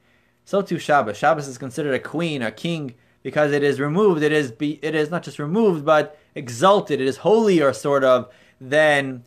So 0.46 0.64
too 0.64 0.80
Shabbos. 0.80 1.16
Shabbos 1.16 1.48
is 1.48 1.60
considered 1.60 1.94
a 1.94 2.00
queen, 2.00 2.42
a 2.42 2.52
king, 2.52 2.96
because 3.22 3.52
it 3.52 3.62
is 3.62 3.80
removed. 3.80 4.24
It 4.24 4.32
is 4.32 4.52
be, 4.52 4.80
it 4.82 4.96
is 4.96 5.12
not 5.12 5.22
just 5.22 5.38
removed, 5.38 5.86
but 5.86 6.18
exalted. 6.34 7.00
It 7.00 7.08
is 7.08 7.18
holier, 7.18 7.72
sort 7.72 8.04
of, 8.04 8.34
than 8.60 9.26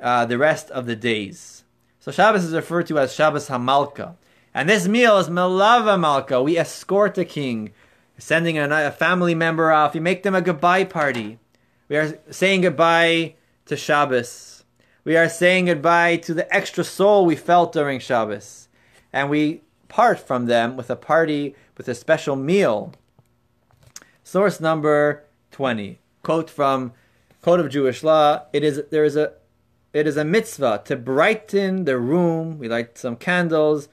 uh, 0.00 0.24
the 0.26 0.38
rest 0.38 0.70
of 0.70 0.86
the 0.86 0.94
days. 0.94 1.64
So 1.98 2.12
Shabbos 2.12 2.44
is 2.44 2.54
referred 2.54 2.86
to 2.86 3.00
as 3.00 3.12
Shabbos 3.12 3.48
Hamalka. 3.48 4.14
And 4.54 4.68
this 4.68 4.86
meal 4.86 5.18
is 5.18 5.28
Melava 5.28 5.98
Malka. 5.98 6.40
We 6.40 6.56
escort 6.56 7.16
the 7.16 7.24
king 7.24 7.72
sending 8.16 8.56
a, 8.58 8.92
family 8.92 9.34
member 9.34 9.72
off. 9.72 9.94
We 9.94 9.98
make 9.98 10.22
them 10.22 10.36
a 10.36 10.40
goodbye 10.40 10.84
party. 10.84 11.40
We 11.88 11.96
are 11.96 12.16
saying 12.30 12.60
goodbye 12.60 13.34
to 13.66 13.76
Shabbos. 13.76 14.61
We 15.04 15.16
are 15.16 15.28
saying 15.28 15.64
goodbye 15.64 16.18
to 16.18 16.34
the 16.34 16.52
extra 16.54 16.84
soul 16.84 17.26
we 17.26 17.34
felt 17.34 17.72
during 17.72 17.98
Shabbos. 17.98 18.68
And 19.12 19.28
we 19.28 19.62
part 19.88 20.20
from 20.20 20.46
them 20.46 20.76
with 20.76 20.90
a 20.90 20.96
party, 20.96 21.56
with 21.76 21.88
a 21.88 21.94
special 21.94 22.36
meal. 22.36 22.94
Source 24.22 24.60
number 24.60 25.24
20. 25.50 25.98
Quote 26.22 26.48
from 26.48 26.92
Code 27.40 27.58
of 27.58 27.68
Jewish 27.68 28.04
Law. 28.04 28.42
It 28.52 28.62
is 28.62 28.82
there 28.92 29.04
is 29.04 29.16
a 29.16 29.32
it 29.92 30.06
is 30.06 30.16
a 30.16 30.24
mitzvah 30.24 30.82
to 30.84 30.94
brighten 30.94 31.84
the 31.84 31.98
room. 31.98 32.58
We 32.58 32.68
light 32.68 32.96
some 32.96 33.16
candles 33.16 33.88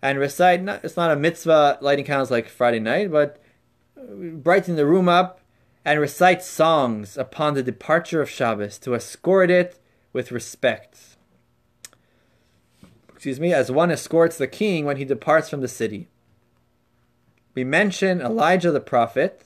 and 0.00 0.18
recite. 0.18 0.62
Not, 0.62 0.82
it's 0.82 0.96
not 0.96 1.10
a 1.10 1.16
mitzvah 1.16 1.76
lighting 1.82 2.06
candles 2.06 2.30
like 2.30 2.48
Friday 2.48 2.80
night, 2.80 3.12
but 3.12 3.40
uh, 3.98 4.14
brighten 4.32 4.76
the 4.76 4.86
room 4.86 5.10
up, 5.10 5.40
and 5.84 6.00
recite 6.00 6.42
songs 6.42 7.18
upon 7.18 7.52
the 7.52 7.62
departure 7.62 8.22
of 8.22 8.30
Shabbos 8.30 8.78
to 8.78 8.94
escort 8.94 9.50
it 9.50 9.78
with 10.12 10.32
respect. 10.32 11.16
Excuse 13.12 13.40
me, 13.40 13.52
as 13.52 13.70
one 13.70 13.90
escorts 13.90 14.38
the 14.38 14.46
king 14.46 14.84
when 14.84 14.96
he 14.96 15.04
departs 15.04 15.48
from 15.48 15.60
the 15.60 15.68
city. 15.68 16.08
We 17.54 17.64
mention 17.64 18.20
Elijah 18.20 18.70
the 18.70 18.80
prophet 18.80 19.44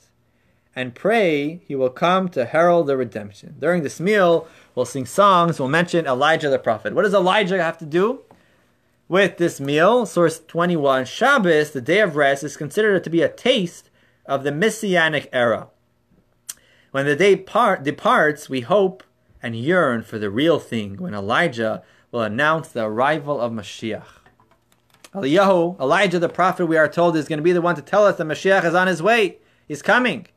and 0.75 0.95
pray 0.95 1.61
he 1.67 1.75
will 1.75 1.89
come 1.89 2.29
to 2.29 2.45
herald 2.45 2.87
the 2.87 2.97
redemption. 2.97 3.55
During 3.59 3.83
this 3.83 3.99
meal, 3.99 4.47
we'll 4.75 4.85
sing 4.85 5.05
songs, 5.05 5.59
we'll 5.59 5.69
mention 5.69 6.05
Elijah 6.05 6.49
the 6.49 6.59
prophet. 6.59 6.93
What 6.93 7.03
does 7.03 7.13
Elijah 7.13 7.61
have 7.61 7.77
to 7.79 7.85
do 7.85 8.21
with 9.07 9.37
this 9.37 9.59
meal? 9.59 10.05
Source 10.05 10.39
21 10.39 11.05
Shabbos, 11.05 11.71
the 11.71 11.81
day 11.81 11.99
of 11.99 12.15
rest, 12.15 12.43
is 12.43 12.57
considered 12.57 13.03
to 13.03 13.09
be 13.09 13.21
a 13.21 13.29
taste 13.29 13.89
of 14.25 14.43
the 14.43 14.51
Messianic 14.51 15.29
era. 15.33 15.67
When 16.91 17.05
the 17.05 17.15
day 17.15 17.35
part, 17.35 17.83
departs, 17.83 18.49
we 18.49 18.61
hope 18.61 19.03
and 19.43 19.55
yearn 19.55 20.01
for 20.01 20.17
the 20.17 20.31
real 20.31 20.57
thing 20.57 20.95
when 20.97 21.13
Elijah 21.13 21.83
will 22.11 22.21
announce 22.21 22.69
the 22.69 22.85
arrival 22.85 23.39
of 23.39 23.51
Mashiach. 23.51 24.05
Eliyahu, 25.13 25.79
Elijah 25.79 26.17
the 26.17 26.29
prophet, 26.29 26.65
we 26.65 26.77
are 26.77 26.87
told, 26.87 27.15
is 27.15 27.27
going 27.27 27.37
to 27.37 27.43
be 27.43 27.51
the 27.51 27.61
one 27.61 27.75
to 27.75 27.81
tell 27.81 28.05
us 28.05 28.17
that 28.17 28.25
Mashiach 28.25 28.63
is 28.63 28.73
on 28.73 28.87
his 28.87 29.03
way. 29.03 29.37
He's 29.67 29.81
coming. 29.81 30.27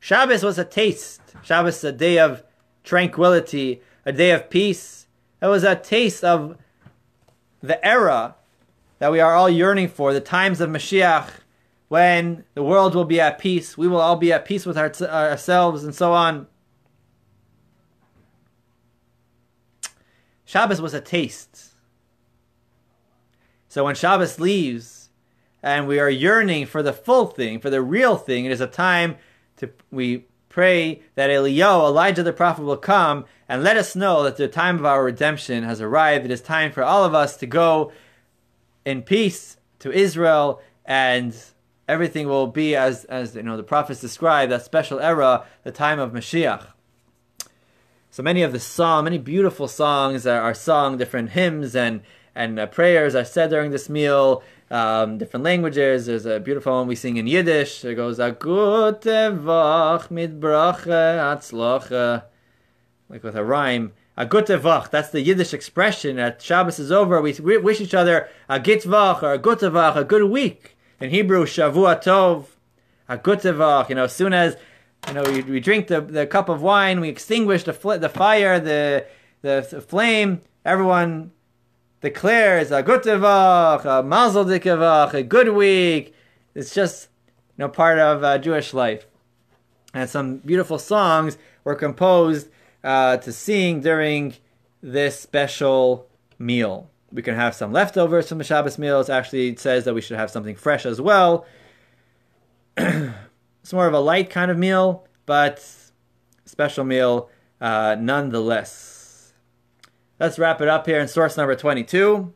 Shabbos 0.00 0.42
was 0.42 0.58
a 0.58 0.64
taste. 0.64 1.20
Shabbos, 1.42 1.76
is 1.76 1.84
a 1.84 1.92
day 1.92 2.18
of 2.18 2.42
tranquility, 2.82 3.82
a 4.04 4.12
day 4.12 4.32
of 4.32 4.50
peace. 4.50 5.06
It 5.40 5.46
was 5.46 5.62
a 5.62 5.76
taste 5.76 6.24
of 6.24 6.56
the 7.62 7.84
era 7.86 8.34
that 8.98 9.12
we 9.12 9.20
are 9.20 9.34
all 9.34 9.50
yearning 9.50 9.88
for, 9.88 10.12
the 10.12 10.20
times 10.20 10.60
of 10.60 10.70
Mashiach, 10.70 11.28
when 11.88 12.44
the 12.54 12.62
world 12.62 12.94
will 12.94 13.04
be 13.04 13.20
at 13.20 13.38
peace, 13.38 13.76
we 13.76 13.86
will 13.86 14.00
all 14.00 14.16
be 14.16 14.32
at 14.32 14.46
peace 14.46 14.64
with 14.64 14.78
our, 14.78 14.90
ourselves, 15.02 15.84
and 15.84 15.94
so 15.94 16.12
on. 16.12 16.46
Shabbos 20.52 20.82
was 20.82 20.92
a 20.92 21.00
taste. 21.00 21.72
So 23.68 23.84
when 23.84 23.94
Shabbos 23.94 24.38
leaves, 24.38 25.08
and 25.62 25.88
we 25.88 25.98
are 25.98 26.10
yearning 26.10 26.66
for 26.66 26.82
the 26.82 26.92
full 26.92 27.24
thing, 27.24 27.58
for 27.58 27.70
the 27.70 27.80
real 27.80 28.16
thing, 28.16 28.44
it 28.44 28.52
is 28.52 28.60
a 28.60 28.66
time 28.66 29.16
to 29.56 29.70
we 29.90 30.26
pray 30.50 31.00
that 31.14 31.30
Eliyahu, 31.30 31.86
Elijah 31.86 32.22
the 32.22 32.34
prophet, 32.34 32.64
will 32.64 32.76
come 32.76 33.24
and 33.48 33.62
let 33.62 33.78
us 33.78 33.96
know 33.96 34.22
that 34.24 34.36
the 34.36 34.46
time 34.46 34.76
of 34.76 34.84
our 34.84 35.02
redemption 35.02 35.64
has 35.64 35.80
arrived. 35.80 36.26
It 36.26 36.30
is 36.30 36.42
time 36.42 36.70
for 36.70 36.82
all 36.82 37.02
of 37.02 37.14
us 37.14 37.38
to 37.38 37.46
go 37.46 37.90
in 38.84 39.00
peace 39.00 39.56
to 39.78 39.90
Israel, 39.90 40.60
and 40.84 41.34
everything 41.88 42.28
will 42.28 42.48
be 42.48 42.76
as 42.76 43.06
as 43.06 43.34
you 43.34 43.42
know 43.42 43.56
the 43.56 43.62
prophets 43.62 44.02
describe 44.02 44.50
that 44.50 44.66
special 44.66 45.00
era, 45.00 45.46
the 45.64 45.72
time 45.72 45.98
of 45.98 46.12
Mashiach. 46.12 46.71
So 48.12 48.22
many 48.22 48.42
of 48.42 48.52
the 48.52 48.60
song, 48.60 49.04
many 49.04 49.16
beautiful 49.16 49.66
songs 49.66 50.26
are, 50.26 50.38
are 50.38 50.52
sung, 50.52 50.98
different 50.98 51.30
hymns 51.30 51.74
and 51.74 52.02
and 52.34 52.60
uh, 52.60 52.66
prayers 52.66 53.14
are 53.14 53.24
said 53.24 53.48
during 53.48 53.70
this 53.70 53.88
meal. 53.88 54.42
Um, 54.70 55.16
different 55.16 55.44
languages. 55.44 56.04
There's 56.04 56.26
a 56.26 56.38
beautiful 56.38 56.74
one 56.74 56.88
we 56.88 56.94
sing 56.94 57.16
in 57.16 57.26
Yiddish. 57.26 57.82
It 57.86 57.94
goes 57.94 58.18
a 58.18 58.32
gute 58.32 59.00
Woche 59.00 60.10
mit 60.10 60.38
Brache 60.38 60.84
Atzloche, 60.84 62.24
like 63.08 63.22
with 63.22 63.34
a 63.34 63.42
rhyme. 63.42 63.94
A 64.18 64.26
gute 64.26 64.60
Woche. 64.60 64.90
That's 64.90 65.08
the 65.08 65.22
Yiddish 65.22 65.54
expression. 65.54 66.16
That 66.16 66.42
Shabbos 66.42 66.78
is 66.78 66.92
over, 66.92 67.22
we 67.22 67.32
wish 67.40 67.80
each 67.80 67.94
other 67.94 68.28
a 68.46 68.60
git 68.60 68.82
Woche 68.82 69.22
or 69.22 69.32
a 69.32 69.38
gute 69.38 69.72
Woche, 69.72 69.96
a 69.96 70.04
good 70.04 70.30
week. 70.30 70.76
In 71.00 71.08
Hebrew, 71.08 71.46
Shavua 71.46 72.04
Tov, 72.04 72.44
a 73.08 73.16
gute 73.16 73.56
Woche. 73.56 73.88
You 73.88 73.94
know, 73.94 74.04
as 74.04 74.14
soon 74.14 74.34
as 74.34 74.58
you 75.08 75.14
know 75.14 75.22
we, 75.24 75.42
we 75.42 75.60
drink 75.60 75.88
the, 75.88 76.00
the 76.00 76.26
cup 76.26 76.48
of 76.48 76.62
wine, 76.62 77.00
we 77.00 77.08
extinguish 77.08 77.64
the 77.64 77.72
the 77.72 78.08
fire, 78.08 78.60
the 78.60 79.06
the, 79.42 79.66
the 79.70 79.80
flame. 79.80 80.40
Everyone 80.64 81.32
declares 82.00 82.70
a 82.70 82.82
good 82.82 83.02
tevach, 83.02 83.84
a 83.84 84.02
mazel 84.02 84.44
dikavach, 84.44 85.14
a 85.14 85.22
good 85.22 85.48
week. 85.48 86.14
It's 86.54 86.74
just 86.74 87.08
you 87.56 87.62
know 87.62 87.68
part 87.68 87.98
of 87.98 88.22
uh, 88.22 88.38
Jewish 88.38 88.72
life. 88.74 89.06
And 89.94 90.08
some 90.08 90.38
beautiful 90.38 90.78
songs 90.78 91.36
were 91.64 91.74
composed 91.74 92.48
uh, 92.82 93.18
to 93.18 93.32
sing 93.32 93.80
during 93.80 94.34
this 94.82 95.20
special 95.20 96.08
meal. 96.38 96.88
We 97.12 97.22
can 97.22 97.34
have 97.34 97.54
some 97.54 97.72
leftovers 97.72 98.28
from 98.28 98.38
the 98.38 98.44
Shabbos 98.44 98.78
meals. 98.78 99.10
Actually, 99.10 99.48
it 99.48 99.60
says 99.60 99.84
that 99.84 99.94
we 99.94 100.00
should 100.00 100.16
have 100.16 100.30
something 100.30 100.56
fresh 100.56 100.86
as 100.86 101.00
well. 101.00 101.46
it's 103.62 103.72
more 103.72 103.86
of 103.86 103.94
a 103.94 104.00
light 104.00 104.28
kind 104.28 104.50
of 104.50 104.58
meal, 104.58 105.06
but 105.24 105.64
special 106.44 106.84
meal 106.84 107.30
uh, 107.60 107.96
nonetheless. 107.98 109.32
Let's 110.18 110.38
wrap 110.38 110.60
it 110.60 110.68
up 110.68 110.86
here 110.86 111.00
in 111.00 111.08
source 111.08 111.36
number 111.36 111.54
22. 111.54 112.32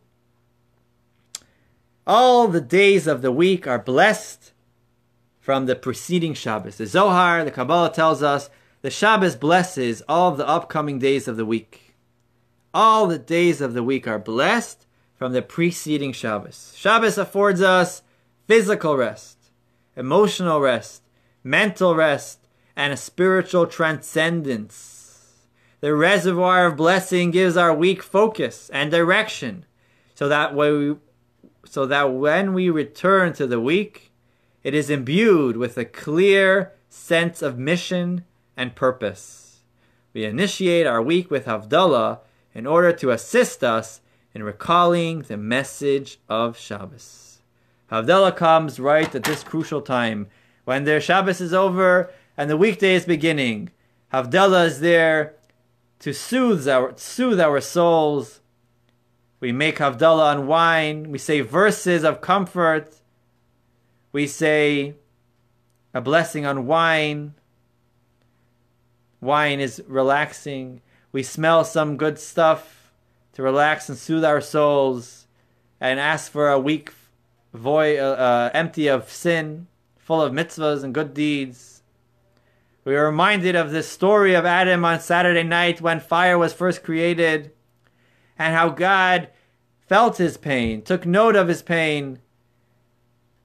All 2.06 2.48
the 2.48 2.60
days 2.60 3.06
of 3.06 3.22
the 3.22 3.32
week 3.32 3.66
are 3.66 3.78
blessed 3.78 4.52
from 5.40 5.66
the 5.66 5.76
preceding 5.76 6.34
Shabbos. 6.34 6.76
The 6.76 6.86
Zohar, 6.86 7.44
the 7.44 7.50
Kabbalah 7.50 7.92
tells 7.92 8.22
us 8.22 8.48
the 8.82 8.90
Shabbos 8.90 9.34
blesses 9.34 10.02
all 10.08 10.32
the 10.32 10.46
upcoming 10.46 10.98
days 10.98 11.26
of 11.26 11.36
the 11.36 11.44
week. 11.44 11.94
All 12.72 13.06
the 13.06 13.18
days 13.18 13.60
of 13.60 13.74
the 13.74 13.82
week 13.82 14.06
are 14.06 14.18
blessed 14.18 14.86
from 15.16 15.32
the 15.32 15.42
preceding 15.42 16.12
Shabbos. 16.12 16.72
Shabbos 16.76 17.18
affords 17.18 17.60
us 17.60 18.02
physical 18.46 18.96
rest, 18.96 19.38
emotional 19.96 20.60
rest, 20.60 21.02
mental 21.46 21.94
rest, 21.94 22.40
and 22.74 22.92
a 22.92 22.96
spiritual 22.96 23.66
transcendence. 23.66 25.46
The 25.80 25.94
reservoir 25.94 26.66
of 26.66 26.76
blessing 26.76 27.30
gives 27.30 27.56
our 27.56 27.72
week 27.72 28.02
focus 28.02 28.68
and 28.72 28.90
direction, 28.90 29.64
so 30.14 30.28
that 30.28 30.54
we, 30.54 30.96
so 31.64 31.86
that 31.86 32.12
when 32.12 32.52
we 32.52 32.68
return 32.68 33.32
to 33.34 33.46
the 33.46 33.60
week, 33.60 34.10
it 34.64 34.74
is 34.74 34.90
imbued 34.90 35.56
with 35.56 35.78
a 35.78 35.84
clear 35.84 36.72
sense 36.88 37.42
of 37.42 37.58
mission 37.58 38.24
and 38.56 38.74
purpose. 38.74 39.60
We 40.12 40.24
initiate 40.24 40.86
our 40.86 41.00
week 41.00 41.30
with 41.30 41.46
Havdalah 41.46 42.20
in 42.54 42.66
order 42.66 42.92
to 42.94 43.10
assist 43.10 43.62
us 43.62 44.00
in 44.34 44.42
recalling 44.42 45.22
the 45.22 45.36
message 45.36 46.18
of 46.28 46.58
Shabbos. 46.58 47.40
Havdalah 47.92 48.36
comes 48.36 48.80
right 48.80 49.14
at 49.14 49.22
this 49.22 49.44
crucial 49.44 49.80
time 49.80 50.26
when 50.66 50.82
their 50.82 51.00
Shabbos 51.00 51.40
is 51.40 51.54
over 51.54 52.12
and 52.36 52.50
the 52.50 52.56
weekday 52.56 52.96
is 52.96 53.06
beginning. 53.06 53.70
Havdalah 54.12 54.66
is 54.66 54.80
there 54.80 55.36
to 56.00 56.12
soothe 56.12 56.68
our, 56.68 56.92
soothe 56.96 57.40
our 57.40 57.60
souls. 57.60 58.40
We 59.38 59.52
make 59.52 59.78
Havdalah 59.78 60.36
on 60.36 60.46
wine. 60.48 61.12
We 61.12 61.18
say 61.18 61.40
verses 61.40 62.02
of 62.02 62.20
comfort. 62.20 62.96
We 64.10 64.26
say 64.26 64.96
a 65.94 66.00
blessing 66.00 66.44
on 66.44 66.66
wine. 66.66 67.34
Wine 69.20 69.60
is 69.60 69.80
relaxing. 69.86 70.82
We 71.12 71.22
smell 71.22 71.64
some 71.64 71.96
good 71.96 72.18
stuff 72.18 72.92
to 73.34 73.42
relax 73.42 73.88
and 73.88 73.96
soothe 73.96 74.24
our 74.24 74.40
souls 74.40 75.28
and 75.80 76.00
ask 76.00 76.32
for 76.32 76.50
a 76.50 76.58
week 76.58 76.90
void, 77.54 78.00
uh, 78.00 78.02
uh, 78.02 78.50
empty 78.52 78.88
of 78.88 79.08
sin, 79.08 79.68
full 80.06 80.22
of 80.22 80.32
mitzvahs 80.32 80.84
and 80.84 80.94
good 80.94 81.12
deeds. 81.12 81.82
We 82.84 82.94
are 82.94 83.06
reminded 83.06 83.56
of 83.56 83.72
this 83.72 83.88
story 83.88 84.34
of 84.34 84.46
Adam 84.46 84.84
on 84.84 85.00
Saturday 85.00 85.42
night 85.42 85.80
when 85.80 85.98
fire 85.98 86.38
was 86.38 86.52
first 86.52 86.84
created 86.84 87.50
and 88.38 88.54
how 88.54 88.68
God 88.68 89.30
felt 89.88 90.18
his 90.18 90.36
pain, 90.36 90.82
took 90.82 91.04
note 91.04 91.34
of 91.34 91.48
his 91.48 91.60
pain, 91.60 92.20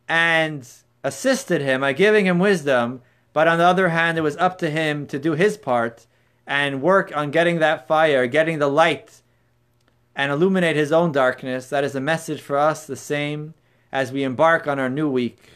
and 0.07 0.69
assisted 1.03 1.61
him 1.61 1.81
by 1.81 1.93
giving 1.93 2.27
him 2.27 2.37
wisdom. 2.37 3.01
But 3.33 3.47
on 3.47 3.57
the 3.57 3.65
other 3.65 3.89
hand, 3.89 4.19
it 4.19 4.21
was 4.21 4.37
up 4.37 4.59
to 4.59 4.69
him 4.69 5.07
to 5.07 5.17
do 5.17 5.31
his 5.31 5.57
part 5.57 6.05
and 6.45 6.83
work 6.83 7.11
on 7.17 7.31
getting 7.31 7.57
that 7.57 7.87
fire, 7.87 8.27
getting 8.27 8.59
the 8.59 8.67
light, 8.67 9.23
and 10.15 10.31
illuminate 10.31 10.75
his 10.75 10.91
own 10.91 11.11
darkness. 11.11 11.69
That 11.69 11.83
is 11.83 11.95
a 11.95 11.99
message 12.01 12.39
for 12.39 12.55
us, 12.55 12.85
the 12.85 12.95
same 12.95 13.55
as 13.91 14.11
we 14.11 14.21
embark 14.21 14.67
on 14.67 14.77
our 14.77 14.89
new 14.89 15.09
week. 15.09 15.50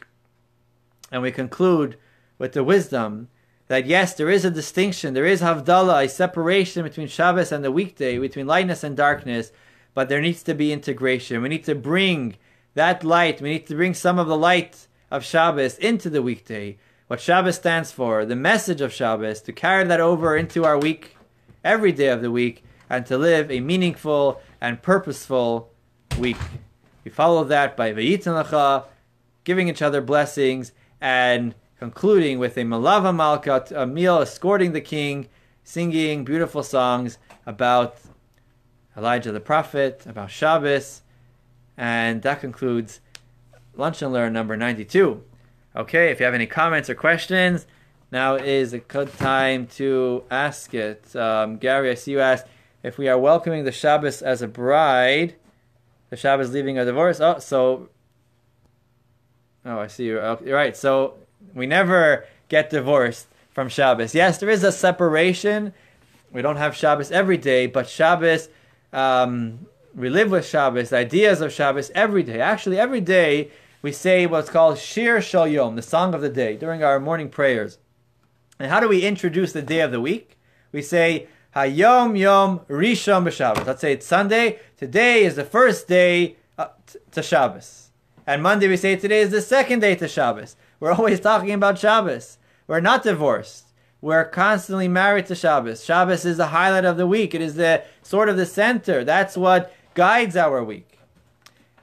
And 1.16 1.22
we 1.22 1.32
conclude 1.32 1.95
with 2.38 2.51
the 2.51 2.63
wisdom 2.66 3.30
that 3.68 3.86
yes, 3.86 4.16
there 4.16 4.30
is 4.30 4.43
a 4.43 4.51
distinction, 4.51 5.13
there 5.13 5.26
is 5.26 5.39
Havdalah, 5.39 6.03
a 6.03 6.09
separation 6.09 6.84
between 6.84 7.07
Shabbos 7.07 7.53
and 7.53 7.63
the 7.63 7.72
weekday, 7.72 8.18
between 8.18 8.47
lightness 8.47 8.84
and 8.84 8.97
darkness, 8.97 9.53
but 9.93 10.09
there 10.09 10.20
needs 10.20 10.43
to 10.43 10.53
be 10.53 10.74
integration. 10.74 11.41
We 11.41 11.47
need 11.47 11.63
to 11.63 11.74
bring 11.74 12.36
that 12.74 13.05
light, 13.05 13.39
we 13.39 13.51
need 13.51 13.66
to 13.68 13.76
bring 13.76 13.93
some 13.93 14.20
of 14.20 14.28
the 14.28 14.36
light 14.36 14.89
of 15.09 15.24
Shabbos 15.24 15.78
into 15.78 16.09
the 16.09 16.22
weekday. 16.22 16.78
What 17.07 17.22
Shabbos 17.22 17.55
stands 17.55 17.93
for, 17.93 18.26
the 18.26 18.36
message 18.36 18.82
of 18.82 18.91
Shabbos, 18.91 19.39
to 19.43 19.53
carry 19.53 19.86
that 19.86 20.01
over 20.01 20.36
into 20.36 20.66
our 20.66 20.78
week, 20.78 21.16
every 21.63 21.93
day 21.93 22.09
of 22.09 22.22
the 22.22 22.30
week, 22.30 22.61
and 22.89 23.05
to 23.05 23.18
live 23.18 23.49
a 23.49 23.61
meaningful 23.61 24.41
and 24.59 24.82
purposeful 24.82 25.72
week. 26.20 26.36
We 27.05 27.09
follow 27.09 27.45
that 27.45 27.78
by 27.78 27.93
Veyiten 27.93 28.36
giving 29.45 29.70
each 29.70 29.82
other 29.82 30.01
blessings, 30.01 30.74
and 31.02 31.56
concluding 31.80 32.39
with 32.39 32.58
a 32.58 32.62
Melave 32.62 33.16
Malka, 33.16 33.66
a 33.76 33.86
meal 33.86 34.20
escorting 34.20 34.74
the 34.74 34.82
king, 34.82 35.28
singing 35.64 36.24
beautiful 36.24 36.64
songs 36.64 37.18
about 37.46 37.98
Elijah 38.98 39.32
the 39.32 39.39
prophet, 39.39 40.06
about 40.06 40.32
Shabbos, 40.32 41.02
and 41.78 42.22
that 42.22 42.39
concludes 42.39 43.02
Lunch 43.76 44.02
and 44.02 44.14
Learn 44.14 44.34
number 44.34 44.56
92. 44.56 45.22
Okay, 45.76 46.10
if 46.10 46.20
you 46.20 46.26
have 46.26 46.34
any 46.34 46.48
comments 46.48 46.89
or 46.89 46.96
questions, 46.96 47.68
now 48.12 48.36
is 48.36 48.72
a 48.72 48.80
good 48.80 49.12
time 49.18 49.68
to 49.68 50.24
ask 50.32 50.74
it. 50.74 51.14
Um, 51.16 51.58
Gary, 51.58 51.91
I 51.91 51.96
see 51.96 52.12
you 52.12 52.22
asked 52.22 52.46
if 52.82 52.98
we 52.98 53.10
are 53.10 53.20
welcoming 53.20 53.66
the 53.66 53.72
Shabbos 53.72 54.22
as 54.22 54.41
a 54.41 54.48
bride, 54.48 55.36
the 56.10 56.16
Shabbos 56.16 56.52
leaving 56.52 56.78
a 56.78 56.86
divorce. 56.86 57.20
Oh, 57.20 57.39
so. 57.39 57.89
Oh, 59.66 59.80
I 59.80 59.88
see 59.88 60.05
you. 60.05 60.20
Okay, 60.20 60.51
right. 60.51 60.78
So 60.78 61.16
we 61.53 61.66
never 61.66 62.26
get 62.49 62.70
divorced 62.70 63.28
from 63.51 63.68
Shabbos. 63.68 64.13
Yes, 64.13 64.38
there 64.38 64.49
is 64.49 64.63
a 64.63 64.72
separation. 64.72 65.74
We 66.32 66.41
don't 66.41 66.57
have 66.57 66.76
Shabbos 66.76 67.11
every 67.11 67.38
day, 67.38 67.66
but 67.66 67.89
Shabbos, 67.89 68.49
um, 68.93 69.66
we 69.95 70.09
live 70.09 70.30
with 70.30 70.45
Shabbos, 70.45 70.93
ideas 70.93 71.41
of 71.41 71.51
Shabbos 71.51 71.89
every 71.95 72.22
day. 72.22 72.41
Actually, 72.41 72.78
every 72.78 73.01
day 73.01 73.49
we 73.82 73.91
say 73.91 74.28
what's 74.28 74.49
called 74.49 74.78
Shir 74.78 75.22
Shel 75.22 75.47
Yom, 75.47 75.76
the 75.76 75.82
song 75.82 76.13
of 76.13 76.22
the 76.22 76.30
day, 76.30 76.57
during 76.57 76.84
our 76.84 76.99
morning 76.99 77.30
prayers. 77.30 77.78
And 78.59 78.70
how 78.70 78.80
do 78.80 78.88
we 78.88 79.03
introduce 79.03 79.53
the 79.53 79.61
day 79.61 79.80
of 79.82 79.91
the 79.91 80.01
week? 80.01 80.38
We 80.72 80.82
say 80.82 81.28
Hayom 81.55 82.18
Yom 82.20 82.59
Rishon 82.70 83.24
B'Shabbos. 83.24 83.66
Let's 83.66 83.82
say 83.82 83.93
it's 83.93 84.05
Sunday. 84.05 84.59
Today 84.78 85.24
is 85.24 85.36
the 85.36 85.45
first 85.45 85.88
day 85.88 86.36
uh, 86.57 86.68
to 87.11 87.24
Shabbos. 87.24 87.84
And 88.28 88.41
Monday 88.41 88.67
we 88.67 88.78
say 88.78 88.95
today 88.95 89.21
is 89.21 89.30
the 89.30 89.41
second 89.41 89.82
day 89.82 89.93
to 89.95 90.07
Shabbos. 90.07 90.55
We're 90.80 90.93
always 90.93 91.19
talking 91.19 91.51
about 91.51 91.78
Shabbos. 91.78 92.39
We're 92.65 92.80
not 92.80 93.03
divorced. 93.03 93.65
We're 94.01 94.26
constantly 94.26 94.88
married 94.88 95.28
to 95.28 95.36
Shabbos. 95.36 95.84
Shabbos 95.84 96.26
is 96.26 96.38
the 96.38 96.47
highlight 96.47 96.86
of 96.86 96.97
the 96.97 97.05
week. 97.05 97.36
It 97.36 97.41
is 97.41 97.55
the 97.55 97.84
sort 98.01 98.30
of 98.30 98.38
the 98.38 98.47
center. 98.47 99.03
That's 99.03 99.38
what 99.38 99.71
guides 99.93 100.36
our 100.36 100.63
week. 100.63 100.97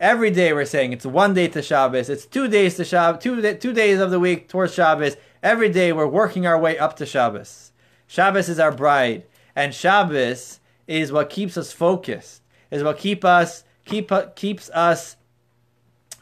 Every 0.01 0.33
day 0.33 0.53
we're 0.53 0.65
saying 0.65 0.93
it's 0.93 1.07
one 1.07 1.33
day 1.33 1.47
to 1.47 1.63
Shabbos. 1.63 2.11
It's 2.11 2.27
two 2.27 2.49
days 2.49 2.75
to 2.75 2.85
Shabbos. 2.85 3.23
Two, 3.23 3.55
two 3.55 3.73
days 3.73 4.01
of 4.01 4.11
the 4.11 4.19
week 4.19 4.49
towards 4.49 4.75
Shabbos. 4.75 5.17
Every 5.45 5.69
day 5.69 5.93
we're 5.93 6.09
working 6.09 6.45
our 6.45 6.59
way 6.59 6.77
up 6.77 6.97
to 6.97 7.07
Shabbos. 7.07 7.71
Shabbos 8.09 8.49
is 8.49 8.59
our 8.59 8.73
bride, 8.73 9.25
and 9.55 9.73
Shabbos 9.73 10.59
is 10.89 11.13
what 11.13 11.31
keeps 11.31 11.57
us 11.57 11.73
focused. 11.73 12.43
Is 12.73 12.83
what 12.83 12.99
keep 12.99 13.25
us 13.25 13.63
keep 13.85 14.11
keeps 14.35 14.71
us 14.71 15.17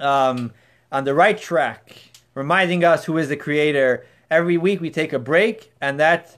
um, 0.01 0.53
on 0.91 1.05
the 1.05 1.15
right 1.15 1.39
track, 1.39 1.97
reminding 2.35 2.85
us 2.85 3.05
who 3.05 3.19
is 3.19 3.29
the 3.29 3.37
Creator. 3.37 4.07
Every 4.31 4.57
week 4.57 4.81
we 4.81 4.91
take 4.91 5.13
a 5.13 5.19
break, 5.19 5.73
and 5.81 5.99
that 5.99 6.37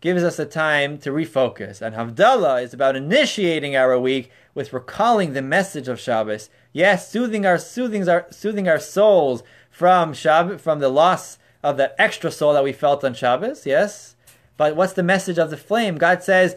gives 0.00 0.22
us 0.22 0.36
the 0.36 0.44
time 0.46 0.98
to 0.98 1.10
refocus. 1.10 1.80
And 1.80 1.94
Havdalah 1.94 2.62
is 2.62 2.74
about 2.74 2.96
initiating 2.96 3.74
our 3.74 3.98
week 3.98 4.30
with 4.54 4.72
recalling 4.72 5.32
the 5.32 5.42
message 5.42 5.88
of 5.88 6.00
Shabbos. 6.00 6.50
Yes, 6.72 7.10
soothing 7.10 7.46
our 7.46 7.58
soothing 7.58 8.06
our 8.08 8.26
soothing 8.30 8.68
our 8.68 8.80
souls 8.80 9.42
from 9.70 10.12
Shabbos, 10.12 10.60
from 10.60 10.80
the 10.80 10.88
loss 10.88 11.38
of 11.62 11.76
that 11.76 11.94
extra 11.98 12.30
soul 12.30 12.52
that 12.52 12.64
we 12.64 12.72
felt 12.72 13.04
on 13.04 13.14
Shabbos. 13.14 13.64
Yes, 13.64 14.16
but 14.56 14.76
what's 14.76 14.92
the 14.92 15.02
message 15.02 15.38
of 15.38 15.50
the 15.50 15.56
flame? 15.56 15.96
God 15.96 16.22
says, 16.22 16.56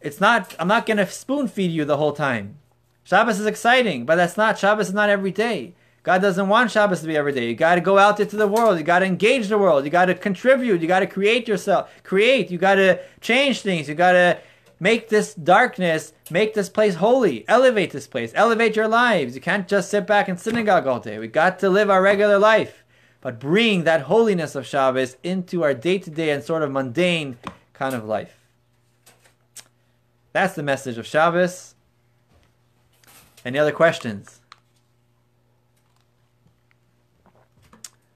"It's 0.00 0.20
not. 0.20 0.54
I'm 0.58 0.68
not 0.68 0.86
going 0.86 0.98
to 0.98 1.06
spoon 1.06 1.48
feed 1.48 1.72
you 1.72 1.84
the 1.84 1.96
whole 1.96 2.12
time. 2.12 2.58
Shabbos 3.08 3.40
is 3.40 3.46
exciting, 3.46 4.04
but 4.04 4.16
that's 4.16 4.36
not 4.36 4.58
Shabbos 4.58 4.88
is 4.88 4.94
not 4.94 5.08
every 5.08 5.30
day. 5.30 5.72
God 6.02 6.20
doesn't 6.20 6.46
want 6.46 6.70
Shabbos 6.70 7.00
to 7.00 7.06
be 7.06 7.16
every 7.16 7.32
day. 7.32 7.48
You 7.48 7.54
got 7.54 7.76
to 7.76 7.80
go 7.80 7.96
out 7.96 8.20
into 8.20 8.36
the 8.36 8.46
world. 8.46 8.76
You 8.76 8.84
got 8.84 8.98
to 8.98 9.06
engage 9.06 9.48
the 9.48 9.56
world. 9.56 9.86
You 9.86 9.90
got 9.90 10.06
to 10.06 10.14
contribute. 10.14 10.82
You 10.82 10.88
got 10.88 11.00
to 11.00 11.06
create 11.06 11.48
yourself. 11.48 11.90
Create. 12.02 12.50
You 12.50 12.58
got 12.58 12.74
to 12.74 13.00
change 13.22 13.62
things. 13.62 13.88
You 13.88 13.94
got 13.94 14.12
to 14.12 14.38
make 14.78 15.08
this 15.08 15.32
darkness, 15.32 16.12
make 16.30 16.52
this 16.52 16.68
place 16.68 16.96
holy. 16.96 17.48
Elevate 17.48 17.92
this 17.92 18.06
place. 18.06 18.30
Elevate 18.34 18.76
your 18.76 18.88
lives. 18.88 19.34
You 19.34 19.40
can't 19.40 19.66
just 19.66 19.90
sit 19.90 20.06
back 20.06 20.28
in 20.28 20.36
synagogue 20.36 20.86
all 20.86 21.00
day. 21.00 21.18
We 21.18 21.28
got 21.28 21.58
to 21.60 21.70
live 21.70 21.88
our 21.88 22.02
regular 22.02 22.38
life, 22.38 22.84
but 23.22 23.40
bring 23.40 23.84
that 23.84 24.02
holiness 24.02 24.54
of 24.54 24.66
Shabbos 24.66 25.16
into 25.22 25.62
our 25.62 25.72
day-to-day 25.72 26.28
and 26.28 26.44
sort 26.44 26.62
of 26.62 26.70
mundane 26.70 27.38
kind 27.72 27.94
of 27.94 28.04
life. 28.04 28.36
That's 30.34 30.54
the 30.54 30.62
message 30.62 30.98
of 30.98 31.06
Shabbos. 31.06 31.74
Any 33.48 33.58
other 33.58 33.72
questions? 33.72 34.42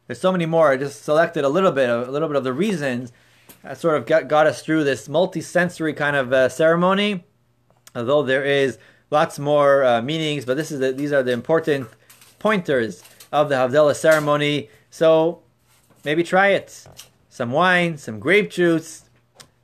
There's 0.07 0.20
so 0.20 0.30
many 0.30 0.45
more. 0.45 0.70
I 0.70 0.76
just 0.76 1.05
selected 1.07 1.43
a 1.43 1.49
little 1.49 1.72
bit, 1.72 1.89
a 1.89 2.03
little 2.03 2.28
bit 2.28 2.37
of 2.37 2.45
the 2.45 2.53
reasons 2.53 3.12
that 3.62 3.78
sort 3.78 3.97
of 3.97 4.05
got, 4.05 4.28
got 4.28 4.47
us 4.47 4.61
through 4.61 4.85
this 4.85 5.09
multi-sensory 5.09 5.95
kind 5.95 6.16
of 6.16 6.35
uh, 6.35 6.51
ceremony. 6.51 7.24
Although 7.97 8.24
there 8.24 8.45
is 8.45 8.76
lots 9.11 9.39
more 9.39 9.83
uh, 9.83 10.03
meanings, 10.03 10.45
but 10.45 10.59
this 10.59 10.70
is 10.70 10.80
the, 10.80 10.93
these 10.93 11.14
are 11.14 11.22
the 11.22 11.33
important 11.33 11.89
pointers 12.39 13.03
of 13.33 13.49
the 13.49 13.55
Havdalah 13.55 13.97
ceremony. 13.97 14.68
So 14.91 15.41
maybe 16.05 16.22
try 16.22 16.49
it. 16.49 16.87
Some 17.30 17.53
wine, 17.53 17.97
some 17.97 18.20
grape 18.20 18.51
juice. 18.51 19.09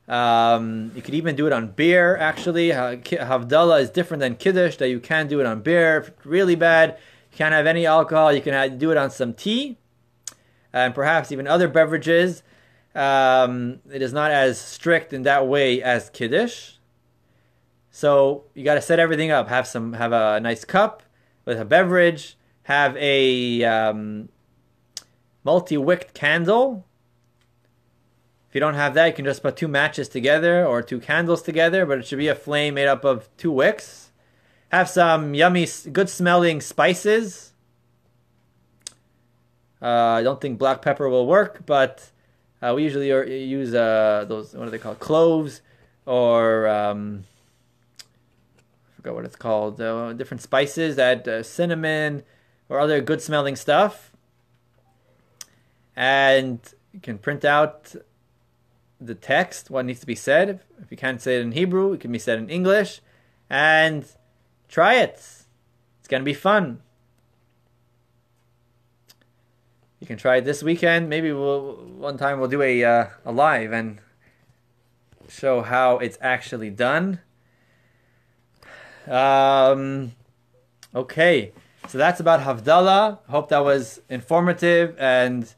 Um, 0.09 0.91
you 0.95 1.03
could 1.03 1.15
even 1.15 1.37
do 1.37 1.47
it 1.47 1.53
on 1.53 1.69
beer. 1.69 2.17
Actually, 2.17 2.71
Havdalah 2.71 3.83
is 3.83 3.91
different 3.91 4.21
than 4.21 4.37
Kiddush. 4.37 4.77
That 4.77 4.89
you 4.89 5.01
can 5.01 5.29
do 5.29 5.41
it 5.41 5.47
on 5.47 5.61
beer. 5.61 6.15
really 6.25 6.55
bad, 6.55 6.99
you 7.31 7.37
can't 7.37 7.53
have 7.53 7.67
any 7.67 7.85
alcohol. 7.85 8.33
You 8.33 8.41
can 8.41 8.79
do 8.79 8.91
it 8.91 8.97
on 8.97 9.11
some 9.11 9.35
tea 9.35 9.77
and 10.73 10.95
perhaps 10.95 11.33
even 11.33 11.47
other 11.47 11.69
beverages. 11.69 12.43
Um, 12.95 13.81
it 13.93 14.03
is 14.03 14.13
not 14.13 14.31
as 14.31 14.59
strict 14.61 15.13
in 15.13 15.23
that 15.23 15.47
way 15.47 15.83
as 15.83 16.11
Kiddush. 16.11 16.73
So 17.91 18.45
you 18.55 18.65
got 18.65 18.75
to 18.75 18.83
set 18.83 18.99
everything 18.99 19.31
up. 19.31 19.49
Have 19.49 19.67
some, 19.67 19.93
have 19.95 20.13
a 20.13 20.41
nice 20.41 20.65
cup 20.65 21.03
with 21.45 21.61
a 21.61 21.65
beverage. 21.65 22.37
Have 22.65 22.97
a 22.97 23.65
um, 23.65 24.29
multi-wicked 25.45 26.15
candle. 26.15 26.87
If 28.49 28.55
you 28.55 28.61
don't 28.61 28.75
have 28.75 28.95
that, 28.95 29.07
you 29.07 29.13
can 29.13 29.25
just 29.25 29.43
put 29.43 29.57
two 29.57 29.69
matches 29.69 30.09
together 30.09 30.65
or 30.67 30.83
two 30.83 31.01
candles 31.01 31.43
together, 31.43 31.85
but 31.85 31.99
it 31.99 32.07
should 32.07 32.19
be 32.19 32.29
a 32.29 32.35
flame 32.35 32.75
made 32.75 32.89
up 32.89 33.05
of 33.05 33.29
two 33.37 33.51
wicks. 33.51 34.11
Have 34.71 34.89
some 34.89 35.35
yummy, 35.35 35.67
good 35.93 36.09
smelling 36.09 36.61
spices 36.61 37.49
uh, 39.81 39.87
I 39.87 40.23
don't 40.23 40.41
think 40.41 40.59
black 40.59 40.83
pepper 40.83 41.09
will 41.09 41.27
work, 41.27 41.65
but 41.65 42.11
uh, 42.61 42.73
we 42.75 42.83
usually 42.83 43.09
use 43.45 43.75
uh, 43.75 44.25
those 44.29 44.55
what 44.55 44.67
are 44.67 44.71
they 44.71 44.79
called 44.79 44.99
cloves 44.99 45.61
or 46.05 46.67
um, 46.67 47.25
I 48.01 48.97
forgot 48.97 49.15
what 49.15 49.25
it's 49.25 49.37
called 49.37 49.81
uh, 49.81 50.13
different 50.15 50.43
spices 50.43 50.97
that 50.97 51.29
uh, 51.29 51.43
cinnamon 51.45 52.25
or 52.69 52.81
other 52.81 53.01
good 53.01 53.23
smelling 53.23 53.55
stuff 53.55 54.11
and 55.95 56.59
you 56.93 57.01
can 57.01 57.19
print 57.19 57.45
out 57.45 57.95
the 59.01 59.15
text 59.15 59.71
what 59.71 59.85
needs 59.85 60.01
to 60.01 60.07
be 60.07 60.15
said 60.15 60.61
if 60.83 60.91
you 60.91 60.97
can't 60.97 61.23
say 61.23 61.37
it 61.37 61.43
in 61.43 61.53
Hebrew 61.53 61.93
it 61.93 62.01
can 62.01 62.13
be 62.13 62.19
said 62.19 62.39
in 62.39 62.49
English 62.51 63.01
and 63.49 64.05
try 64.69 64.95
it 64.95 65.15
it's 65.99 66.09
gonna 66.09 66.25
be 66.25 66.35
fun 66.35 66.83
you 70.01 70.07
can 70.07 70.17
try 70.17 70.37
it 70.37 70.45
this 70.45 70.63
weekend. 70.63 71.09
Maybe 71.09 71.33
we'll 71.33 71.75
one 71.75 72.19
time 72.19 72.39
we'll 72.39 72.49
do 72.49 72.63
a 72.63 72.85
uh, 72.85 73.07
a 73.25 73.33
live 73.33 73.73
and 73.73 73.99
show 75.29 75.63
how 75.63 75.99
it's 75.99 76.17
actually 76.21 76.71
done. 76.71 77.21
Um, 79.07 80.13
okay, 80.95 81.53
so 81.89 81.99
that's 81.99 82.21
about 82.21 82.41
Havdalah. 82.41 83.19
Hope 83.29 83.49
that 83.49 83.65
was 83.65 84.01
informative 84.09 84.95
and 84.99 85.53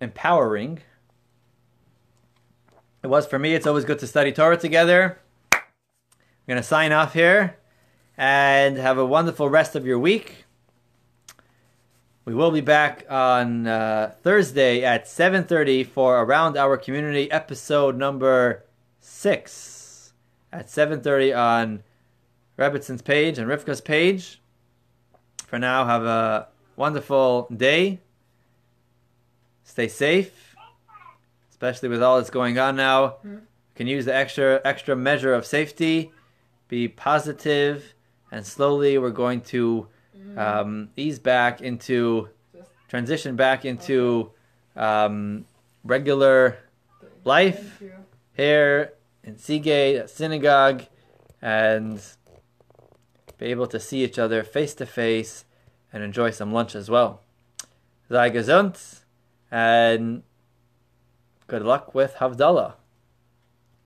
empowering. 0.00 0.80
It 3.02 3.08
was 3.08 3.26
for 3.26 3.38
me. 3.38 3.54
It's 3.54 3.66
always 3.66 3.84
good 3.84 3.98
to 3.98 4.06
study 4.06 4.30
Torah 4.30 4.56
together. 4.56 5.18
I'm 5.52 5.60
gonna 6.46 6.62
sign 6.62 6.92
off 6.92 7.14
here 7.14 7.56
and 8.16 8.76
have 8.76 8.96
a 8.96 9.04
wonderful 9.04 9.48
rest 9.48 9.74
of 9.74 9.84
your 9.84 9.98
week. 9.98 10.44
We 12.24 12.32
will 12.32 12.52
be 12.52 12.60
back 12.60 13.04
on 13.10 13.66
uh, 13.66 14.14
Thursday 14.22 14.84
at 14.84 15.06
7:30 15.06 15.84
for 15.84 16.22
Around 16.22 16.56
Our 16.56 16.76
Community 16.76 17.28
episode 17.32 17.96
number 17.96 18.64
6 19.00 20.12
at 20.52 20.68
7:30 20.68 21.36
on 21.36 21.82
Rebbetzin's 22.56 23.02
page 23.02 23.36
and 23.36 23.50
Rivka's 23.50 23.80
page. 23.80 24.40
For 25.48 25.58
now, 25.58 25.86
have 25.86 26.04
a 26.04 26.46
wonderful 26.76 27.48
day. 27.54 28.00
Stay 29.64 29.88
safe, 29.88 30.41
especially 31.62 31.88
with 31.88 32.02
all 32.02 32.16
that's 32.16 32.30
going 32.30 32.58
on 32.58 32.74
now. 32.74 33.06
Mm-hmm. 33.06 33.36
Can 33.76 33.86
use 33.86 34.04
the 34.04 34.14
extra 34.14 34.60
extra 34.64 34.96
measure 34.96 35.32
of 35.32 35.46
safety. 35.46 36.10
Be 36.66 36.88
positive, 36.88 37.94
and 38.32 38.44
slowly 38.44 38.98
we're 38.98 39.10
going 39.10 39.42
to 39.42 39.86
um, 40.36 40.88
ease 40.96 41.20
back 41.20 41.60
into 41.60 42.28
transition 42.88 43.36
back 43.36 43.64
into 43.64 44.32
um, 44.76 45.44
regular 45.84 46.58
life 47.24 47.80
here 48.34 48.92
in 49.22 49.38
Seagate 49.38 50.10
synagogue 50.10 50.82
and 51.40 52.02
be 53.38 53.46
able 53.46 53.68
to 53.68 53.78
see 53.78 54.02
each 54.02 54.18
other 54.18 54.42
face 54.42 54.74
to 54.74 54.86
face 54.86 55.44
and 55.92 56.02
enjoy 56.02 56.30
some 56.30 56.52
lunch 56.52 56.74
as 56.74 56.90
well. 56.90 57.22
Sei 58.08 58.30
gesund 58.30 59.02
and 59.50 60.22
good 61.52 61.60
luck 61.60 61.94
with 61.94 62.14
Havdalah. 62.14 62.81